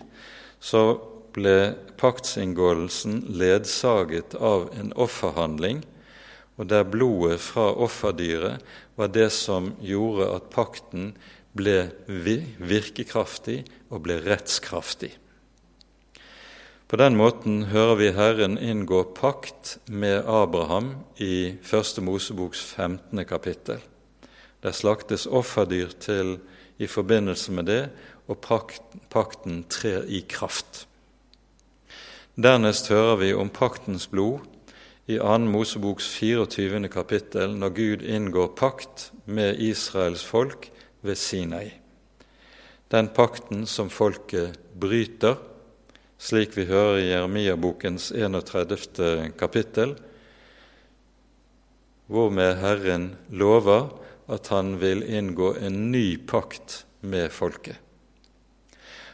så 0.63 0.95
ble 1.35 1.75
paktsinngåelsen 1.99 3.25
ledsaget 3.41 4.37
av 4.39 4.69
en 4.79 4.93
offerhandling, 4.95 5.83
og 6.59 6.71
der 6.71 6.87
blodet 6.87 7.41
fra 7.43 7.73
offerdyret 7.75 8.63
var 8.99 9.11
det 9.15 9.29
som 9.35 9.73
gjorde 9.83 10.31
at 10.37 10.51
pakten 10.55 11.13
ble 11.59 11.89
virkekraftig 12.07 13.65
og 13.91 14.05
ble 14.07 14.21
rettskraftig. 14.23 15.11
På 16.89 16.97
den 16.97 17.19
måten 17.21 17.67
hører 17.69 17.99
vi 18.01 18.07
Herren 18.17 18.55
inngå 18.57 19.03
pakt 19.13 19.75
med 19.93 20.25
Abraham 20.25 20.95
i 21.21 21.59
Første 21.61 22.01
Moseboks 22.01 22.63
15. 22.65 23.27
kapittel. 23.29 23.83
Det 24.65 24.73
slaktes 24.73 25.27
offerdyr 25.27 25.93
til 26.01 26.39
i 26.81 26.87
forbindelse 26.89 27.53
med 27.53 27.69
det, 27.69 27.83
og 28.25 28.41
pakten 29.13 29.67
trer 29.69 30.07
i 30.09 30.23
kraft. 30.25 30.87
Dernest 32.41 32.89
hører 32.89 33.21
vi 33.21 33.35
om 33.37 33.53
paktens 33.53 34.09
blod 34.09 34.49
i 35.05 35.19
2. 35.21 35.39
Moseboks 35.45 36.09
24. 36.17 36.89
kapittel, 36.89 37.53
når 37.53 37.77
Gud 37.77 38.07
inngår 38.09 38.55
pakt 38.57 39.11
med 39.27 39.61
Israels 39.61 40.25
folk 40.25 40.71
ved 41.03 41.21
Sinai. 41.21 41.69
Den 42.89 43.13
pakten 43.13 43.67
som 43.67 43.93
folket 43.93 44.57
bryter, 44.81 45.37
slik 46.19 46.57
vi 46.59 46.67
hører 46.69 46.99
i 46.99 47.09
Jeremia-bokens 47.13 48.11
31. 48.13 49.33
kapittel, 49.39 49.95
hvormed 52.09 52.59
Herren 52.63 53.11
lover 53.31 53.91
at 54.29 54.51
han 54.53 54.77
vil 54.81 55.05
inngå 55.07 55.55
en 55.63 55.91
ny 55.93 56.19
pakt 56.29 56.83
med 57.01 57.31
folket. 57.33 57.77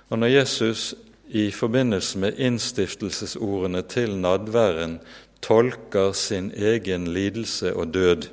Og 0.08 0.18
Når 0.18 0.26
Jesus 0.26 0.94
i 1.28 1.50
forbindelse 1.50 2.18
med 2.18 2.38
innstiftelsesordene 2.38 3.82
til 3.82 4.16
nadværen 4.18 4.98
tolker 5.42 6.12
sin 6.12 6.52
egen 6.56 7.08
lidelse 7.12 7.74
og 7.74 7.94
død, 7.94 8.28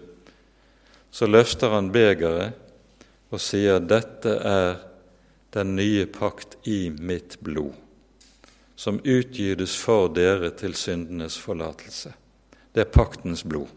så 1.11 1.27
løfter 1.27 1.73
han 1.75 1.91
begeret 1.91 2.53
og 3.31 3.39
sier 3.39 3.79
dette 3.79 4.35
er 4.47 4.75
den 5.55 5.75
nye 5.75 6.05
pakt 6.07 6.57
i 6.67 6.89
mitt 6.91 7.37
blod, 7.43 7.73
som 8.81 8.97
utgytes 9.03 9.75
for 9.77 10.07
dere 10.09 10.49
til 10.57 10.73
syndenes 10.73 11.35
forlatelse. 11.37 12.09
Det 12.73 12.81
er 12.81 12.89
paktens 12.89 13.43
blod. 13.45 13.69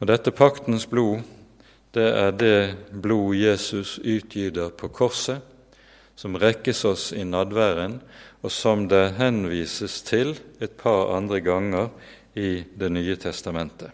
Og 0.00 0.10
dette 0.10 0.32
paktens 0.36 0.84
blod, 0.90 1.22
det 1.96 2.04
er 2.04 2.34
det 2.36 2.58
blod 2.92 3.38
Jesus 3.38 3.96
utgyter 3.96 4.74
på 4.76 4.90
korset, 4.92 5.40
som 6.20 6.36
rekkes 6.36 6.84
oss 6.84 7.06
i 7.16 7.24
nadværen, 7.24 7.96
og 8.44 8.52
som 8.52 8.84
det 8.92 9.16
henvises 9.16 10.02
til 10.04 10.34
et 10.60 10.76
par 10.76 11.14
andre 11.16 11.40
ganger 11.40 11.88
i 12.36 12.64
Det 12.76 12.92
nye 12.92 13.16
testamentet. 13.16 13.90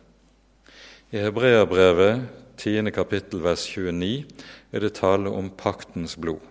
I 1.14 1.22
Hebreabrevet 1.22 2.26
10. 2.58 2.90
kapittel 2.90 3.40
vers 3.46 3.62
29 3.70 4.24
er 4.72 4.80
det 4.80 4.94
tale 4.98 5.30
om 5.30 5.50
paktens 5.50 6.16
blod. 6.16 6.42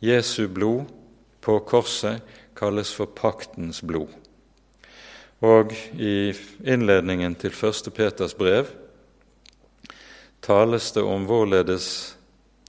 Jesu 0.00 0.48
blod 0.48 0.99
på 1.40 1.58
korset 1.64 2.20
kalles 2.56 2.92
for 2.92 3.06
paktens 3.06 3.80
blod. 3.82 4.12
Og 5.40 5.72
i 5.96 6.34
innledningen 6.64 7.34
til 7.40 7.54
1. 7.54 7.88
Peters 7.96 8.34
brev 8.36 8.68
tales 10.44 10.90
det 10.92 11.04
om 11.04 11.24
hvorledes 11.28 12.16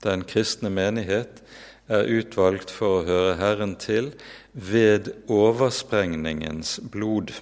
den 0.04 0.24
kristne 0.28 0.72
menighet 0.72 1.42
er 1.92 2.08
utvalgt 2.08 2.72
for 2.72 3.02
å 3.02 3.06
høre 3.08 3.38
Herren 3.40 3.76
til 3.80 4.14
ved 4.54 5.12
oversprengningens 5.28 6.80
blod. 6.92 7.34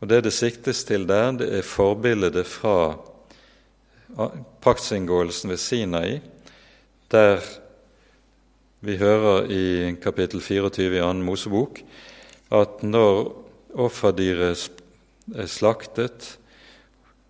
Og 0.00 0.08
Det 0.08 0.24
det 0.24 0.32
siktes 0.34 0.84
til 0.84 1.06
der, 1.06 1.32
det 1.38 1.48
er 1.58 1.62
forbildet 1.62 2.46
fra 2.46 2.96
paktsinngåelsen 4.60 5.50
ved 5.50 5.58
Sinai, 5.62 6.20
der 7.10 7.38
vi 8.82 8.96
hører 8.98 9.46
i 9.46 9.64
kapittel 10.02 10.40
24 10.42 10.96
i 10.96 11.02
annen 11.02 11.22
Mosebok 11.22 11.78
at 12.50 12.80
når 12.82 13.28
offerdyret 13.78 14.80
er 15.38 15.46
slaktet, 15.46 16.26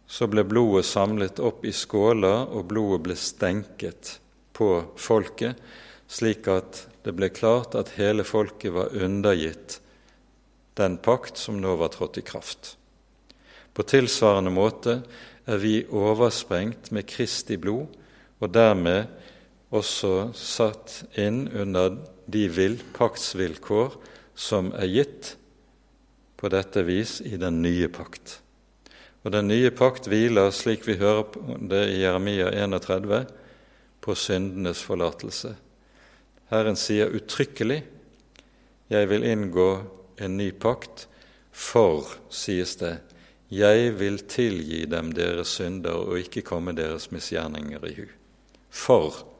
så 0.09 0.29
ble 0.33 0.47
blodet 0.49 0.89
samlet 0.89 1.43
opp 1.45 1.67
i 1.69 1.75
skåler, 1.77 2.49
og 2.49 2.71
blodet 2.73 3.03
ble 3.05 3.17
stenket 3.21 4.15
på 4.57 4.71
folket, 4.97 5.61
slik 6.09 6.49
at 6.49 6.87
det 7.05 7.13
ble 7.21 7.29
klart 7.29 7.77
at 7.77 7.99
hele 7.99 8.25
folket 8.25 8.73
var 8.73 8.97
undergitt 8.97 9.77
den 10.81 10.97
pakt 11.05 11.37
som 11.37 11.61
nå 11.61 11.77
var 11.77 11.93
trådt 11.93 12.17
i 12.17 12.25
kraft. 12.25 12.79
På 13.77 13.85
tilsvarende 13.85 14.53
måte 14.57 15.03
er 15.45 15.61
vi 15.61 15.83
oversprengt 15.85 16.95
med 16.97 17.05
Kristi 17.13 17.61
blod, 17.61 17.93
og 18.41 18.57
dermed 18.57 19.21
også 19.73 20.33
satt 20.37 21.03
inn 21.19 21.47
under 21.49 21.97
de 22.27 22.49
paktsvilkår 22.93 23.97
som 24.35 24.71
er 24.77 24.91
gitt 24.93 25.35
på 26.37 26.51
dette 26.53 26.83
vis 26.85 27.21
i 27.25 27.39
den 27.41 27.63
nye 27.63 27.89
pakt. 27.89 28.41
Og 29.23 29.33
den 29.33 29.49
nye 29.49 29.71
pakt 29.71 30.09
hviler, 30.11 30.51
slik 30.51 30.85
vi 30.89 30.99
hører 30.99 31.25
det 31.71 31.83
i 31.93 32.01
Jeremia 32.03 32.51
31, 32.51 33.25
på 34.03 34.15
syndenes 34.19 34.83
forlatelse. 34.83 35.55
Herren 36.51 36.77
sier 36.77 37.15
uttrykkelig 37.15 37.85
'Jeg 38.91 39.09
vil 39.09 39.25
inngå 39.25 39.83
en 40.19 40.37
ny 40.37 40.51
pakt', 40.51 41.07
for, 41.53 42.05
sies 42.29 42.77
det, 42.77 42.99
'jeg 43.49 43.99
vil 43.99 44.19
tilgi 44.19 44.85
dem 44.85 45.13
deres 45.13 45.49
synder 45.49 45.95
og 45.95 46.19
ikke 46.19 46.43
komme 46.43 46.73
deres 46.73 47.11
misgjerninger 47.13 47.85
i 47.85 47.95
hu'. 47.95 48.11
For. 48.69 49.32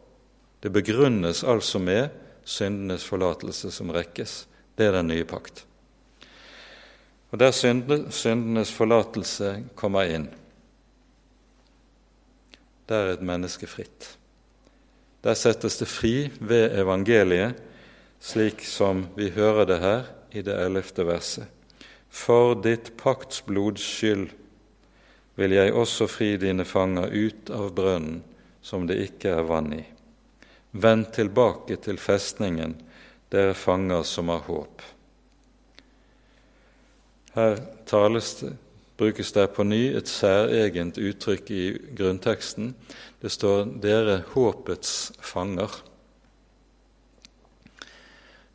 Det 0.63 0.71
begrunnes 0.71 1.43
altså 1.45 1.81
med 1.83 2.09
syndenes 2.45 3.05
forlatelse 3.05 3.71
som 3.75 3.91
rekkes. 3.95 4.47
Det 4.79 4.87
er 4.87 4.97
den 4.99 5.11
nye 5.11 5.27
pakt. 5.27 5.65
Og 7.33 7.41
der 7.41 7.51
syndenes 7.51 8.73
forlatelse 8.73 9.55
kommer 9.75 10.09
inn, 10.09 10.29
der 12.89 13.09
er 13.09 13.15
et 13.15 13.25
menneske 13.25 13.67
fritt. 13.67 14.17
Der 15.25 15.39
settes 15.39 15.79
det 15.81 15.89
fri 15.89 16.29
ved 16.41 16.75
evangeliet, 16.77 17.57
slik 18.21 18.61
som 18.67 19.07
vi 19.17 19.31
hører 19.33 19.65
det 19.71 19.79
her 19.81 20.11
i 20.35 20.43
det 20.45 20.59
ellevte 20.61 21.07
verset. 21.07 21.47
For 22.13 22.53
ditt 22.61 22.93
paktsblods 23.01 23.81
skyld 23.81 24.29
vil 25.41 25.55
jeg 25.57 25.73
også 25.73 26.07
fri 26.11 26.35
dine 26.37 26.67
fanger 26.69 27.09
ut 27.09 27.51
av 27.55 27.73
brønnen 27.75 28.21
som 28.63 28.85
det 28.87 28.99
ikke 29.07 29.33
er 29.39 29.49
vann 29.49 29.73
i. 29.79 29.83
Vend 30.73 31.13
tilbake 31.13 31.77
til 31.85 31.99
festningen, 32.01 32.75
dere 33.33 33.55
fanger 33.55 34.03
som 34.09 34.33
har 34.33 34.45
håp. 34.49 34.83
Her 37.35 37.57
tales 37.89 38.35
det, 38.41 38.53
brukes 38.97 39.33
det 39.33 39.47
på 39.57 39.65
ny 39.65 39.81
et 39.97 40.09
særegent 40.09 40.99
uttrykk 41.01 41.51
i 41.51 41.63
grunnteksten. 41.97 42.75
Det 43.21 43.33
står 43.33 43.65
'dere 43.65 44.23
håpets 44.35 45.13
fanger'. 45.21 45.83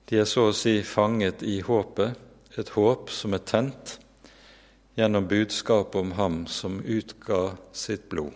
De 0.09 0.19
er 0.19 0.25
så 0.25 0.49
å 0.49 0.55
si 0.55 0.83
fanget 0.83 1.43
i 1.43 1.59
håpet, 1.59 2.15
et 2.57 2.69
håp 2.69 3.09
som 3.09 3.33
er 3.33 3.43
tent 3.43 3.99
gjennom 4.97 5.27
budskapet 5.27 5.95
om 5.99 6.11
ham 6.11 6.47
som 6.47 6.79
utga 6.85 7.57
sitt 7.73 8.09
blod. 8.09 8.33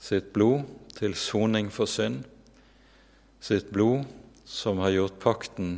Sitt 0.00 0.32
blod 0.32 0.66
til 0.98 1.14
soning 1.18 1.70
for 1.72 1.90
synd, 1.90 2.24
sitt 3.40 3.70
blod 3.70 4.06
som 4.48 4.80
har 4.82 4.94
gjort 4.96 5.20
pakten 5.22 5.76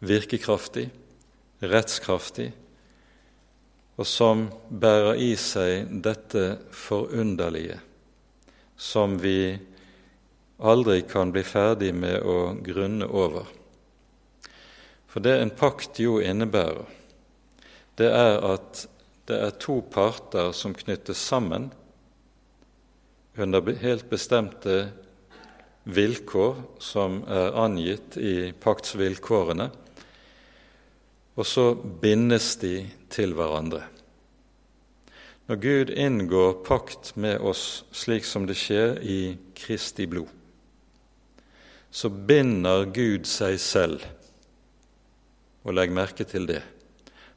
virkekraftig, 0.00 0.88
rettskraftig, 1.60 2.50
og 3.96 4.08
som 4.08 4.48
bærer 4.68 5.20
i 5.20 5.34
seg 5.40 5.92
dette 6.04 6.48
forunderlige 6.72 7.80
som 8.76 9.18
vi 9.18 9.58
aldri 10.58 11.02
kan 11.02 11.32
bli 11.32 11.42
ferdig 11.44 11.92
med 11.96 12.20
å 12.20 12.52
grunne 12.64 13.08
over. 13.08 13.48
For 15.08 15.24
det 15.24 15.38
en 15.40 15.52
pakt 15.56 16.00
jo 16.00 16.18
innebærer, 16.20 16.84
det 17.96 18.10
er 18.12 18.38
at 18.44 18.84
det 19.26 19.38
er 19.42 19.56
to 19.60 19.80
parter 19.90 20.52
som 20.54 20.76
knyttes 20.76 21.18
sammen 21.18 21.70
under 23.36 23.74
helt 23.80 24.10
bestemte 24.10 24.88
vilkår 25.84 26.56
som 26.82 27.20
er 27.30 27.56
angitt 27.60 28.16
i 28.18 28.52
paktsvilkårene, 28.60 29.68
og 31.36 31.46
så 31.46 31.66
bindes 31.76 32.54
de 32.62 32.80
til 33.12 33.36
hverandre. 33.36 33.82
Når 35.46 35.60
Gud 35.62 35.92
inngår 35.94 36.56
pakt 36.66 37.12
med 37.14 37.38
oss 37.38 37.84
slik 37.94 38.24
som 38.26 38.48
det 38.48 38.56
skjer 38.58 38.96
i 39.04 39.20
Kristi 39.54 40.08
blod, 40.10 40.32
så 41.90 42.10
binder 42.10 42.88
Gud 42.90 43.28
seg 43.30 43.60
selv. 43.62 44.02
Og 45.62 45.76
legg 45.76 45.94
merke 45.94 46.26
til 46.28 46.48
det. 46.48 46.60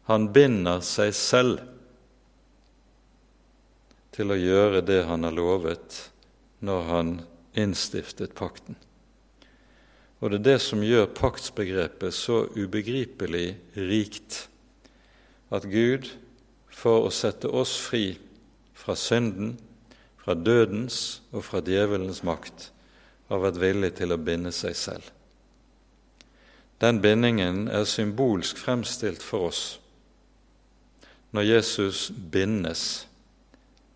Han 0.10 0.32
binder 0.34 0.82
seg 0.86 1.14
selv 1.16 1.62
til 4.20 4.34
å 4.34 4.36
gjøre 4.36 4.82
det 4.84 5.06
han 5.08 5.24
har 5.24 5.32
lovet 5.32 5.96
når 6.60 6.82
han 6.90 7.12
innstiftet 7.56 8.34
pakten. 8.36 8.76
Og 10.20 10.34
det 10.34 10.42
er 10.42 10.48
det 10.50 10.58
som 10.60 10.84
gjør 10.84 11.14
paktsbegrepet 11.16 12.12
så 12.12 12.42
ubegripelig 12.52 13.54
rikt, 13.80 14.50
at 15.56 15.64
Gud 15.72 16.10
for 16.68 17.08
å 17.08 17.14
sette 17.16 17.48
oss 17.48 17.78
fri 17.80 18.20
fra 18.76 18.98
synden, 19.00 19.56
fra 20.20 20.36
dødens 20.36 21.22
og 21.32 21.48
fra 21.48 21.64
djevelens 21.64 22.20
makt, 22.28 22.74
har 23.32 23.40
vært 23.40 23.64
villig 23.64 23.96
til 24.02 24.12
å 24.12 24.20
binde 24.20 24.52
seg 24.52 24.76
selv. 24.76 25.06
Den 26.84 27.00
bindingen 27.00 27.70
er 27.72 27.88
symbolsk 27.88 28.60
fremstilt 28.60 29.24
for 29.24 29.48
oss 29.54 29.64
når 31.32 31.46
Jesus 31.46 32.10
bindes 32.12 33.06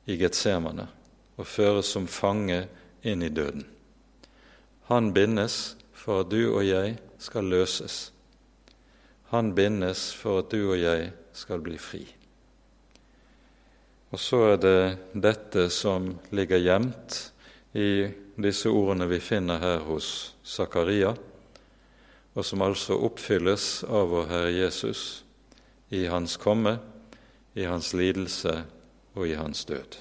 i 0.06 0.18
Getsemane 0.20 0.88
og 1.38 1.48
føres 1.48 1.92
som 1.96 2.08
fange 2.08 2.66
inn 3.04 3.24
i 3.24 3.32
døden. 3.34 3.66
Han 4.92 5.14
bindes 5.16 5.76
for 5.96 6.24
at 6.24 6.32
du 6.32 6.42
og 6.52 6.66
jeg 6.68 6.98
skal 7.22 7.48
løses. 7.48 8.12
Han 9.32 9.54
bindes 9.56 10.12
for 10.14 10.44
at 10.44 10.52
du 10.52 10.74
og 10.74 10.80
jeg 10.80 11.12
skal 11.34 11.64
bli 11.64 11.80
fri. 11.82 12.04
Og 14.14 14.22
så 14.22 14.44
er 14.52 14.60
det 14.62 14.82
dette 15.18 15.70
som 15.74 16.12
ligger 16.36 16.62
gjemt 16.62 17.16
i 17.74 18.06
disse 18.38 18.70
ordene 18.70 19.08
vi 19.10 19.18
finner 19.24 19.62
her 19.64 19.82
hos 19.88 20.36
Zakaria, 20.46 21.16
og 22.34 22.46
som 22.46 22.62
altså 22.66 23.00
oppfylles 23.08 23.84
av 23.90 24.12
vår 24.12 24.30
Herre 24.30 24.54
Jesus 24.54 25.24
i 25.94 26.06
Hans 26.10 26.38
komme, 26.42 26.78
i 27.58 27.66
Hans 27.66 27.94
lidelse 27.98 28.60
og 29.14 29.28
i 29.28 29.36
Hans 29.38 29.66
død. 29.66 29.98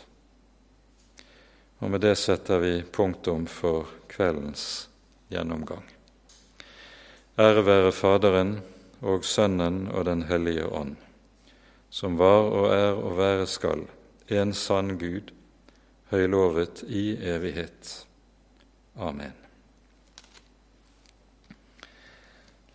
Og 1.82 1.90
med 1.90 2.00
det 2.04 2.14
setter 2.18 2.62
vi 2.62 2.82
punktum 2.82 3.46
for 3.50 3.90
kveldens 4.08 4.88
gjennomgang. 5.32 5.84
Ære 7.38 7.64
være 7.66 7.92
Faderen 7.92 8.60
og 9.00 9.24
Sønnen 9.24 9.88
og 9.90 10.04
Den 10.04 10.22
hellige 10.28 10.66
ånd, 10.66 10.96
som 11.90 12.18
var 12.18 12.48
og 12.52 12.68
er 12.74 12.92
og 12.92 13.16
være 13.18 13.46
skal, 13.46 13.86
en 14.28 14.52
sann 14.54 14.98
Gud, 14.98 15.32
høylovet 16.12 16.84
i 16.88 17.16
evighet. 17.16 18.06
Amen. 18.96 19.32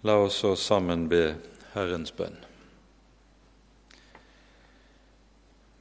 La 0.03 0.17
oss 0.23 0.41
så 0.41 0.55
sammen 0.55 1.07
be 1.09 1.35
Herrens 1.73 2.11
bønn. 2.11 2.46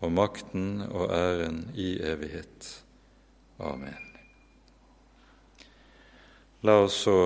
og 0.00 0.12
makten 0.12 0.82
og 0.90 1.10
æren 1.14 1.70
i 1.74 1.96
evighet. 2.00 2.68
Amen. 3.58 4.02
La 6.62 6.80
oss 6.82 7.02
så 7.06 7.18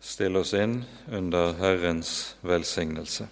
stille 0.00 0.40
oss 0.40 0.54
inn 0.56 0.80
under 1.12 1.52
Herrens 1.58 2.36
velsignelse. 2.42 3.28